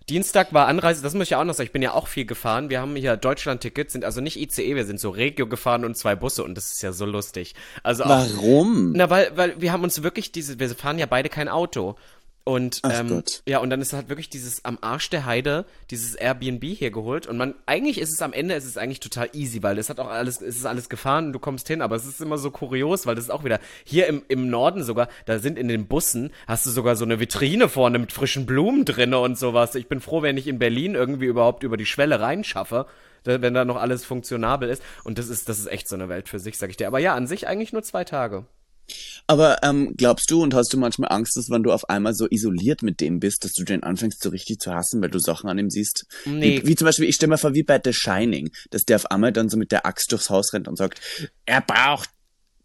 Dienstag 0.09 0.55
war 0.55 0.67
Anreise, 0.69 1.03
das 1.03 1.13
muss 1.13 1.25
ich 1.25 1.31
ja 1.31 1.41
auch 1.41 1.45
noch 1.45 1.53
sagen, 1.53 1.67
ich 1.67 1.73
bin 1.73 1.83
ja 1.83 1.93
auch 1.93 2.09
viel 2.09 2.25
gefahren. 2.25 2.71
Wir 2.71 2.81
haben 2.81 2.97
hier 2.97 3.17
Deutschland-Tickets, 3.17 3.93
sind 3.93 4.05
also 4.07 4.23
nicht 4.23 4.41
ICE, 4.41 4.75
wir 4.75 4.87
sind 4.87 4.99
so 4.99 5.11
Regio 5.11 5.47
gefahren 5.47 5.85
und 5.85 5.99
zwei 5.99 6.17
Busse 6.17 6.43
und 6.45 6.55
das 6.55 6.73
ist 6.73 6.83
ja 6.83 6.93
so 6.93 7.05
lustig. 7.05 7.55
Also 7.83 8.05
auch, 8.05 8.09
Warum? 8.09 8.93
Na, 8.97 9.11
weil, 9.11 9.31
weil 9.37 9.61
wir 9.61 9.71
haben 9.71 9.83
uns 9.83 10.03
wirklich 10.03 10.33
diese, 10.33 10.59
wir 10.59 10.71
fahren 10.71 10.99
ja 10.99 11.07
beide 11.07 11.29
kein 11.29 11.49
Auto. 11.49 11.97
Und 12.49 12.81
ähm, 12.85 13.23
ja, 13.47 13.59
und 13.59 13.69
dann 13.69 13.83
ist 13.83 13.93
halt 13.93 14.09
wirklich 14.09 14.31
dieses 14.31 14.65
am 14.65 14.79
Arsch 14.81 15.11
der 15.11 15.27
Heide, 15.27 15.67
dieses 15.91 16.15
Airbnb 16.15 16.65
hier 16.65 16.91
geholt. 16.91 17.27
Und 17.27 17.37
man, 17.37 17.55
eigentlich 17.67 17.99
ist 18.01 18.11
es 18.11 18.23
am 18.23 18.33
Ende, 18.33 18.55
ist 18.55 18.65
es 18.65 18.79
eigentlich 18.79 19.01
total 19.01 19.29
easy, 19.35 19.63
weil 19.63 19.77
es 19.77 19.91
hat 19.91 20.01
auch 20.01 20.09
alles, 20.09 20.41
es 20.41 20.57
ist 20.57 20.65
alles 20.65 20.89
gefahren 20.89 21.27
und 21.27 21.35
du 21.35 21.41
kommst 21.41 21.69
hin, 21.69 21.83
aber 21.83 21.95
es 21.95 22.07
ist 22.07 22.23
immer 22.23 22.39
so 22.39 22.51
kurios, 22.51 23.05
weil 23.05 23.17
das 23.17 23.25
ist 23.25 23.31
auch 23.31 23.45
wieder, 23.45 23.61
hier 23.85 24.07
im, 24.07 24.23
im 24.29 24.49
Norden 24.49 24.83
sogar, 24.83 25.09
da 25.27 25.41
sind 25.41 25.59
in 25.59 25.69
den 25.69 25.89
Bussen, 25.89 26.31
hast 26.47 26.65
du 26.65 26.71
sogar 26.71 26.97
so 26.97 27.05
eine 27.05 27.21
Vitrine 27.21 27.69
vorne 27.69 27.99
mit 27.99 28.13
frischen 28.13 28.47
Blumen 28.47 28.87
drinne 28.87 29.19
und 29.19 29.37
sowas. 29.37 29.75
Ich 29.75 29.89
bin 29.89 30.01
froh, 30.01 30.23
wenn 30.23 30.39
ich 30.39 30.47
in 30.47 30.59
Berlin 30.59 30.95
irgendwie 30.95 31.27
überhaupt 31.27 31.65
über 31.65 31.77
die 31.77 31.85
Schwelle 31.85 32.19
reinschaffe 32.19 32.87
wenn 33.25 33.53
da 33.53 33.67
noch 33.67 33.77
alles 33.77 34.07
funktionabel 34.07 34.71
ist. 34.71 34.83
Und 35.05 35.19
das 35.19 35.29
ist, 35.29 35.51
das 35.51 35.59
ist 35.59 35.67
echt 35.67 35.87
so 35.87 35.97
eine 35.97 36.09
Welt 36.09 36.31
für 36.31 36.39
sich, 36.39 36.57
sag 36.57 36.71
ich 36.71 36.79
dir. 36.79 36.87
Aber 36.87 36.99
ja, 36.99 37.15
an 37.15 37.27
sich 37.27 37.47
eigentlich 37.47 37.75
nur 37.75 37.83
zwei 37.83 38.05
Tage. 38.05 38.47
Aber 39.31 39.59
ähm, 39.63 39.95
glaubst 39.95 40.31
du 40.31 40.43
und 40.43 40.55
hast 40.55 40.73
du 40.73 40.79
manchmal 40.79 41.13
Angst, 41.13 41.37
dass 41.37 41.51
wenn 41.51 41.63
du 41.63 41.71
auf 41.71 41.91
einmal 41.91 42.15
so 42.15 42.27
isoliert 42.31 42.83
mit 42.83 43.01
dem 43.01 43.21
bist, 43.21 43.45
dass 43.45 43.53
du 43.53 43.63
den 43.63 43.83
anfängst 43.83 44.23
so 44.23 44.31
richtig 44.31 44.59
zu 44.59 44.75
hassen, 44.75 45.03
weil 45.03 45.11
du 45.11 45.19
Sachen 45.19 45.51
an 45.51 45.59
ihm 45.59 45.69
siehst? 45.69 46.07
Nee. 46.25 46.63
Wie, 46.63 46.69
wie 46.69 46.75
zum 46.77 46.87
Beispiel, 46.87 47.07
ich 47.07 47.17
stelle 47.17 47.29
mir 47.31 47.39
vor, 47.39 47.53
wie 47.55 47.63
bei 47.63 47.79
The 47.83 47.93
Shining, 47.93 48.51
dass 48.71 48.87
der 48.87 48.97
auf 48.97 49.11
einmal 49.11 49.33
dann 49.33 49.51
so 49.51 49.59
mit 49.59 49.71
der 49.71 49.85
Axt 49.85 50.11
durchs 50.13 50.31
Haus 50.31 50.55
rennt 50.55 50.67
und 50.67 50.77
sagt, 50.77 51.01
er 51.45 51.61
braucht 51.61 52.09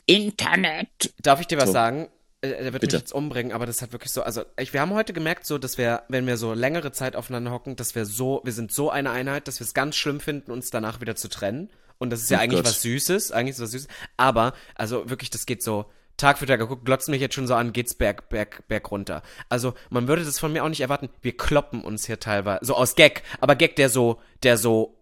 Internet. 0.06 1.14
Darf 1.22 1.42
ich 1.42 1.48
dir 1.48 1.58
was 1.58 1.68
so. 1.68 1.74
sagen? 1.74 2.08
Äh, 2.40 2.52
er 2.52 2.72
wird 2.72 2.80
Bitte. 2.80 2.96
mich 2.96 3.02
jetzt 3.02 3.14
umbringen, 3.14 3.52
aber 3.52 3.66
das 3.66 3.82
hat 3.82 3.92
wirklich 3.92 4.14
so, 4.14 4.24
also 4.24 4.44
ich, 4.58 4.72
wir 4.72 4.80
haben 4.80 4.94
heute 4.94 5.12
gemerkt, 5.12 5.46
so, 5.46 5.58
dass 5.58 5.78
wir, 5.78 6.04
wenn 6.08 6.26
wir 6.28 6.38
so 6.38 6.54
längere 6.54 6.94
Zeit 6.94 7.18
aufeinander 7.18 7.52
hocken, 7.52 7.76
dass 7.76 7.94
wir 7.94 8.06
so, 8.06 8.40
wir 8.46 8.54
sind 8.54 8.72
so 8.72 8.90
eine 8.90 9.12
Einheit, 9.12 9.50
dass 9.50 9.60
wir 9.60 9.66
es 9.66 9.74
ganz 9.74 9.98
schlimm 9.98 10.22
finden, 10.22 10.50
uns 10.50 10.70
danach 10.70 11.02
wieder 11.02 11.18
zu 11.18 11.28
trennen. 11.28 11.70
Und 11.98 12.10
das 12.10 12.22
ist 12.22 12.32
ja 12.32 12.38
oh 12.38 12.42
eigentlich 12.42 12.60
Gott. 12.60 12.70
was 12.70 12.82
Süßes, 12.82 13.34
eigentlich 13.34 13.56
ist 13.56 13.62
was 13.62 13.72
Süßes. 13.72 13.88
Aber, 14.16 14.54
also 14.76 15.10
wirklich, 15.10 15.30
das 15.30 15.46
geht 15.46 15.62
so, 15.62 15.86
Tag 16.24 16.38
für 16.38 16.46
Tag 16.46 16.60
geguckt, 16.60 16.86
glotzen 16.86 17.12
mich 17.12 17.20
jetzt 17.20 17.36
schon 17.36 17.48
so 17.48 17.54
an, 17.54 17.74
geht's 17.74 17.96
berg, 17.96 18.30
berg, 18.30 18.66
berg 18.70 18.90
runter. 18.92 19.24
Also, 19.50 19.74
man 19.90 20.08
würde 20.08 20.24
das 20.24 20.40
von 20.40 20.54
mir 20.54 20.64
auch 20.64 20.70
nicht 20.70 20.80
erwarten. 20.80 21.10
Wir 21.22 21.36
kloppen 21.36 21.82
uns 21.82 22.06
hier 22.06 22.18
teilweise, 22.18 22.66
so 22.66 22.76
aus 22.76 22.96
Gag, 22.96 23.24
aber 23.42 23.56
Gag, 23.56 23.76
der 23.76 23.90
so, 23.90 24.22
der 24.42 24.58
so 24.58 24.96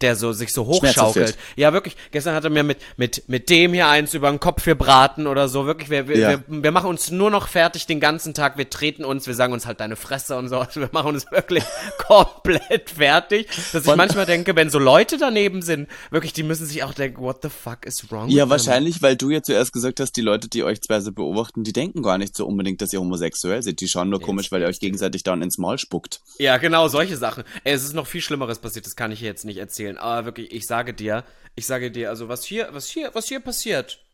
der 0.00 0.16
so 0.16 0.32
sich 0.32 0.52
so 0.52 0.66
hochschaukelt. 0.66 1.36
Ja, 1.56 1.72
wirklich. 1.72 1.96
Gestern 2.10 2.34
hat 2.34 2.44
er 2.44 2.50
mir 2.50 2.62
mit 2.62 2.78
mit 2.96 3.28
mit 3.28 3.50
dem 3.50 3.72
hier 3.72 3.88
eins 3.88 4.14
über 4.14 4.30
den 4.30 4.40
Kopf 4.40 4.64
gebraten 4.64 5.26
oder 5.26 5.48
so. 5.48 5.66
Wirklich, 5.66 5.90
wir, 5.90 6.08
wir, 6.08 6.18
ja. 6.18 6.30
wir, 6.30 6.62
wir 6.62 6.70
machen 6.70 6.88
uns 6.88 7.10
nur 7.10 7.30
noch 7.30 7.48
fertig 7.48 7.86
den 7.86 8.00
ganzen 8.00 8.34
Tag. 8.34 8.58
Wir 8.58 8.70
treten 8.70 9.04
uns, 9.04 9.26
wir 9.26 9.34
sagen 9.34 9.52
uns 9.52 9.66
halt 9.66 9.80
deine 9.80 9.96
Fresse 9.96 10.36
und 10.36 10.48
so. 10.48 10.58
Also 10.68 10.80
wir 10.80 10.90
machen 10.92 11.14
uns 11.14 11.24
wirklich 11.30 11.64
komplett 11.98 12.90
fertig. 12.90 13.48
Dass 13.72 13.86
ich 13.86 13.96
manchmal 13.96 14.26
denke, 14.26 14.54
wenn 14.54 14.68
so 14.68 14.78
Leute 14.78 15.16
daneben 15.16 15.62
sind, 15.62 15.88
wirklich, 16.10 16.34
die 16.34 16.42
müssen 16.42 16.66
sich 16.66 16.82
auch 16.82 16.92
denken, 16.92 17.22
what 17.22 17.38
the 17.42 17.48
fuck 17.48 17.86
is 17.86 18.10
wrong? 18.10 18.28
Ja, 18.28 18.50
wahrscheinlich, 18.50 19.00
weil 19.00 19.16
du 19.16 19.30
ja 19.30 19.42
zuerst 19.42 19.72
gesagt 19.72 20.00
hast, 20.00 20.12
die 20.12 20.20
Leute, 20.20 20.48
die 20.48 20.64
euch 20.64 20.82
zwei 20.82 21.00
so 21.00 21.10
beobachten, 21.10 21.64
die 21.64 21.72
denken 21.72 22.02
gar 22.02 22.18
nicht 22.18 22.36
so 22.36 22.46
unbedingt, 22.46 22.82
dass 22.82 22.92
ihr 22.92 23.00
homosexuell 23.00 23.62
seid. 23.62 23.80
Die 23.80 23.88
schauen 23.88 24.10
nur 24.10 24.18
Jetzt 24.18 24.26
komisch, 24.26 24.52
weil 24.52 24.62
ihr 24.62 24.68
euch 24.68 24.80
gegenseitig 24.80 25.22
dann 25.22 25.40
ins 25.42 25.58
Maul 25.58 25.78
spuckt. 25.78 26.20
Ja, 26.38 26.58
genau, 26.58 26.88
solche 26.88 27.16
Sachen. 27.16 27.44
Ey, 27.64 27.74
es 27.74 27.84
ist 27.84 27.94
noch 27.94 28.06
viel 28.06 28.20
Schlimmeres 28.20 28.58
passiert. 28.58 28.84
Das 28.84 28.96
kann 28.96 29.12
ich 29.12 29.20
jetzt 29.20 29.44
nicht 29.44 29.58
erzählen 29.58 29.87
erzählen. 29.88 29.98
Aber 29.98 30.26
wirklich, 30.26 30.52
ich 30.52 30.66
sage 30.66 30.94
dir, 30.94 31.24
ich 31.54 31.66
sage 31.66 31.90
dir, 31.90 32.10
also 32.10 32.28
was 32.28 32.44
hier, 32.44 32.68
was 32.72 32.88
hier, 32.88 33.10
was 33.14 33.28
hier 33.28 33.40
passiert, 33.40 34.04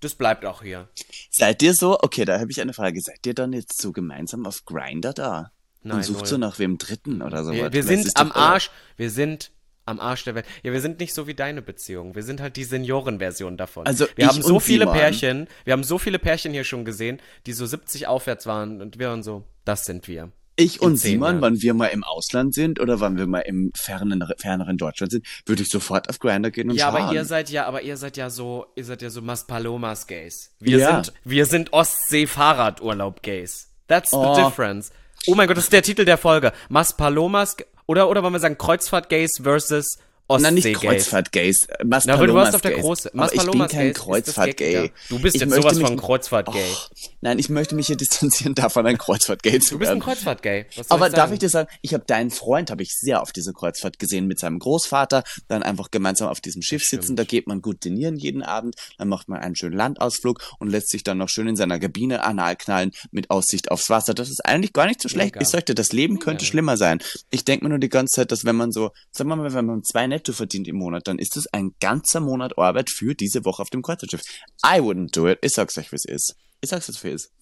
das 0.00 0.14
bleibt 0.14 0.44
auch 0.44 0.62
hier. 0.62 0.88
Seid 1.30 1.62
ihr 1.62 1.74
so, 1.74 1.98
okay, 2.00 2.24
da 2.24 2.38
habe 2.38 2.50
ich 2.50 2.60
eine 2.60 2.74
Frage. 2.74 3.00
Seid 3.00 3.26
ihr 3.26 3.34
dann 3.34 3.52
jetzt 3.52 3.80
so 3.80 3.92
gemeinsam 3.92 4.46
auf 4.46 4.64
Grinder 4.64 5.12
da? 5.12 5.52
Nein. 5.82 5.98
Und 5.98 6.04
sucht 6.04 6.20
null. 6.20 6.26
so 6.26 6.38
nach 6.38 6.58
wem 6.58 6.78
Dritten 6.78 7.22
oder 7.22 7.44
so? 7.44 7.52
Wir, 7.52 7.72
wir 7.72 7.82
sind 7.82 8.16
am 8.16 8.32
Arsch, 8.32 8.70
wir 8.96 9.10
sind 9.10 9.52
am 9.86 10.00
Arsch 10.00 10.24
der 10.24 10.34
Welt. 10.34 10.46
Ja, 10.64 10.72
wir 10.72 10.80
sind 10.80 10.98
nicht 10.98 11.14
so 11.14 11.26
wie 11.26 11.34
deine 11.34 11.62
Beziehung. 11.62 12.14
Wir 12.14 12.24
sind 12.24 12.40
halt 12.40 12.56
die 12.56 12.64
Seniorenversion 12.64 13.56
davon. 13.56 13.86
Also 13.86 14.06
wir 14.16 14.26
haben 14.26 14.42
so 14.42 14.58
viele 14.58 14.84
Simon. 14.84 14.94
Pärchen, 14.98 15.48
wir 15.64 15.72
haben 15.72 15.84
so 15.84 15.98
viele 15.98 16.18
Pärchen 16.18 16.52
hier 16.52 16.64
schon 16.64 16.84
gesehen, 16.84 17.20
die 17.46 17.52
so 17.52 17.64
70 17.64 18.08
aufwärts 18.08 18.46
waren 18.46 18.82
und 18.82 18.98
wir 18.98 19.08
waren 19.08 19.22
so, 19.22 19.44
das 19.64 19.84
sind 19.84 20.08
wir. 20.08 20.32
Ich 20.58 20.80
und 20.80 20.96
Simon, 20.96 21.42
wann 21.42 21.60
wir 21.60 21.74
mal 21.74 21.88
im 21.88 22.02
Ausland 22.02 22.54
sind 22.54 22.80
oder 22.80 22.98
wann 23.00 23.18
wir 23.18 23.26
mal 23.26 23.40
im 23.40 23.72
fernen, 23.76 24.24
ferneren 24.38 24.78
Deutschland 24.78 25.12
sind, 25.12 25.26
würde 25.44 25.62
ich 25.62 25.68
sofort 25.68 26.08
auf 26.08 26.18
Grinder 26.18 26.50
gehen 26.50 26.70
und 26.70 26.76
Ja, 26.76 26.90
schauen. 26.90 27.02
aber 27.02 27.12
ihr 27.14 27.24
seid 27.26 27.50
ja, 27.50 27.66
aber 27.66 27.82
ihr 27.82 27.96
seid 27.98 28.16
ja 28.16 28.30
so, 28.30 28.64
ihr 28.74 28.84
seid 28.84 29.02
ja 29.02 29.10
so 29.10 29.20
Maspalomas 29.20 30.06
Gays. 30.06 30.52
Wir 30.58 30.78
Ja. 30.78 31.04
sind, 31.04 31.12
wir 31.24 31.44
sind 31.44 31.72
Ostsee-Fahrradurlaub 31.74 33.22
Gays. 33.22 33.68
That's 33.86 34.10
the 34.10 34.16
Oh. 34.16 34.34
difference. 34.34 34.90
Oh 35.26 35.34
mein 35.34 35.46
Gott, 35.48 35.56
das 35.56 35.64
ist 35.64 35.72
der 35.72 35.82
Titel 35.82 36.04
der 36.04 36.18
Folge. 36.18 36.52
Maspalomas, 36.68 37.56
oder, 37.86 38.08
oder 38.08 38.22
wollen 38.22 38.32
wir 38.32 38.40
sagen 38.40 38.58
Kreuzfahrt 38.58 39.08
Gays 39.08 39.32
versus 39.42 39.98
Na, 40.28 40.50
nicht. 40.50 40.72
Kreuzfahrt-Gays. 40.74 41.64
äh, 41.68 41.84
Na, 41.84 41.98
aber 42.14 42.26
du 42.26 42.34
warst 42.34 42.54
auf 42.54 42.60
der 42.60 42.72
große. 42.72 43.12
Aber 43.14 43.32
ich 43.32 43.42
bin 43.48 43.66
kein 43.68 43.92
Kreuzfahrt-Gay. 43.92 44.90
Du 45.08 45.18
bist 45.20 45.36
Ich 45.36 45.40
jetzt 45.42 45.54
sowas 45.54 45.76
mich- 45.76 45.86
von 45.86 45.96
Kreuzfahrt-Gay. 45.96 46.64
Oh, 46.72 46.94
nein, 47.20 47.38
ich 47.38 47.48
möchte 47.48 47.74
mich 47.74 47.86
hier 47.86 47.96
distanzieren 47.96 48.54
davon, 48.54 48.86
ein 48.86 48.98
Kreuzfahrt-Gay 48.98 49.60
zu 49.60 49.74
Du 49.74 49.78
bist 49.78 49.90
ein 49.90 49.96
werden. 49.98 50.00
Kreuzfahrt-Gay. 50.04 50.66
Aber 50.88 51.06
ich 51.08 51.12
darf 51.14 51.30
ich 51.32 51.38
dir 51.38 51.48
sagen, 51.48 51.68
ich 51.82 51.94
habe 51.94 52.04
deinen 52.06 52.30
Freund, 52.30 52.70
habe 52.70 52.82
ich 52.82 52.90
sehr 52.92 53.22
auf 53.22 53.32
dieser 53.32 53.52
Kreuzfahrt 53.52 53.98
gesehen 53.98 54.26
mit 54.26 54.40
seinem 54.40 54.58
Großvater, 54.58 55.22
dann 55.48 55.62
einfach 55.62 55.90
gemeinsam 55.90 56.28
auf 56.28 56.40
diesem 56.40 56.62
Schiff 56.62 56.84
sitzen, 56.84 57.16
da 57.16 57.24
geht 57.24 57.46
man 57.46 57.62
gut 57.62 57.84
dinieren 57.84 58.16
jeden 58.16 58.42
Abend, 58.42 58.74
dann 58.98 59.08
macht 59.08 59.28
man 59.28 59.38
einen 59.40 59.54
schönen 59.56 59.76
Landausflug 59.76 60.40
und 60.58 60.68
lässt 60.70 60.90
sich 60.90 61.04
dann 61.04 61.18
noch 61.18 61.28
schön 61.28 61.46
in 61.48 61.56
seiner 61.56 61.78
Kabine 61.78 62.24
anal 62.24 62.56
knallen 62.56 62.90
mit 63.12 63.30
Aussicht 63.30 63.70
aufs 63.70 63.90
Wasser. 63.90 64.14
Das 64.14 64.28
ist 64.30 64.44
eigentlich 64.44 64.72
gar 64.72 64.86
nicht 64.86 65.00
so 65.00 65.08
schlecht. 65.08 65.34
Mega. 65.34 65.40
Ich 65.42 65.48
sagte, 65.48 65.74
das 65.74 65.92
Leben 65.92 66.18
könnte 66.18 66.42
Mega. 66.42 66.50
schlimmer 66.50 66.76
sein. 66.76 66.98
Ich 67.30 67.44
denke 67.44 67.64
mir 67.64 67.68
nur 67.70 67.78
die 67.78 67.88
ganze 67.88 68.16
Zeit, 68.16 68.32
dass 68.32 68.44
wenn 68.44 68.56
man 68.56 68.72
so, 68.72 68.90
sagen 69.12 69.28
wir 69.30 69.36
mal, 69.36 69.52
wenn 69.54 69.66
man 69.66 69.84
zwei 69.84 70.06
Netto 70.16 70.32
verdient 70.32 70.66
im 70.68 70.76
Monat, 70.76 71.06
dann 71.08 71.18
ist 71.18 71.36
das 71.36 71.46
ein 71.52 71.72
ganzer 71.80 72.20
Monat 72.20 72.56
Arbeit 72.58 72.88
für 72.90 73.14
diese 73.14 73.44
Woche 73.44 73.60
auf 73.62 73.70
dem 73.70 73.82
Kreuzfahrtschiff. 73.82 74.22
I 74.64 74.80
wouldn't 74.80 75.14
do 75.14 75.28
it. 75.28 75.38
Ich 75.42 75.52
sag's 75.52 75.76
euch, 75.78 75.92
wie 75.92 75.96
es 75.96 76.04
ist. 76.06 76.34
Ich 76.62 76.70
sag's 76.70 76.88
euch, 76.88 77.02
wie 77.04 77.08
es 77.08 77.24
ist. 77.26 77.32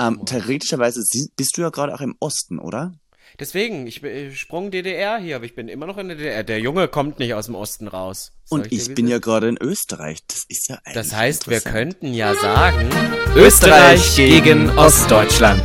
Ähm, 0.00 0.20
theoretischerweise 0.24 1.02
sie- 1.02 1.28
bist 1.36 1.56
du 1.56 1.62
ja 1.62 1.70
gerade 1.70 1.94
auch 1.94 2.00
im 2.00 2.14
Osten, 2.20 2.58
oder? 2.58 2.94
Deswegen, 3.40 3.88
ich 3.88 4.00
bin 4.00 4.28
ich 4.30 4.38
Sprung 4.38 4.70
DDR 4.70 5.18
hier, 5.18 5.34
aber 5.36 5.44
ich 5.44 5.56
bin 5.56 5.66
immer 5.68 5.86
noch 5.86 5.98
in 5.98 6.06
der 6.06 6.16
DDR. 6.16 6.44
Der 6.44 6.60
Junge 6.60 6.86
kommt 6.86 7.18
nicht 7.18 7.34
aus 7.34 7.46
dem 7.46 7.56
Osten 7.56 7.88
raus. 7.88 8.30
Und 8.48 8.70
ich 8.70 8.88
wie 8.90 8.94
bin 8.94 9.08
ja 9.08 9.18
gerade 9.18 9.48
in 9.48 9.56
Österreich. 9.60 10.20
Das 10.28 10.44
ist 10.48 10.68
ja 10.68 10.76
eigentlich 10.84 10.94
Das 10.94 11.12
heißt, 11.14 11.48
wir 11.50 11.60
könnten 11.60 12.14
ja 12.14 12.34
sagen, 12.34 12.88
Österreich 13.34 14.14
gegen 14.14 14.70
Ostdeutschland. 14.78 15.62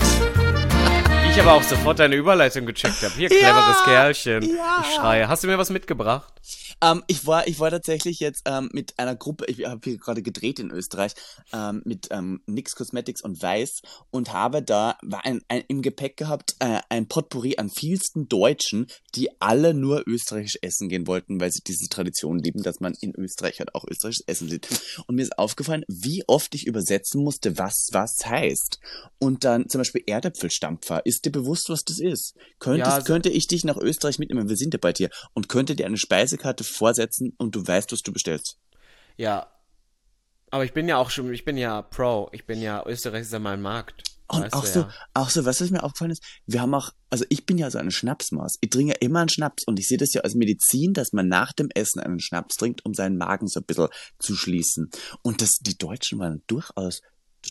Ich 1.40 1.46
aber 1.46 1.54
auch 1.54 1.64
sofort 1.64 2.00
deine 2.00 2.16
Überleitung 2.16 2.66
gecheckt 2.66 3.02
habe. 3.02 3.14
Hier, 3.14 3.30
cleveres 3.30 3.84
Kerlchen. 3.86 4.44
ja. 4.44 4.84
Ich 4.84 4.96
schreie. 4.96 5.28
Hast 5.28 5.44
du 5.44 5.48
mir 5.48 5.58
was 5.58 5.70
mitgebracht? 5.70 6.34
Ähm, 6.82 7.04
ich 7.08 7.26
war, 7.28 7.48
ich 7.48 7.60
war 7.60 7.70
tatsächlich 7.72 8.20
jetzt 8.20 8.44
ähm, 8.46 8.70
mit 8.72 8.98
einer 8.98 9.16
Gruppe, 9.16 9.46
ich 9.48 9.66
habe 9.66 9.82
hier 9.84 9.98
gerade 9.98 10.22
gedreht 10.22 10.60
in 10.60 10.72
Österreich, 10.72 11.14
ähm, 11.52 11.82
mit 11.84 12.08
ähm, 12.12 12.42
NYX 12.46 12.76
Cosmetics 12.76 13.22
und 13.22 13.42
Weiß 13.42 13.82
und 14.12 14.34
habe 14.34 14.62
da 14.62 14.98
war 15.02 15.26
ein, 15.26 15.42
ein, 15.50 15.64
im 15.68 15.82
Gepäck 15.82 16.18
gehabt 16.18 16.56
äh, 16.60 16.80
ein 16.90 17.08
Potpourri 17.08 17.58
an 17.58 17.70
vielsten 17.70 18.30
Deutschen, 18.30 18.88
die 19.16 19.30
alle 19.42 19.74
nur 19.74 20.04
österreichisch 20.08 20.60
essen 20.62 20.90
gehen 20.90 21.08
wollten, 21.08 21.42
weil 21.42 21.52
sie 21.52 21.62
diese 21.66 21.90
Tradition 21.90 22.40
lieben, 22.40 22.64
dass 22.64 22.80
man 22.80 22.96
in 23.02 23.14
Österreich 23.16 23.60
halt 23.60 23.76
auch 23.76 23.86
österreichisches 23.90 24.28
Essen 24.28 24.50
sieht. 24.50 24.68
Und 25.08 25.16
mir 25.16 25.24
ist 25.24 25.38
aufgefallen, 25.38 25.84
wie 25.88 26.24
oft 26.28 26.56
ich 26.56 26.66
übersetzen 26.66 27.24
musste, 27.24 27.58
was 27.58 27.90
was 27.92 28.26
heißt. 28.26 28.80
Und 29.20 29.44
dann 29.44 29.68
zum 29.68 29.80
Beispiel 29.80 30.04
Erdäpfelstampfer. 30.06 31.06
Ist 31.06 31.26
dir 31.30 31.40
bewusst, 31.42 31.70
was 31.70 31.84
das 31.84 32.00
ist? 32.00 32.36
Könntest, 32.60 32.88
Ja, 32.88 32.96
also- 32.96 33.06
könnte 33.06 33.30
ich 33.30 33.48
dich 33.48 33.64
nach 33.64 33.78
Österreich 33.78 34.20
mitnehmen? 34.20 34.50
Wir 34.50 34.58
sind 34.58 34.74
ja 34.74 34.80
bei 34.82 34.94
dir 34.94 35.10
und 35.34 35.50
könnte 35.50 35.76
dir 35.76 35.86
eine 35.86 35.98
Speisekarte 35.98 36.64
vorsetzen 36.64 37.34
und 37.38 37.56
du 37.56 37.66
weißt, 37.66 37.92
was 37.92 38.02
du 38.02 38.12
bestellst. 38.12 38.58
Ja. 39.18 39.52
Aber 40.52 40.66
ich 40.66 40.74
bin 40.74 40.88
ja 40.88 40.98
auch 40.98 41.10
schon, 41.12 41.32
ich 41.34 41.46
bin 41.46 41.58
ja 41.58 41.82
Pro. 41.82 42.30
Ich 42.32 42.46
bin 42.46 42.62
ja, 42.62 42.84
Österreich 42.86 43.22
ist 43.22 43.34
ja 43.34 43.40
mein 43.40 43.62
Markt. 43.62 44.04
Und 44.32 44.54
auch 44.54 44.62
du 44.62 44.68
so, 44.68 44.80
ja. 44.82 44.94
auch 45.16 45.30
so, 45.30 45.44
weißt 45.44 45.60
du, 45.60 45.64
was 45.66 45.72
mir 45.72 45.84
aufgefallen 45.84 46.12
ist? 46.12 46.24
Wir 46.46 46.62
haben 46.62 46.74
auch, 46.76 46.92
also 47.10 47.26
ich 47.30 47.46
bin 47.48 47.58
ja 47.58 47.72
so 47.72 47.80
eine 47.80 47.92
Schnapsmaus. 47.92 48.58
Ich 48.62 48.70
trinke 48.70 48.94
ja 48.94 49.00
immer 49.00 49.22
einen 49.22 49.30
Schnaps 49.30 49.64
und 49.66 49.80
ich 49.80 49.88
sehe 49.88 49.98
das 49.98 50.14
ja 50.14 50.22
als 50.22 50.36
Medizin, 50.36 50.94
dass 50.94 51.14
man 51.14 51.28
nach 51.28 51.52
dem 51.52 51.70
Essen 51.74 52.00
einen 52.00 52.20
Schnaps 52.20 52.56
trinkt, 52.56 52.86
um 52.86 52.94
seinen 52.94 53.18
Magen 53.18 53.48
so 53.48 53.60
ein 53.60 53.66
bisschen 53.66 53.88
zu 54.20 54.36
schließen. 54.36 54.92
Und 55.24 55.42
das, 55.42 55.58
die 55.62 55.78
Deutschen 55.78 56.20
waren 56.20 56.44
durchaus 56.46 57.02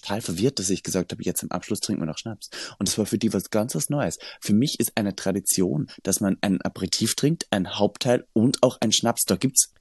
total 0.01 0.21
verwirrt, 0.21 0.59
dass 0.59 0.71
ich 0.71 0.83
gesagt 0.83 1.13
habe, 1.13 1.23
jetzt 1.23 1.43
am 1.43 1.51
Abschluss 1.51 1.81
trinken 1.81 2.03
wir 2.03 2.07
noch 2.07 2.19
Schnaps. 2.19 2.51
Und 2.79 2.89
das 2.89 2.99
war 2.99 3.07
für 3.07 3.19
die 3.19 3.33
was 3.33 3.51
ganz 3.51 3.75
was 3.75 3.91
Neues. 3.91 4.19
Für 4.41 4.53
mich 4.55 4.79
ist 4.81 4.93
eine 4.97 5.15
Tradition, 5.17 5.89
dass 6.03 6.21
man 6.21 6.37
ein 6.41 6.61
Aperitif 6.63 7.15
trinkt, 7.15 7.47
ein 7.51 7.79
Hauptteil 7.79 8.27
und 8.33 8.63
auch 8.63 8.79
ein 8.81 8.93
Schnaps. 8.93 9.25
Da 9.25 9.37
gibt's 9.37 9.73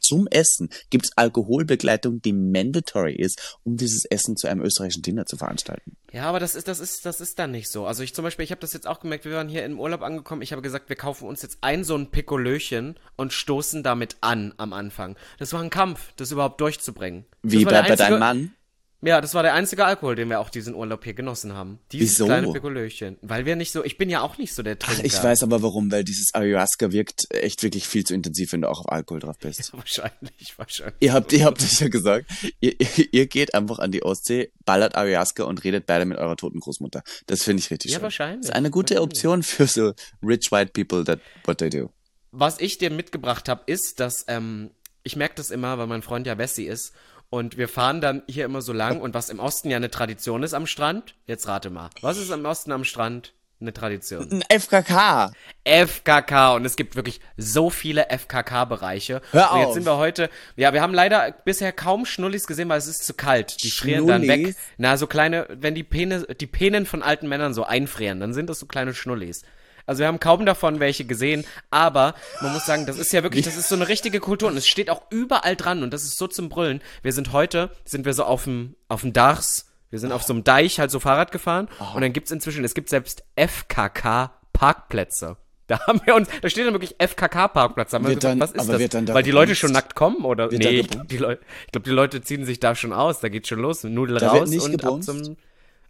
zum 0.00 0.28
Essen 0.28 0.68
gibt's 0.88 1.10
Alkoholbegleitung, 1.16 2.22
die 2.22 2.32
mandatory 2.32 3.14
ist, 3.14 3.58
um 3.64 3.76
dieses 3.76 4.04
Essen 4.04 4.36
zu 4.36 4.46
einem 4.46 4.62
österreichischen 4.62 5.02
Dinner 5.02 5.26
zu 5.26 5.36
veranstalten. 5.36 5.96
Ja, 6.12 6.24
aber 6.24 6.38
das 6.40 6.54
ist, 6.54 6.68
das 6.68 6.78
ist, 6.80 7.04
das 7.04 7.20
ist 7.20 7.38
dann 7.38 7.50
nicht 7.50 7.68
so. 7.68 7.84
Also 7.84 8.02
ich 8.02 8.14
zum 8.14 8.22
Beispiel, 8.22 8.44
ich 8.44 8.50
habe 8.52 8.60
das 8.60 8.72
jetzt 8.72 8.86
auch 8.86 9.00
gemerkt, 9.00 9.24
wir 9.24 9.32
waren 9.32 9.48
hier 9.48 9.64
im 9.64 9.80
Urlaub 9.80 10.02
angekommen, 10.02 10.42
ich 10.42 10.52
habe 10.52 10.62
gesagt, 10.62 10.88
wir 10.88 10.96
kaufen 10.96 11.26
uns 11.28 11.42
jetzt 11.42 11.58
ein 11.60 11.84
so 11.84 11.96
ein 11.96 12.10
Pikolöchen 12.10 12.98
und 13.16 13.32
stoßen 13.32 13.82
damit 13.82 14.16
an 14.20 14.54
am 14.58 14.72
Anfang. 14.72 15.16
Das 15.38 15.52
war 15.52 15.60
ein 15.60 15.70
Kampf, 15.70 16.12
das 16.16 16.30
überhaupt 16.30 16.60
durchzubringen. 16.60 17.24
Wie 17.42 17.64
bei, 17.64 17.72
der 17.72 17.82
bei 17.82 17.96
deinem 17.96 18.14
einzige- 18.14 18.18
Mann? 18.18 18.54
Ja, 19.00 19.20
das 19.20 19.32
war 19.34 19.44
der 19.44 19.54
einzige 19.54 19.84
Alkohol, 19.84 20.16
den 20.16 20.28
wir 20.28 20.40
auch 20.40 20.50
diesen 20.50 20.74
Urlaub 20.74 21.04
hier 21.04 21.14
genossen 21.14 21.52
haben. 21.52 21.78
Dieses 21.92 22.16
Wieso? 22.16 22.26
kleine 22.26 22.52
Pikolöchen. 22.52 23.16
Weil 23.22 23.46
wir 23.46 23.54
nicht 23.54 23.70
so, 23.70 23.84
ich 23.84 23.96
bin 23.96 24.10
ja 24.10 24.22
auch 24.22 24.38
nicht 24.38 24.52
so 24.52 24.64
der 24.64 24.76
Ach, 24.80 24.86
Trinker. 24.86 25.04
ich 25.04 25.22
weiß 25.22 25.44
aber 25.44 25.62
warum, 25.62 25.92
weil 25.92 26.02
dieses 26.02 26.34
Ayahuasca 26.34 26.90
wirkt 26.90 27.32
echt 27.32 27.62
wirklich 27.62 27.86
viel 27.86 28.02
zu 28.04 28.14
intensiv, 28.14 28.52
wenn 28.52 28.62
du 28.62 28.68
auch 28.68 28.80
auf 28.80 28.90
Alkohol 28.90 29.20
drauf 29.20 29.36
bist. 29.38 29.72
Wahrscheinlich, 29.76 30.52
wahrscheinlich. 30.56 30.96
Ihr 30.98 31.12
habt, 31.12 31.32
ihr 31.32 31.44
habt 31.44 31.60
es 31.60 31.78
ja 31.78 31.88
gesagt, 31.88 32.26
ihr, 32.58 32.74
ihr 33.12 33.26
geht 33.28 33.54
einfach 33.54 33.78
an 33.78 33.92
die 33.92 34.02
Ostsee, 34.02 34.50
ballert 34.64 34.96
Ayahuasca 34.96 35.44
und 35.44 35.62
redet 35.62 35.86
beide 35.86 36.04
mit 36.04 36.18
eurer 36.18 36.36
toten 36.36 36.58
Großmutter. 36.58 37.04
Das 37.26 37.44
finde 37.44 37.60
ich 37.60 37.70
richtig 37.70 37.92
Ja, 37.92 37.98
schön. 37.98 38.02
wahrscheinlich, 38.02 38.40
Das 38.40 38.48
ist 38.50 38.56
eine 38.56 38.70
gute. 38.70 39.00
Option 39.00 39.44
für 39.44 39.68
so 39.68 39.92
rich 40.24 40.50
white 40.50 40.72
people 40.72 41.04
that 41.04 41.20
what 41.44 41.58
they 41.58 41.70
do. 41.70 41.90
Was 42.32 42.58
ich 42.58 42.78
dir 42.78 42.90
mitgebracht 42.90 43.48
habe, 43.48 43.62
ist, 43.66 44.00
dass 44.00 44.24
ähm, 44.26 44.70
ich 45.04 45.14
merke 45.14 45.36
das 45.36 45.50
immer, 45.52 45.78
weil 45.78 45.86
mein 45.86 46.02
Freund 46.02 46.26
ja 46.26 46.36
Wessi 46.36 46.64
ist. 46.64 46.92
Und 47.30 47.58
wir 47.58 47.68
fahren 47.68 48.00
dann 48.00 48.22
hier 48.26 48.44
immer 48.44 48.62
so 48.62 48.72
lang. 48.72 49.00
Und 49.00 49.14
was 49.14 49.28
im 49.28 49.38
Osten 49.38 49.70
ja 49.70 49.76
eine 49.76 49.90
Tradition 49.90 50.42
ist 50.42 50.54
am 50.54 50.66
Strand, 50.66 51.14
jetzt 51.26 51.46
rate 51.46 51.70
mal. 51.70 51.90
Was 52.00 52.16
ist 52.16 52.30
im 52.30 52.44
Osten 52.46 52.72
am 52.72 52.84
Strand 52.84 53.34
eine 53.60 53.72
Tradition? 53.74 54.30
Ein 54.30 54.60
FKK! 54.60 55.32
FKK. 55.64 56.54
Und 56.54 56.64
es 56.64 56.76
gibt 56.76 56.96
wirklich 56.96 57.20
so 57.36 57.68
viele 57.68 58.06
FKK-Bereiche. 58.08 59.20
Hör 59.32 59.52
Und 59.52 59.58
jetzt 59.58 59.68
auf. 59.68 59.74
sind 59.74 59.84
wir 59.84 59.98
heute, 59.98 60.30
ja, 60.56 60.72
wir 60.72 60.80
haben 60.80 60.94
leider 60.94 61.32
bisher 61.44 61.72
kaum 61.72 62.06
Schnullis 62.06 62.46
gesehen, 62.46 62.70
weil 62.70 62.78
es 62.78 62.86
ist 62.86 63.04
zu 63.04 63.12
kalt. 63.12 63.62
Die 63.62 63.70
frieren 63.70 64.06
dann 64.06 64.22
weg. 64.26 64.56
Na, 64.78 64.96
so 64.96 65.06
kleine, 65.06 65.46
wenn 65.50 65.74
die 65.74 65.84
Pene, 65.84 66.26
die 66.40 66.46
Penen 66.46 66.86
von 66.86 67.02
alten 67.02 67.28
Männern 67.28 67.52
so 67.52 67.64
einfrieren, 67.64 68.20
dann 68.20 68.32
sind 68.32 68.48
das 68.48 68.58
so 68.58 68.64
kleine 68.66 68.94
Schnullis. 68.94 69.42
Also 69.88 70.00
wir 70.00 70.06
haben 70.06 70.20
kaum 70.20 70.44
davon 70.44 70.80
welche 70.80 71.06
gesehen, 71.06 71.46
aber 71.70 72.14
man 72.42 72.52
muss 72.52 72.66
sagen, 72.66 72.84
das 72.84 72.98
ist 72.98 73.10
ja 73.14 73.22
wirklich, 73.22 73.46
das 73.46 73.56
ist 73.56 73.70
so 73.70 73.74
eine 73.74 73.88
richtige 73.88 74.20
Kultur 74.20 74.50
und 74.50 74.56
es 74.58 74.68
steht 74.68 74.90
auch 74.90 75.00
überall 75.08 75.56
dran 75.56 75.82
und 75.82 75.94
das 75.94 76.02
ist 76.02 76.18
so 76.18 76.26
zum 76.26 76.50
Brüllen. 76.50 76.82
Wir 77.02 77.14
sind 77.14 77.32
heute, 77.32 77.70
sind 77.86 78.04
wir 78.04 78.12
so 78.12 78.24
auf 78.24 78.44
dem, 78.44 78.76
auf 78.88 79.00
dem 79.00 79.14
Dachs, 79.14 79.64
wir 79.88 79.98
sind 79.98 80.12
auf 80.12 80.22
so 80.22 80.34
einem 80.34 80.44
Deich 80.44 80.78
halt 80.78 80.90
so 80.90 81.00
Fahrrad 81.00 81.32
gefahren 81.32 81.68
und 81.94 82.02
dann 82.02 82.12
gibt's 82.12 82.30
inzwischen, 82.30 82.64
es 82.64 82.74
gibt 82.74 82.90
selbst 82.90 83.24
FKK-Parkplätze. 83.36 85.38
Da 85.68 85.80
haben 85.86 86.02
wir 86.04 86.14
uns, 86.14 86.28
da 86.42 86.50
steht 86.50 86.66
dann 86.66 86.74
wirklich 86.74 86.96
FKK-Parkplatz. 86.98 87.90
Da 87.90 87.98
haben 87.98 88.08
wir 88.08 88.16
was 88.40 88.52
ist 88.52 88.68
das? 88.68 88.78
wird 88.78 88.92
dann 88.92 89.06
da 89.06 89.14
Weil 89.14 89.22
die 89.22 89.30
Leute 89.30 89.54
schon 89.54 89.72
nackt 89.72 89.94
kommen 89.94 90.22
oder? 90.24 90.48
Nee, 90.48 90.80
ich 90.80 90.88
glaube, 90.88 91.06
die, 91.06 91.18
Leute, 91.18 91.40
ich 91.66 91.72
glaub, 91.72 91.84
die 91.84 91.90
Leute 91.90 92.20
ziehen 92.20 92.44
sich 92.44 92.60
da 92.60 92.74
schon 92.74 92.92
aus. 92.92 93.20
Da 93.20 93.28
geht 93.28 93.46
schon 93.46 93.60
los. 93.60 93.84
Nudel 93.84 94.18
Da 94.18 94.28
raus 94.28 94.50
und 94.50 94.74
ab 94.74 94.80
gebumst? 94.80 95.08
zum. 95.08 95.36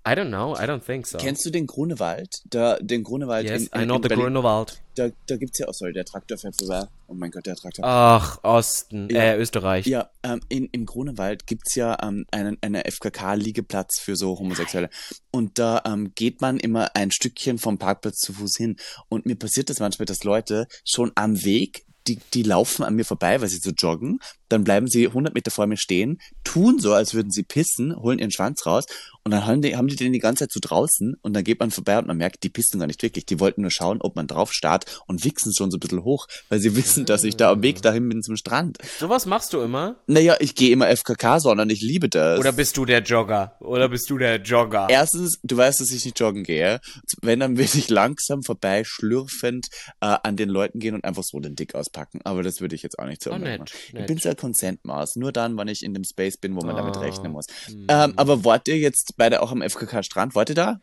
I 0.07 0.15
don't 0.15 0.29
know. 0.31 0.55
I 0.57 0.65
don't 0.67 0.83
think 0.83 1.07
so. 1.07 1.19
Kennst 1.19 1.45
du 1.45 1.51
den 1.51 1.67
Grunewald? 1.67 2.41
Da, 2.49 2.79
den 2.81 3.03
Grunewald 3.05 3.45
yes, 3.47 3.67
in, 3.67 3.69
in, 3.75 3.83
I 3.83 3.85
know 3.85 3.97
in 3.97 4.03
the 4.03 4.09
Berlin. 4.09 4.25
Grunewald. 4.27 4.81
Da, 4.95 5.11
da 5.27 5.37
gibt's 5.37 5.59
ja, 5.59 5.67
oh 5.69 5.73
sorry, 5.73 5.93
der 5.93 6.05
Traktor 6.07 6.39
fährt 6.39 6.57
vorbei. 6.57 6.87
Oh 7.09 7.15
mein 7.15 7.31
Gott, 7.31 7.45
der 7.47 7.57
Traktor. 7.57 7.85
Ach, 7.85 8.39
Osten, 8.43 9.09
Ja. 9.11 9.21
äh, 9.21 9.37
Österreich. 9.37 9.87
Ja, 9.87 10.11
ähm, 10.23 10.41
in, 10.49 10.69
im 10.73 10.87
Grunewald 10.87 11.47
gibt's 11.47 11.75
ja 11.75 11.97
ähm, 12.03 12.25
einen, 12.31 12.57
einen 12.63 12.83
FKK-Liegeplatz 12.83 14.01
für 14.01 14.17
so 14.17 14.39
Homosexuelle. 14.39 14.89
Und 15.31 15.59
da 15.59 15.83
ähm, 15.85 16.13
geht 16.15 16.41
man 16.41 16.59
immer 16.59 16.95
ein 16.97 17.11
Stückchen 17.11 17.59
vom 17.59 17.79
Parkplatz 17.79 18.19
zu 18.19 18.33
Fuß 18.33 18.57
hin. 18.57 18.77
Und 19.09 19.27
mir 19.27 19.37
passiert 19.37 19.69
das 19.69 19.79
manchmal, 19.81 20.07
dass 20.07 20.25
Leute 20.25 20.67
schon 20.85 21.13
am 21.17 21.45
Weg, 21.45 21.85
die, 22.07 22.19
die 22.33 22.43
laufen 22.43 22.83
an 22.83 22.95
mir 22.95 23.05
vorbei, 23.05 23.41
weil 23.41 23.49
sie 23.49 23.59
so 23.59 23.71
joggen. 23.71 24.21
Dann 24.49 24.65
bleiben 24.65 24.87
sie 24.89 25.07
100 25.07 25.35
Meter 25.35 25.51
vor 25.51 25.67
mir 25.67 25.77
stehen, 25.77 26.21
tun 26.45 26.79
so, 26.79 26.93
als 26.95 27.15
würden 27.15 27.31
sie 27.31 27.43
pissen, 27.43 27.95
holen 27.97 28.19
ihren 28.19 28.31
Schwanz 28.31 28.65
raus 28.67 28.85
und 29.25 29.31
dann 29.33 29.47
haben 29.47 29.63
die, 29.63 29.77
haben 29.77 29.89
die 29.89 29.97
den 29.97 30.13
die 30.13 30.19
ganze 30.19 30.45
Zeit 30.45 30.53
so 30.53 30.61
draußen 30.63 31.17
und 31.21 31.35
dann 31.35 31.45
geht 31.45 31.61
man 31.61 31.71
vorbei 31.71 31.99
und 31.99 32.07
man 32.07 32.17
merkt, 32.17 32.43
die 32.45 32.49
pissen 32.49 32.81
gar 32.81 32.87
nicht 32.87 33.03
wirklich. 33.03 33.27
Die 33.27 33.41
wollten 33.41 33.63
nur 33.63 33.71
schauen, 33.71 33.99
ob 34.01 34.17
man 34.17 34.27
drauf 34.27 34.53
starrt 34.53 35.01
und 35.07 35.25
wichsen 35.25 35.53
schon 35.55 35.71
so 35.71 35.77
ein 35.77 35.81
bisschen 35.81 36.03
hoch, 36.05 36.27
weil 36.49 36.61
sie 36.61 36.75
wissen, 36.77 37.05
dass 37.05 37.25
ich 37.25 37.37
da 37.37 37.51
am 37.53 37.63
Weg 37.63 37.83
dahin 37.83 38.09
bin 38.09 38.23
zum 38.23 38.37
Strand. 38.37 38.79
Sowas 38.99 39.27
machst 39.27 39.53
du 39.53 39.61
immer? 39.61 39.97
Naja, 40.07 40.37
ich 40.41 40.55
gehe 40.55 40.71
immer 40.73 40.89
FKK, 40.95 41.41
sondern 41.41 41.69
ich 41.71 41.83
liebe 41.83 42.09
das. 42.09 42.39
Oder 42.39 42.53
bist 42.53 42.77
du 42.77 42.85
der 42.85 43.03
Jogger? 43.03 43.57
Oder 43.61 43.89
bist 43.89 44.09
du 44.11 44.17
der 44.19 44.37
Jogger? 44.41 44.87
Erstens, 44.89 45.39
du 45.43 45.57
weißt, 45.57 45.81
dass 45.81 45.91
ich 45.91 46.05
nicht 46.05 46.19
joggen 46.19 46.43
gehe. 46.45 46.81
Wenn, 47.21 47.41
dann 47.41 47.59
will 47.59 47.65
ich 47.73 47.91
langsam 47.91 48.43
vorbei, 48.43 48.83
schlürfend 48.85 49.67
äh, 50.01 50.17
an 50.23 50.37
den 50.37 50.49
Leuten 50.49 50.79
gehen 50.79 50.95
und 50.95 51.05
einfach 51.05 51.23
so 51.25 51.39
den 51.41 51.55
Dick 51.55 51.75
auspacken. 51.75 52.21
Aber 52.25 52.43
das 52.43 52.61
würde 52.61 52.75
ich 52.75 52.83
jetzt 52.83 52.99
auch 52.99 53.07
nicht 53.07 53.23
so 53.23 53.31
Oh, 53.31 53.35
machen. 53.35 53.45
nett, 53.45 53.73
Ich 53.89 53.93
nett. 53.93 54.07
bin 54.07 54.19
so 54.19 54.29
ein 54.39 54.41
Consent-Maß. 54.41 55.17
Nur 55.17 55.33
dann, 55.33 55.57
wenn 55.59 55.69
ich 55.69 55.83
in 55.85 55.95
dem 55.95 56.05
Space 56.05 56.37
bin, 56.37 56.55
wo 56.57 56.63
man 56.65 56.77
damit 56.77 56.97
Ah, 56.97 57.01
rechnen 57.01 57.33
muss. 57.33 57.47
hm. 57.67 57.87
Ähm, 57.89 58.13
aber 58.17 58.45
wart 58.45 58.69
ihr 58.69 58.79
jetzt 58.79 59.15
beide 59.17 59.43
auch 59.43 59.53
am 59.53 59.63
FKK-Strand? 59.63 60.35
Wart 60.35 60.49
ihr 60.51 60.55
da? 60.55 60.81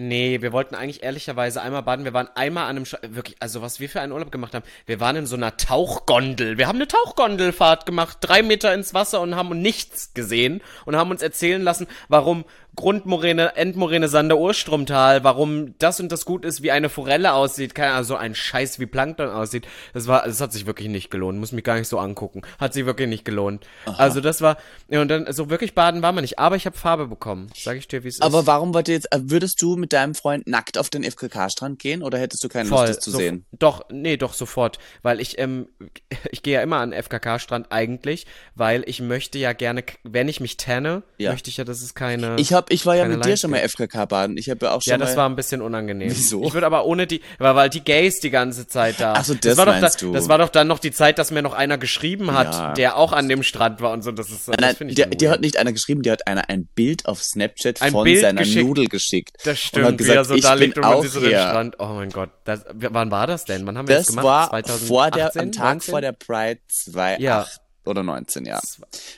Nee, 0.00 0.42
wir 0.42 0.52
wollten 0.52 0.76
eigentlich 0.76 1.02
ehrlicherweise 1.02 1.60
einmal 1.60 1.82
baden. 1.82 2.04
Wir 2.04 2.12
waren 2.12 2.28
einmal 2.36 2.64
an 2.64 2.76
einem, 2.76 2.84
Sch 2.86 2.94
wirklich, 3.02 3.36
also 3.40 3.62
was 3.62 3.80
wir 3.80 3.88
für 3.88 4.00
einen 4.00 4.12
Urlaub 4.12 4.30
gemacht 4.30 4.54
haben. 4.54 4.64
Wir 4.86 5.00
waren 5.00 5.16
in 5.16 5.26
so 5.26 5.34
einer 5.34 5.56
Tauchgondel. 5.56 6.56
Wir 6.56 6.68
haben 6.68 6.76
eine 6.76 6.86
Tauchgondelfahrt 6.86 7.84
gemacht, 7.84 8.18
drei 8.20 8.42
Meter 8.42 8.72
ins 8.74 8.94
Wasser 8.94 9.20
und 9.20 9.34
haben 9.34 9.60
nichts 9.60 10.14
gesehen 10.14 10.60
und 10.84 10.94
haben 10.94 11.10
uns 11.10 11.20
erzählen 11.20 11.60
lassen, 11.62 11.88
warum 12.08 12.44
Grundmoräne, 12.76 13.56
Endmoräne, 13.56 14.08
Sander, 14.08 14.38
Urstromtal, 14.38 15.24
warum 15.24 15.76
das 15.78 15.98
und 15.98 16.12
das 16.12 16.24
gut 16.24 16.44
ist, 16.44 16.62
wie 16.62 16.70
eine 16.70 16.88
Forelle 16.88 17.32
aussieht, 17.32 17.74
keine 17.74 17.92
Ahnung, 17.92 18.04
so 18.04 18.16
ein 18.16 18.34
Scheiß 18.34 18.78
wie 18.78 18.86
Plankton 18.86 19.28
aussieht. 19.30 19.66
Das 19.94 20.06
war, 20.06 20.24
das 20.24 20.40
hat 20.40 20.52
sich 20.52 20.66
wirklich 20.66 20.88
nicht 20.88 21.10
gelohnt. 21.10 21.38
Muss 21.40 21.52
mich 21.52 21.64
gar 21.64 21.76
nicht 21.78 21.88
so 21.88 21.98
angucken. 21.98 22.42
Hat 22.58 22.74
sich 22.74 22.86
wirklich 22.86 23.08
nicht 23.08 23.24
gelohnt. 23.24 23.66
Also 23.84 24.20
das 24.20 24.40
war, 24.40 24.58
ja, 24.88 25.02
und 25.02 25.08
dann, 25.08 25.32
so 25.32 25.50
wirklich 25.50 25.74
baden 25.74 26.02
war 26.02 26.12
man 26.12 26.22
nicht. 26.22 26.38
Aber 26.38 26.56
ich 26.56 26.66
habe 26.66 26.76
Farbe 26.76 27.08
bekommen. 27.08 27.50
Sag 27.56 27.76
ich 27.76 27.88
dir, 27.88 28.04
wie 28.04 28.08
es 28.08 28.16
ist. 28.16 28.22
Aber 28.22 28.46
warum 28.46 28.74
wollt 28.74 28.88
ihr 28.88 28.94
jetzt, 28.94 29.12
äh, 29.12 29.18
würdest 29.22 29.60
du 29.60 29.76
mit 29.76 29.92
deinem 29.92 30.14
Freund 30.14 30.46
nackt 30.46 30.78
auf 30.78 30.88
den 30.88 31.02
FKK-Strand 31.02 31.78
gehen 31.78 32.02
oder 32.02 32.18
hättest 32.18 32.44
du 32.44 32.48
keine 32.48 32.68
Lust, 32.68 32.88
das 32.88 33.00
zu 33.00 33.10
so, 33.10 33.18
sehen? 33.18 33.44
Doch, 33.58 33.86
nee, 33.90 34.16
doch 34.16 34.34
sofort, 34.34 34.78
weil 35.02 35.20
ich 35.20 35.38
ähm, 35.38 35.68
ich 36.30 36.42
gehe 36.42 36.54
ja 36.54 36.62
immer 36.62 36.76
an 36.78 36.92
den 36.92 37.02
FKK-Strand 37.02 37.70
eigentlich, 37.70 38.26
weil 38.54 38.84
ich 38.86 39.00
möchte 39.00 39.38
ja 39.38 39.52
gerne, 39.52 39.84
wenn 40.04 40.28
ich 40.28 40.40
mich 40.40 40.56
tanne, 40.56 41.02
Ja. 41.18 41.32
möchte 41.32 41.50
ich 41.50 41.56
ja, 41.56 41.64
dass 41.64 41.82
es 41.82 41.94
keine. 41.94 42.36
Ich 42.38 42.52
hab, 42.58 42.70
ich 42.70 42.84
war 42.84 42.94
ja 42.96 43.06
mit 43.06 43.24
dir 43.24 43.36
schon 43.36 43.50
mal. 43.50 43.58
FKK 43.66 44.04
baden. 44.06 44.36
Ich 44.36 44.50
habe 44.50 44.66
ja 44.66 44.72
auch 44.72 44.82
schon 44.82 44.90
ja, 44.90 44.98
das 44.98 45.16
war 45.16 45.28
ein 45.28 45.36
bisschen 45.36 45.62
unangenehm. 45.62 46.10
Wieso? 46.10 46.42
Ich 46.44 46.52
würde 46.52 46.66
aber 46.66 46.84
ohne 46.84 47.06
die, 47.06 47.22
weil, 47.38 47.54
weil 47.56 47.70
die 47.70 47.80
Gays 47.82 48.20
die 48.20 48.30
ganze 48.30 48.66
Zeit 48.66 48.96
da. 49.00 49.14
Ach 49.16 49.24
so, 49.24 49.34
das 49.34 49.56
war 49.56 49.66
doch 49.66 49.80
meinst 49.80 50.02
da, 50.02 50.06
du. 50.06 50.12
Das 50.12 50.28
war 50.28 50.38
doch 50.38 50.50
dann 50.50 50.66
noch 50.68 50.78
die 50.78 50.90
Zeit, 50.92 51.18
dass 51.18 51.30
mir 51.30 51.40
noch 51.42 51.54
einer 51.54 51.78
geschrieben 51.78 52.32
hat, 52.34 52.52
Ja. 52.54 52.72
der 52.74 52.96
auch 52.96 53.12
an 53.12 53.28
dem 53.28 53.42
Strand 53.42 53.80
war 53.80 53.92
und 53.92 54.02
so. 54.02 54.12
Das 54.12 54.30
ist, 54.30 54.48
das 54.48 54.56
Nein, 54.60 54.76
finde 54.76 54.92
ich 54.92 55.16
der, 55.18 55.30
hat 55.30 55.40
nicht 55.40 55.56
einer 55.56 55.72
geschrieben, 55.72 56.02
der 56.02 56.12
hat 56.14 56.26
einer 56.26 56.48
ein 56.50 56.66
Bild 56.74 57.06
auf 57.06 57.22
Snapchat 57.22 57.80
Ein 57.82 57.92
von 57.92 58.04
Bild 58.04 58.20
seiner 58.20 58.42
geschickt. 58.42 58.66
Nudel 58.66 58.86
geschickt. 58.88 59.36
Das 59.44 59.48
und 59.48 59.56
stimmt, 59.58 59.86
hat 59.86 59.92
wie 59.94 59.96
gesagt, 59.98 60.16
er 60.16 60.24
so 60.24 60.34
ich 60.34 60.42
da 60.42 60.54
liegt 60.54 60.76
und 60.78 60.84
man 60.84 60.92
auch 60.94 61.02
sieht 61.02 61.12
so 61.12 61.20
den. 61.20 61.30
Strand. 61.30 61.76
Oh 61.78 61.86
mein 61.94 62.10
Gott, 62.10 62.30
das, 62.44 62.64
wann 62.74 63.10
war 63.10 63.26
das 63.26 63.44
denn? 63.44 63.66
Wann 63.66 63.78
haben 63.78 63.88
wir 63.88 63.96
das, 63.96 64.06
Das 64.06 64.16
gemacht? 64.16 64.24
war 64.26 64.48
2018, 64.50 64.86
vor 64.88 65.10
der, 65.10 65.36
am 65.36 65.52
Tag 65.52 65.64
19? 65.74 65.90
vor 65.92 66.00
der 66.00 66.12
Pride 66.12 66.60
2 66.68 67.16
Ja. 67.18 67.46
Oder 67.88 68.02
19, 68.02 68.44
ja. 68.44 68.60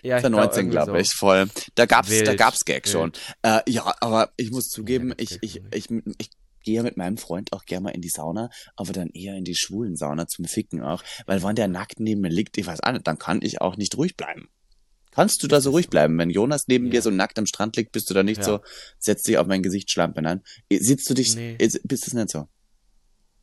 Ja, 0.03 0.17
ich 0.17 0.23
2019, 0.23 0.71
glaub, 0.71 0.85
glaube 0.87 0.91
irgendwie 0.99 1.09
ich, 1.09 1.15
voll. 1.15 1.51
Da 1.75 1.87
gab's, 1.87 2.09
da 2.09 2.15
Wild, 2.27 2.39
gab's 2.39 2.65
Gag 2.65 2.89
schon. 2.89 3.13
Äh, 3.43 3.61
ja, 3.69 3.95
aber 4.01 4.31
ich 4.37 4.51
muss 4.51 4.69
zugeben, 4.69 5.09
Ja, 5.11 5.15
ich, 5.19 5.39
ich, 5.43 5.55
Gag 5.55 5.75
ich, 5.75 5.91
ich, 6.19 6.31
gehe 6.63 6.77
ja 6.77 6.83
mit 6.83 6.97
meinem 6.99 7.17
Freund 7.17 7.53
auch 7.55 7.65
gerne 7.65 7.85
mal 7.85 7.91
in 7.91 8.03
die 8.03 8.11
Sauna, 8.11 8.51
aber 8.77 8.93
dann 8.93 9.09
eher 9.11 9.35
in 9.35 9.45
die 9.45 9.55
schwulen 9.55 9.97
Sauna 9.97 10.27
zum 10.27 10.45
Ficken 10.45 10.83
auch, 10.83 11.03
weil 11.27 11.43
wenn 11.43 11.55
der 11.57 11.69
nackt 11.69 12.01
neben 12.01 12.21
mir 12.21 12.29
liegt, 12.29 12.59
ich 12.59 12.67
weiß 12.67 12.83
auch 12.83 12.93
nicht, 12.93 13.07
dann 13.07 13.19
kann 13.19 13.41
ich 13.43 13.61
auch 13.63 13.77
nicht 13.77 13.97
ruhig 13.97 14.17
bleiben. 14.17 14.49
Kannst 15.13 15.43
du 15.43 15.49
da 15.49 15.61
so 15.61 15.71
ruhig 15.71 15.89
bleiben? 15.89 16.17
Wenn 16.19 16.31
Jonas 16.31 16.65
neben 16.69 16.85
Ja. 16.87 16.91
dir 16.93 17.03
so 17.03 17.11
nackt 17.11 17.39
am 17.39 17.47
Strand 17.47 17.77
liegt, 17.77 17.93
bist 17.93 18.09
du 18.11 18.15
da 18.15 18.23
nicht 18.23 18.39
Ja. 18.39 18.45
so, 18.45 18.61
setz 18.99 19.23
dich 19.23 19.39
auf 19.39 19.47
mein 19.47 19.63
Gesicht, 19.63 19.91
Schlampe, 19.91 20.23
nein? 20.23 20.43
Sitzt 20.71 21.09
du 21.11 21.15
dich, 21.15 21.35
Nee. 21.35 21.57
ist- 21.59 21.81
bist 21.83 22.13
du 22.13 22.17
nicht 22.17 22.31
so? 22.31 22.47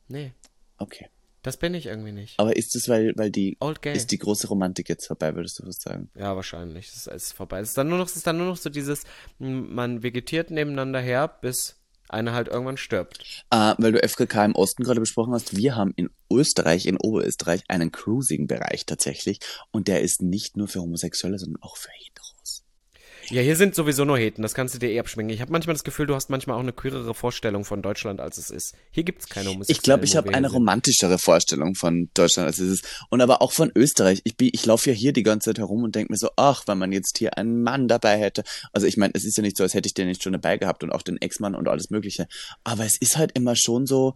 Nee, 0.08 0.34
Okay. 0.78 1.08
Das 1.48 1.58
bin 1.58 1.74
ich 1.74 1.88
irgendwie 1.88 2.12
nicht. 2.12 2.40
Aber 2.40 2.56
ist 2.56 2.76
es, 2.76 2.88
weil, 2.90 3.14
weil 3.16 3.32
die, 3.32 3.58
Old 3.60 3.82
Gay. 3.82 3.96
ist 3.96 4.12
die 4.12 4.18
große 4.18 4.48
Romantik 4.48 4.90
jetzt 4.90 5.08
vorbei, 5.08 5.36
würdest 5.36 5.60
du 5.60 5.68
was 5.68 5.78
sagen? 5.78 6.10
Ja, 6.16 6.36
wahrscheinlich. 6.36 6.90
Es 6.90 7.08
ist 7.08 7.34
vorbei. 7.34 7.60
Es 7.60 7.70
ist 7.70 7.78
dann 7.78 7.90
nur 7.90 7.98
noch, 7.98 8.08
es 8.08 8.16
ist 8.16 8.28
dann 8.28 8.38
nur 8.38 8.48
noch 8.48 8.58
so 8.58 8.70
dieses, 8.70 9.04
man 9.40 10.04
vegetiert 10.04 10.52
nebeneinander 10.52 11.00
her, 11.00 11.28
bis 11.28 11.78
einer 12.10 12.34
halt 12.34 12.48
irgendwann 12.48 12.78
stirbt. 12.78 13.46
Äh, 13.52 13.74
weil 13.78 13.92
du 13.92 14.08
FKK 14.08 14.46
im 14.46 14.56
Osten 14.56 14.84
gerade 14.84 15.00
besprochen 15.00 15.34
hast, 15.34 15.58
wir 15.58 15.76
haben 15.76 15.94
in 15.96 16.10
Österreich, 16.32 16.86
in 16.86 16.98
Oberösterreich, 16.98 17.64
einen 17.68 17.92
Cruising-Bereich 17.92 18.86
tatsächlich. 18.86 19.40
Und 19.72 19.88
der 19.88 20.02
ist 20.02 20.22
nicht 20.22 20.58
nur 20.58 20.68
für 20.68 20.82
Homosexuelle, 20.82 21.40
sondern 21.40 21.62
auch 21.62 21.78
für 21.78 21.92
Heteros. 21.92 22.37
Ja, 23.30 23.42
hier 23.42 23.58
sind 23.58 23.76
sowieso 23.76 24.06
nur 24.06 24.18
Heten, 24.18 24.42
das 24.42 24.54
kannst 24.54 24.74
du 24.74 24.80
dir 24.80 24.90
eh 24.90 25.00
abschminken. 25.00 25.34
Ich 25.34 25.42
habe 25.42 25.52
manchmal 25.52 25.74
das 25.74 25.84
Gefühl, 25.84 26.08
du 26.08 26.16
hast 26.16 26.30
manchmal 26.30 26.56
auch 26.56 26.62
eine 26.62 26.72
queerere 26.72 27.14
Vorstellung 27.14 27.66
von 27.66 27.82
Deutschland, 27.82 28.22
als 28.22 28.38
es 28.38 28.50
ist. 28.50 28.74
Hier 28.90 29.04
gibt's 29.04 29.28
keine 29.28 29.50
Homosexuellen. 29.50 29.78
Ich 29.78 29.82
glaube, 29.84 30.06
ich 30.06 30.16
habe 30.16 30.34
eine 30.34 30.50
romantischere 30.50 31.18
Vorstellung 31.18 31.76
von 31.76 32.10
Deutschland, 32.14 32.48
als 32.48 32.60
es 32.60 32.72
ist. 32.72 32.86
Und 33.10 33.20
aber 33.22 33.42
auch 33.42 33.52
von 33.52 33.70
Österreich. 33.76 34.22
Ich, 34.24 34.38
bin- 34.38 34.50
ich 34.54 34.66
laufe 34.66 34.90
ja 34.92 34.96
hier 34.96 35.12
die 35.12 35.24
ganze 35.24 35.50
Zeit 35.50 35.58
herum 35.60 35.84
und 35.84 35.94
denke 35.96 36.14
mir 36.14 36.18
so, 36.18 36.30
ach, 36.38 36.64
wenn 36.68 36.78
man 36.78 36.94
jetzt 36.94 37.18
hier 37.18 37.38
einen 37.38 37.64
Mann 37.64 37.90
dabei 37.90 38.18
hätte. 38.18 38.44
Also 38.72 38.88
ich 38.88 38.96
meine, 38.96 39.14
es 39.14 39.26
ist 39.26 39.36
ja 39.36 39.44
nicht 39.44 39.58
so, 39.58 39.64
als 39.64 39.74
hätte 39.74 39.88
ich 39.88 39.94
den 39.94 40.08
nicht 40.08 40.24
schon 40.24 40.34
dabei 40.34 40.58
gehabt 40.58 40.84
und 40.84 40.92
auch 40.92 41.02
den 41.02 41.18
Ex-Mann 41.22 41.54
und 41.56 41.68
alles 41.68 41.90
Mögliche. 41.90 42.28
Aber 42.64 42.86
es 42.86 42.96
ist 42.98 43.18
halt 43.18 43.34
immer 43.34 43.56
schon 43.58 43.86
so, 43.86 44.14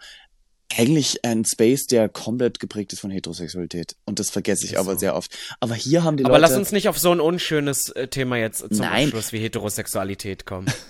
eigentlich 0.78 1.24
ein 1.24 1.46
Space, 1.46 1.86
der 1.86 2.10
komplett 2.10 2.60
geprägt 2.60 2.94
ist 2.94 3.00
von 3.00 3.12
Heterosexualität. 3.12 3.96
Und 4.06 4.20
das 4.20 4.30
vergesse 4.30 4.66
ich 4.66 4.74
Ist 4.74 4.78
aber 4.80 4.94
so. 4.94 5.00
sehr 5.00 5.16
oft. 5.16 5.36
Aber 5.60 5.76
hier 5.76 6.04
haben 6.04 6.18
die 6.18 6.26
Aber 6.26 6.34
Leute... 6.34 6.42
lass 6.42 6.58
uns 6.58 6.72
nicht 6.72 6.90
auf 6.90 6.98
so 6.98 7.12
ein 7.12 7.20
unschönes 7.20 7.90
äh, 7.90 8.08
Thema 8.08 8.38
jetzt 8.38 8.60
zum 8.60 8.78
Nein. 8.78 9.06
Abschluss 9.06 9.32
wie 9.34 9.40
Heterosexualität 9.40 10.46
kommen. 10.46 10.72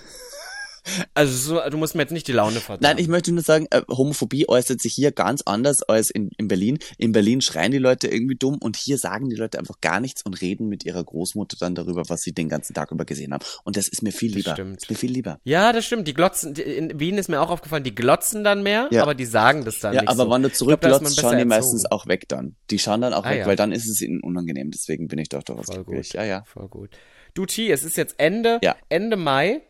also 1.14 1.32
so, 1.62 1.70
du 1.70 1.76
musst 1.76 1.94
mir 1.94 2.02
jetzt 2.02 2.10
nicht 2.12 2.26
die 2.28 2.32
Laune 2.32 2.60
verderben. 2.60 2.82
Nein, 2.96 2.98
ich 3.02 3.08
möchte 3.08 3.32
nur 3.32 3.42
sagen, 3.42 3.66
äh, 3.70 3.82
Homophobie 3.88 4.48
äußert 4.48 4.80
sich 4.80 4.94
hier 4.94 5.12
ganz 5.12 5.42
anders 5.46 5.82
als 5.82 6.10
in, 6.10 6.30
in 6.38 6.48
Berlin. 6.48 6.78
In 6.98 7.12
Berlin 7.12 7.40
schreien 7.40 7.72
die 7.72 7.78
Leute 7.78 8.08
irgendwie 8.08 8.34
dumm 8.36 8.58
und 8.60 8.76
hier 8.76 8.98
sagen 8.98 9.28
die 9.28 9.36
Leute 9.36 9.58
einfach 9.58 9.80
gar 9.80 10.00
nichts 10.00 10.22
und 10.24 10.40
reden 10.40 10.68
mit 10.68 10.84
ihrer 10.84 11.02
Großmutter 11.04 11.56
dann 11.60 11.74
darüber, 11.74 12.02
was 12.08 12.22
sie 12.22 12.32
den 12.32 12.48
ganzen 12.48 12.74
Tag 12.74 12.90
über 12.90 13.04
gesehen 13.04 13.32
haben. 13.32 13.44
Und 13.64 13.76
das 13.76 13.88
ist 13.88 14.02
mir 14.02 14.12
viel 14.12 14.30
Das 14.30 14.36
lieber. 14.36 14.52
stimmt. 14.52 14.76
Ist 14.82 14.90
mir 14.90 14.96
viel 14.96 15.12
lieber. 15.12 15.38
Ja, 15.44 15.72
das 15.72 15.84
stimmt. 15.86 16.08
Die 16.08 16.14
glotzen, 16.14 16.54
die, 16.54 16.62
in 16.62 16.98
Wien 16.98 17.18
ist 17.18 17.28
mir 17.28 17.40
auch 17.40 17.50
aufgefallen, 17.50 17.84
die 17.84 17.94
glotzen 17.94 18.44
dann 18.44 18.62
mehr, 18.62 18.88
Ja. 18.90 19.02
aber 19.02 19.14
die 19.14 19.26
sagen 19.26 19.64
das 19.64 19.78
dann 19.80 19.94
Ja, 19.94 20.00
nicht 20.02 20.10
aber 20.10 20.24
so. 20.24 20.30
wenn 20.30 20.42
du 20.42 20.52
zurückglotzt, 20.52 21.20
schauen 21.20 21.30
die 21.32 21.36
erzogen. 21.42 21.48
meistens 21.48 21.90
auch 21.90 22.06
weg 22.06 22.28
dann. 22.28 22.56
Die 22.70 22.78
schauen 22.78 23.00
dann 23.00 23.14
auch 23.14 23.24
Ah, 23.24 23.30
weg, 23.30 23.38
ja. 23.40 23.46
weil 23.46 23.56
dann 23.56 23.72
ist 23.72 23.88
es 23.88 24.00
ihnen 24.00 24.20
unangenehm. 24.22 24.70
Deswegen 24.70 25.08
bin 25.08 25.18
ich 25.18 25.28
doch 25.28 25.42
doch 25.42 25.64
Voll 25.64 25.84
glücklich. 25.84 26.08
gut. 26.08 26.14
Ja, 26.14 26.24
ja. 26.24 26.42
Voll 26.44 26.68
gut. 26.68 26.90
Du 27.34 27.46
T, 27.46 27.70
es 27.70 27.84
ist 27.84 27.96
jetzt 27.96 28.16
Ende, 28.18 28.58
Ja. 28.62 28.76
Ende 28.88 29.16
Mai. 29.16 29.62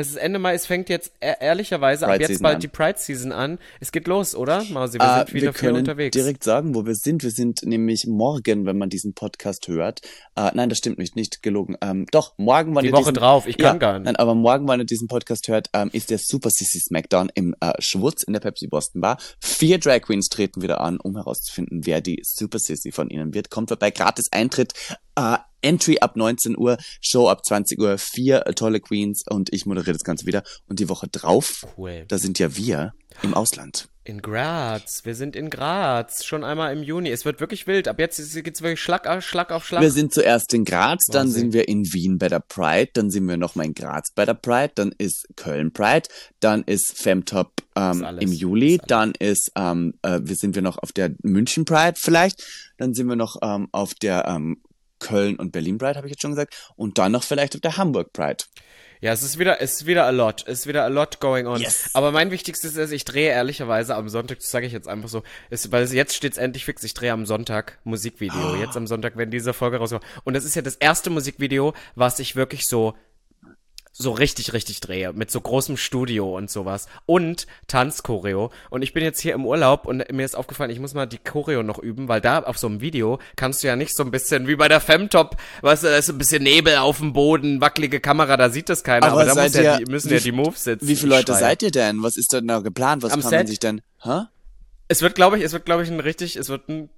Es 0.00 0.08
ist 0.08 0.16
Ende 0.16 0.38
Mai, 0.38 0.54
es 0.54 0.64
fängt 0.64 0.88
jetzt 0.88 1.12
e 1.20 1.34
ehrlicherweise 1.40 2.06
ab 2.06 2.12
Pride 2.12 2.22
jetzt 2.22 2.28
Season 2.28 2.42
bald 2.42 2.54
an. 2.54 2.60
die 2.62 2.68
Pride 2.68 2.98
Season 2.98 3.32
an. 3.32 3.58
Es 3.80 3.92
geht 3.92 4.06
los, 4.06 4.34
oder? 4.34 4.64
Mausi, 4.70 4.98
wir 4.98 5.04
Äh, 5.04 5.16
sind 5.26 5.34
wieder 5.34 5.46
wir 5.48 5.52
viel 5.54 5.72
unterwegs. 5.72 6.16
direkt 6.16 6.42
sagen, 6.42 6.74
wo 6.74 6.86
wir 6.86 6.94
sind. 6.94 7.22
Wir 7.22 7.30
sind 7.30 7.62
nämlich 7.64 8.06
morgen, 8.06 8.64
wenn 8.64 8.78
man 8.78 8.88
diesen 8.88 9.12
Podcast 9.12 9.68
hört. 9.68 10.00
Äh, 10.36 10.50
nein, 10.54 10.70
das 10.70 10.78
stimmt 10.78 10.96
nicht, 10.98 11.16
nicht 11.16 11.42
gelogen. 11.42 11.76
Ähm, 11.82 12.06
doch, 12.10 12.32
morgen, 12.38 12.74
wann 12.74 12.82
Die 12.82 12.88
ihr 12.88 12.92
Woche 12.94 13.02
diesen, 13.12 13.14
drauf, 13.14 13.46
ich 13.46 13.58
kann 13.58 13.78
gar 13.78 13.98
nicht. 13.98 14.06
Nein, 14.06 14.16
aber 14.16 14.34
morgen, 14.34 14.66
wann 14.66 14.80
ihr 14.80 14.86
diesen 14.86 15.06
Podcast 15.06 15.48
hört, 15.48 15.68
ähm, 15.74 15.90
ist 15.92 16.08
der 16.08 16.18
Super 16.18 16.48
Sissy 16.48 16.80
Smackdown 16.80 17.30
im 17.34 17.54
äh, 17.60 17.72
Schwutz 17.78 18.22
in 18.22 18.32
der 18.32 18.40
Pepsi 18.40 18.68
Boston 18.68 19.02
Bar. 19.02 19.18
Vier 19.38 19.78
Drag 19.78 20.00
Queens 20.00 20.30
treten 20.30 20.62
wieder 20.62 20.80
an, 20.80 20.98
um 20.98 21.14
herauszufinden, 21.16 21.84
wer 21.84 22.00
die 22.00 22.20
Super 22.24 22.58
Sissy 22.58 22.90
von 22.90 23.10
ihnen 23.10 23.34
wird. 23.34 23.50
Kommt 23.50 23.68
vorbei, 23.68 23.90
gratis 23.90 24.32
Eintritt. 24.32 24.72
Äh, 25.16 25.36
Entry 25.62 25.98
ab 26.00 26.16
19 26.16 26.56
Uhr, 26.58 26.76
Show 27.00 27.28
ab 27.28 27.44
20 27.44 27.78
Uhr, 27.78 27.98
vier 27.98 28.44
tolle 28.56 28.80
Queens 28.80 29.24
und 29.28 29.52
ich 29.52 29.66
moderiere 29.66 29.92
das 29.92 30.04
Ganze 30.04 30.26
wieder. 30.26 30.42
Und 30.68 30.80
die 30.80 30.88
Woche 30.88 31.08
drauf, 31.08 31.66
Cool. 31.76 32.04
da 32.08 32.18
sind 32.18 32.38
ja 32.38 32.56
wir 32.56 32.92
im 33.22 33.34
Ausland. 33.34 33.88
In 34.02 34.22
Graz. 34.22 35.04
Wir 35.04 35.14
sind 35.14 35.36
in 35.36 35.50
Graz. 35.50 36.24
Schon 36.24 36.42
einmal 36.42 36.72
im 36.74 36.82
Juni. 36.82 37.10
Es 37.10 37.26
wird 37.26 37.38
wirklich 37.38 37.66
wild. 37.66 37.86
Ab 37.86 37.98
jetzt 38.00 38.16
geht's 38.42 38.62
wirklich 38.62 38.80
Schlag 38.80 39.06
auf 39.06 39.22
Schlag 39.22 39.52
auf 39.52 39.66
Schlag. 39.66 39.82
Wir 39.82 39.90
sind 39.90 40.12
zuerst 40.14 40.54
in 40.54 40.64
Graz, 40.64 41.04
dann 41.06 41.26
Wahnsinn. 41.26 41.40
sind 41.42 41.52
wir 41.52 41.68
in 41.68 41.84
Wien 41.92 42.18
bei 42.18 42.28
der 42.28 42.40
Pride, 42.40 42.90
dann 42.94 43.10
sind 43.10 43.28
wir 43.28 43.36
nochmal 43.36 43.66
in 43.66 43.74
Graz 43.74 44.10
bei 44.14 44.24
der 44.24 44.34
Pride, 44.34 44.72
dann 44.74 44.92
ist 44.96 45.28
Köln 45.36 45.72
Pride, 45.72 46.08
dann 46.40 46.62
ist 46.64 46.96
Femtop 46.98 47.52
ähm, 47.76 48.02
Ist 48.02 48.22
im 48.22 48.32
Juli, 48.32 48.76
Ist 48.76 48.84
dann 48.88 49.12
ist, 49.18 49.52
ähm, 49.54 49.94
äh, 50.02 50.20
wir 50.22 50.34
sind 50.34 50.54
wir 50.54 50.62
noch 50.62 50.78
auf 50.78 50.92
der 50.92 51.14
München 51.22 51.66
Pride 51.66 51.94
vielleicht, 51.98 52.42
dann 52.78 52.94
sind 52.94 53.06
wir 53.06 53.16
noch 53.16 53.36
ähm, 53.42 53.68
auf 53.70 53.94
der 53.94 54.24
ähm, 54.26 54.62
Köln 55.00 55.36
und 55.36 55.50
Berlin 55.50 55.78
Pride, 55.78 55.96
habe 55.96 56.06
ich 56.06 56.12
jetzt 56.12 56.22
schon 56.22 56.30
gesagt, 56.32 56.72
und 56.76 56.98
dann 56.98 57.10
noch 57.12 57.24
vielleicht 57.24 57.56
auf 57.56 57.60
der 57.60 57.76
Hamburg 57.76 58.12
Pride. 58.12 58.44
Ja, 59.02 59.12
es 59.14 59.22
ist 59.22 59.38
wieder, 59.38 59.62
es 59.62 59.72
ist 59.80 59.86
wieder 59.86 60.04
a 60.04 60.10
lot. 60.10 60.44
Es 60.46 60.60
ist 60.60 60.66
wieder 60.66 60.84
a 60.84 60.88
lot 60.88 61.20
going 61.20 61.46
on. 61.46 61.58
Yes. 61.58 61.88
Aber 61.94 62.12
mein 62.12 62.30
wichtigstes 62.30 62.76
ist, 62.76 62.92
ich 62.92 63.06
drehe 63.06 63.30
ehrlicherweise 63.30 63.94
am 63.96 64.10
Sonntag, 64.10 64.40
das 64.40 64.50
sage 64.50 64.66
ich 64.66 64.74
jetzt 64.74 64.88
einfach 64.88 65.08
so, 65.08 65.22
ist, 65.48 65.72
weil 65.72 65.82
es- 65.84 65.94
jetzt 65.94 66.14
steht's 66.14 66.36
endlich 66.36 66.66
fix, 66.66 66.84
ich 66.84 66.92
drehe 66.92 67.10
am 67.12 67.24
Sonntag 67.24 67.78
Musikvideo. 67.84 68.56
Jetzt 68.56 68.76
am 68.76 68.86
Sonntag, 68.86 69.16
wenn 69.16 69.30
diese 69.30 69.54
Folge 69.54 69.78
rauskommt. 69.78 70.04
Und 70.24 70.34
das 70.34 70.44
ist 70.44 70.54
ja 70.54 70.60
das 70.60 70.76
erste 70.76 71.08
Musikvideo, 71.08 71.72
was 71.94 72.18
ich 72.18 72.36
wirklich 72.36 72.66
so, 72.66 72.94
so 74.00 74.12
richtig, 74.12 74.52
richtig 74.54 74.80
drehe. 74.80 75.12
Mit 75.12 75.30
so 75.30 75.40
großem 75.40 75.76
Studio 75.76 76.36
und 76.36 76.50
sowas. 76.50 76.86
Und 77.06 77.46
Tanzchoreo. 77.66 78.50
Und 78.70 78.82
ich 78.82 78.92
bin 78.92 79.02
jetzt 79.04 79.20
hier 79.20 79.34
im 79.34 79.44
Urlaub 79.44 79.86
und 79.86 80.10
mir 80.12 80.24
ist 80.24 80.34
aufgefallen, 80.36 80.70
ich 80.70 80.80
muss 80.80 80.94
mal 80.94 81.06
die 81.06 81.18
Choreo 81.18 81.62
noch 81.62 81.78
üben, 81.78 82.08
weil 82.08 82.20
da 82.20 82.42
auf 82.42 82.56
so 82.58 82.66
einem 82.66 82.80
Video 82.80 83.18
kannst 83.36 83.62
du 83.62 83.66
ja 83.68 83.76
nicht 83.76 83.94
so 83.94 84.02
ein 84.02 84.10
bisschen 84.10 84.46
wie 84.46 84.56
bei 84.56 84.68
der 84.68 84.80
Femtop, 84.80 85.36
weißt 85.62 85.84
du, 85.84 85.88
da 85.88 85.96
ist 85.96 86.08
ein 86.08 86.18
bisschen 86.18 86.42
Nebel 86.42 86.76
auf 86.76 86.98
dem 86.98 87.12
Boden, 87.12 87.60
wackelige 87.60 88.00
Kamera, 88.00 88.36
da 88.36 88.48
sieht 88.50 88.68
das 88.68 88.84
keiner, 88.84 89.06
aber, 89.08 89.16
Aber 89.20 89.24
da 89.26 89.34
seid 89.34 89.54
ja 89.54 89.78
ihr- 89.78 89.84
die, 89.84 89.90
müssen 89.90 90.10
wie 90.10 90.14
ja 90.14 90.20
die 90.20 90.32
Moves 90.32 90.64
sitzen. 90.64 90.88
Wie 90.88 90.96
viele 90.96 91.16
Leute 91.16 91.32
Schreie. 91.32 91.40
seid 91.40 91.62
ihr 91.62 91.70
denn? 91.70 92.02
Was 92.02 92.16
ist 92.16 92.32
denn 92.32 92.48
da 92.48 92.60
geplant? 92.60 93.02
Was 93.02 93.12
Am 93.12 93.20
kann 93.20 93.30
man 93.30 93.38
Set? 93.40 93.48
sich 93.48 93.58
denn, 93.58 93.82
hä? 94.02 94.22
Es 94.88 95.02
wird, 95.02 95.14
glaube 95.14 95.38
ich, 95.38 95.44
es 95.44 95.52
wird, 95.52 95.64
glaube 95.66 95.82
ich, 95.82 95.90
ein 95.90 96.00
richtig, 96.00 96.36
es 96.36 96.48
wird 96.48 96.68
ein 96.68 96.88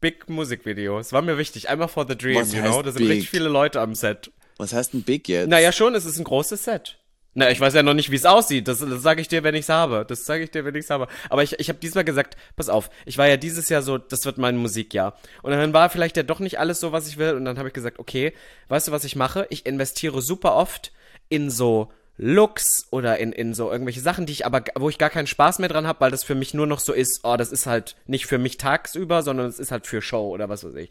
Big 0.00 0.28
Musikvideo. 0.28 0.98
Es 0.98 1.12
war 1.12 1.22
mir 1.22 1.38
wichtig. 1.38 1.68
Einmal 1.68 1.88
for 1.88 2.06
the 2.08 2.16
dream, 2.16 2.40
Was 2.40 2.52
you 2.54 2.60
know? 2.62 2.82
Da 2.82 2.90
sind 2.90 2.98
big? 3.02 3.10
richtig 3.10 3.30
viele 3.30 3.48
Leute 3.48 3.80
am 3.80 3.94
Set. 3.94 4.30
Was 4.60 4.72
heißt 4.72 4.94
ein 4.94 5.02
Big 5.02 5.28
jetzt? 5.28 5.48
Naja, 5.48 5.72
schon, 5.72 5.94
es 5.94 6.04
ist 6.04 6.18
ein 6.18 6.24
großes 6.24 6.64
Set. 6.64 6.98
Na, 7.32 7.48
ich 7.50 7.60
weiß 7.60 7.74
ja 7.74 7.82
noch 7.82 7.94
nicht, 7.94 8.10
wie 8.10 8.16
es 8.16 8.26
aussieht. 8.26 8.66
Das, 8.66 8.80
das 8.80 9.02
sage 9.02 9.20
ich 9.20 9.28
dir, 9.28 9.44
wenn 9.44 9.54
ich's 9.54 9.68
habe. 9.68 10.04
Das 10.06 10.24
sage 10.24 10.42
ich 10.42 10.50
dir, 10.50 10.64
wenn 10.64 10.74
ich's 10.74 10.90
habe. 10.90 11.06
Aber 11.28 11.44
ich, 11.44 11.58
ich 11.60 11.68
habe 11.68 11.78
diesmal 11.78 12.04
gesagt, 12.04 12.36
pass 12.56 12.68
auf, 12.68 12.90
ich 13.06 13.18
war 13.18 13.28
ja 13.28 13.36
dieses 13.36 13.68
Jahr 13.68 13.82
so, 13.82 13.98
das 13.98 14.24
wird 14.24 14.36
mein 14.36 14.56
Musikjahr. 14.56 15.16
Und 15.42 15.52
dann 15.52 15.72
war 15.72 15.90
vielleicht 15.90 16.16
ja 16.16 16.24
doch 16.24 16.40
nicht 16.40 16.58
alles 16.58 16.80
so, 16.80 16.90
was 16.90 17.06
ich 17.06 17.18
will. 17.18 17.34
Und 17.34 17.44
dann 17.44 17.56
habe 17.56 17.68
ich 17.68 17.74
gesagt, 17.74 18.00
okay, 18.00 18.32
weißt 18.68 18.88
du, 18.88 18.92
was 18.92 19.04
ich 19.04 19.14
mache? 19.14 19.46
Ich 19.50 19.64
investiere 19.64 20.20
super 20.22 20.56
oft 20.56 20.92
in 21.28 21.50
so 21.50 21.92
Looks 22.22 22.86
oder 22.90 23.16
in, 23.16 23.32
in 23.32 23.54
so 23.54 23.72
irgendwelche 23.72 24.00
Sachen, 24.00 24.26
die 24.26 24.32
ich 24.34 24.44
aber, 24.44 24.62
wo 24.78 24.90
ich 24.90 24.98
gar 24.98 25.08
keinen 25.08 25.26
Spaß 25.26 25.58
mehr 25.58 25.70
dran 25.70 25.86
habe, 25.86 26.00
weil 26.00 26.10
das 26.10 26.22
für 26.22 26.34
mich 26.34 26.52
nur 26.52 26.66
noch 26.66 26.78
so 26.80 26.92
ist, 26.92 27.20
oh, 27.22 27.36
das 27.38 27.50
ist 27.50 27.64
halt 27.64 27.96
nicht 28.06 28.26
für 28.26 28.36
mich 28.36 28.58
tagsüber, 28.58 29.22
sondern 29.22 29.46
es 29.46 29.58
ist 29.58 29.72
halt 29.72 29.86
für 29.86 30.02
Show 30.02 30.28
oder 30.28 30.50
was 30.50 30.62
weiß 30.62 30.74
ich. 30.74 30.90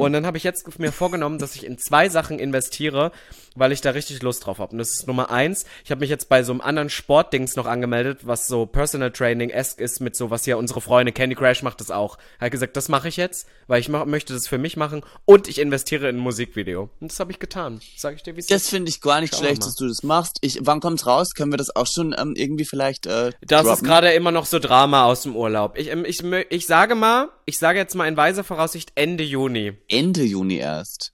Und 0.00 0.14
dann 0.14 0.24
habe 0.24 0.38
ich 0.38 0.42
jetzt 0.42 0.78
mir 0.78 0.90
vorgenommen, 0.90 1.38
dass 1.38 1.54
ich 1.54 1.66
in 1.66 1.76
zwei 1.76 2.08
Sachen 2.08 2.38
investiere, 2.38 3.12
weil 3.56 3.72
ich 3.72 3.80
da 3.80 3.90
richtig 3.90 4.22
Lust 4.22 4.46
drauf 4.46 4.58
habe. 4.58 4.72
Und 4.72 4.78
das 4.78 4.90
ist 4.90 5.06
Nummer 5.06 5.30
eins, 5.30 5.64
ich 5.84 5.90
habe 5.90 6.00
mich 6.00 6.10
jetzt 6.10 6.28
bei 6.28 6.42
so 6.42 6.52
einem 6.52 6.60
anderen 6.60 6.90
Sportdings 6.90 7.56
noch 7.56 7.66
angemeldet, 7.66 8.26
was 8.26 8.46
so 8.46 8.66
Personal 8.66 9.10
Training-esque 9.10 9.80
ist 9.80 10.00
mit 10.00 10.16
so, 10.16 10.30
was 10.30 10.46
ja 10.46 10.56
unsere 10.56 10.80
Freunde, 10.80 11.12
Candy 11.12 11.34
Crash 11.34 11.62
macht 11.62 11.80
das 11.80 11.90
auch. 11.90 12.18
Er 12.38 12.46
hat 12.46 12.52
gesagt, 12.52 12.76
das 12.76 12.88
mache 12.88 13.08
ich 13.08 13.16
jetzt, 13.16 13.46
weil 13.66 13.80
ich 13.80 13.88
mach, 13.88 14.04
möchte 14.06 14.32
das 14.32 14.46
für 14.46 14.58
mich 14.58 14.76
machen 14.76 15.02
und 15.24 15.48
ich 15.48 15.58
investiere 15.58 16.08
in 16.08 16.16
ein 16.16 16.20
Musikvideo. 16.20 16.90
Und 17.00 17.10
das 17.10 17.20
habe 17.20 17.32
ich 17.32 17.38
getan. 17.38 17.80
Sag 17.96 18.14
ich 18.16 18.22
dir, 18.22 18.36
wie 18.36 18.40
Das 18.42 18.62
ist. 18.62 18.70
finde 18.70 18.88
ich 18.90 19.00
gar 19.00 19.20
nicht 19.20 19.34
Schauen 19.34 19.42
wir 19.42 19.48
schlecht, 19.48 19.64
dass 19.66 19.74
du 19.74 19.88
das 19.88 20.02
machst. 20.02 20.38
Ich, 20.40 20.58
wann 20.62 20.80
kommt's 20.80 21.06
raus? 21.06 21.30
Können 21.34 21.52
wir 21.52 21.58
das 21.58 21.74
auch 21.74 21.86
schon 21.86 22.14
ähm, 22.18 22.34
irgendwie 22.36 22.64
vielleicht 22.64 23.06
äh, 23.06 23.32
Das 23.46 23.62
ist 23.62 23.68
droppen? 23.68 23.84
gerade 23.86 24.12
immer 24.12 24.32
noch 24.32 24.46
so 24.46 24.58
Drama 24.58 25.04
aus 25.04 25.22
dem 25.22 25.36
Urlaub. 25.36 25.76
Ich, 25.78 25.88
ähm, 25.90 26.04
ich, 26.04 26.22
ich 26.22 26.66
sage 26.66 26.94
mal, 26.94 27.28
ich 27.46 27.58
sage 27.58 27.78
jetzt 27.78 27.94
mal 27.94 28.06
in 28.06 28.16
weiser 28.16 28.44
Voraussicht 28.44 28.92
Ende 28.94 29.24
Juni. 29.24 29.72
Ende 29.88 30.22
Juni 30.22 30.56
erst. 30.56 31.12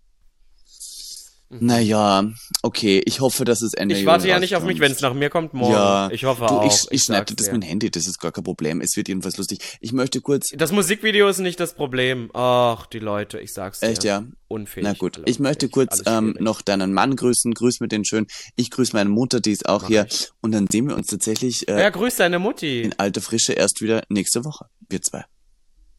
Naja, 1.49 2.25
okay. 2.63 3.01
Ich 3.05 3.21
hoffe, 3.21 3.45
dass 3.45 3.63
es 3.63 3.73
Ende 3.75 3.95
Mhm. 3.95 4.01
Ich 4.01 4.07
warte 4.07 4.27
ja 4.29 4.41
nicht 4.41 4.57
auf 4.57 4.65
mich, 4.65 4.81
wenn 4.81 4.91
es 4.91 5.01
nach 5.01 5.15
mir 5.15 5.31
kommt, 5.31 5.55
morgen. 5.55 5.73
Ja, 5.73 6.11
ich 6.11 6.25
hoffe 6.25 6.47
du, 6.47 6.55
auch. 6.55 6.67
Ich, 6.67 6.87
ich 6.91 7.03
schnappe 7.05 7.27
sag's 7.31 7.37
das 7.37 7.53
mit 7.53 7.63
dem 7.63 7.67
Handy, 7.69 7.91
das 7.91 8.07
ist 8.07 8.19
gar 8.19 8.33
kein 8.33 8.43
Problem. 8.45 8.81
Es 8.81 8.97
wird 8.97 9.09
jedenfalls 9.09 9.37
lustig. 9.37 9.61
Ich 9.81 9.93
möchte 9.93 10.21
kurz. 10.21 10.49
Das 10.57 10.73
Musikvideo 10.73 11.29
ist 11.29 11.39
nicht 11.39 11.61
das 11.61 11.75
Problem. 11.75 12.31
Ach, 12.35 12.87
die 12.87 12.99
Leute, 12.99 13.39
ich 13.39 13.53
sag's 13.53 13.81
dir. 13.81 13.87
Echt, 13.89 14.03
ja? 14.05 14.25
Unfähig. 14.49 14.85
Na 14.85 14.93
gut, 14.93 15.21
ich 15.25 15.39
möchte 15.39 15.69
kurz 15.69 16.03
ähm, 16.07 16.37
noch 16.41 16.63
deinen 16.63 16.93
Mann 16.93 17.15
grüßen. 17.17 17.53
Grüß 17.55 17.81
mit 17.81 17.93
den 17.93 18.05
schön. 18.05 18.27
Ich 18.57 18.71
grüße 18.71 18.93
meine 18.95 19.11
Mutter, 19.11 19.41
die 19.41 19.53
ist 19.53 19.69
auch 19.69 19.83
Mach 19.83 19.89
hier. 19.89 20.07
ich. 20.09 20.31
Und 20.41 20.53
dann 20.53 20.67
sehen 20.71 20.89
wir 20.89 20.97
uns 20.97 21.07
tatsächlich 21.09 21.69
äh, 21.69 21.81
Ja, 21.81 21.91
grüß 21.91 22.17
deine 22.17 22.39
Mutti. 22.39 22.83
in 22.83 22.95
alter 22.99 23.21
Frische 23.21 23.53
erst 23.53 23.81
wieder 23.83 24.03
nächste 24.09 24.45
Woche. 24.45 24.67
Wir 24.89 25.01
zwei. 25.03 25.25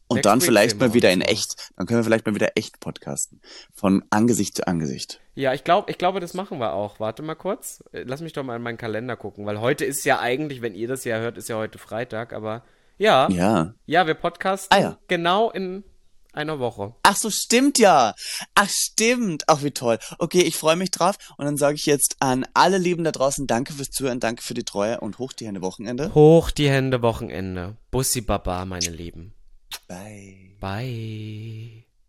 Und 0.08 0.16
Next 0.16 0.26
dann 0.26 0.40
vielleicht 0.40 0.80
mal 0.80 0.94
wieder 0.94 1.10
in 1.12 1.20
echt. 1.20 1.70
Dann 1.76 1.86
können 1.86 2.00
wir 2.00 2.04
vielleicht 2.04 2.26
mal 2.26 2.34
wieder 2.34 2.56
echt 2.56 2.80
podcasten. 2.80 3.40
Von 3.74 4.02
Angesicht 4.10 4.56
zu 4.56 4.66
Angesicht. 4.66 5.20
Ja, 5.34 5.52
ich 5.54 5.64
glaube, 5.64 5.90
ich 5.90 5.98
glaube, 5.98 6.18
das 6.20 6.34
machen 6.34 6.58
wir 6.58 6.72
auch. 6.72 6.98
Warte 6.98 7.22
mal 7.22 7.34
kurz. 7.34 7.84
Äh, 7.92 8.04
Lass 8.06 8.20
mich 8.22 8.32
doch 8.32 8.42
mal 8.42 8.56
in 8.56 8.62
meinen 8.62 8.78
Kalender 8.78 9.16
gucken, 9.16 9.44
weil 9.46 9.60
heute 9.60 9.84
ist 9.84 10.04
ja 10.04 10.18
eigentlich, 10.18 10.62
wenn 10.62 10.74
ihr 10.74 10.88
das 10.88 11.04
ja 11.04 11.18
hört, 11.18 11.36
ist 11.38 11.48
ja 11.48 11.56
heute 11.56 11.78
Freitag, 11.78 12.32
aber 12.32 12.64
ja, 12.96 13.28
ja, 13.30 13.74
Ja. 13.86 14.06
wir 14.06 14.14
podcasten 14.14 14.76
Ah, 14.76 14.80
ja. 14.80 14.98
genau 15.06 15.50
in 15.50 15.84
einer 16.32 16.58
Woche. 16.58 16.94
Ach 17.02 17.16
so, 17.16 17.30
stimmt 17.30 17.78
ja. 17.78 18.14
Ach, 18.54 18.68
stimmt. 18.68 19.44
Ach, 19.46 19.62
wie 19.62 19.70
toll. 19.72 19.98
Okay, 20.18 20.40
ich 20.42 20.56
freue 20.56 20.76
mich 20.76 20.90
drauf. 20.90 21.16
Und 21.36 21.44
dann 21.46 21.56
sage 21.56 21.74
ich 21.76 21.86
jetzt 21.86 22.16
an 22.20 22.46
alle 22.54 22.78
Lieben 22.78 23.04
da 23.04 23.12
draußen, 23.12 23.46
danke 23.46 23.72
fürs 23.72 23.90
Zuhören, 23.90 24.20
danke 24.20 24.42
für 24.42 24.54
die 24.54 24.64
Treue 24.64 25.00
und 25.00 25.18
hoch 25.18 25.32
die 25.32 25.46
Hände 25.46 25.62
Wochenende. 25.62 26.14
Hoch 26.14 26.50
die 26.50 26.68
Hände 26.68 27.02
Wochenende. 27.02 27.76
Bussi 27.90 28.20
Baba, 28.20 28.64
meine 28.64 28.90
Lieben. 28.90 29.34
Bye. 29.88 30.52
Bye. 30.60 31.87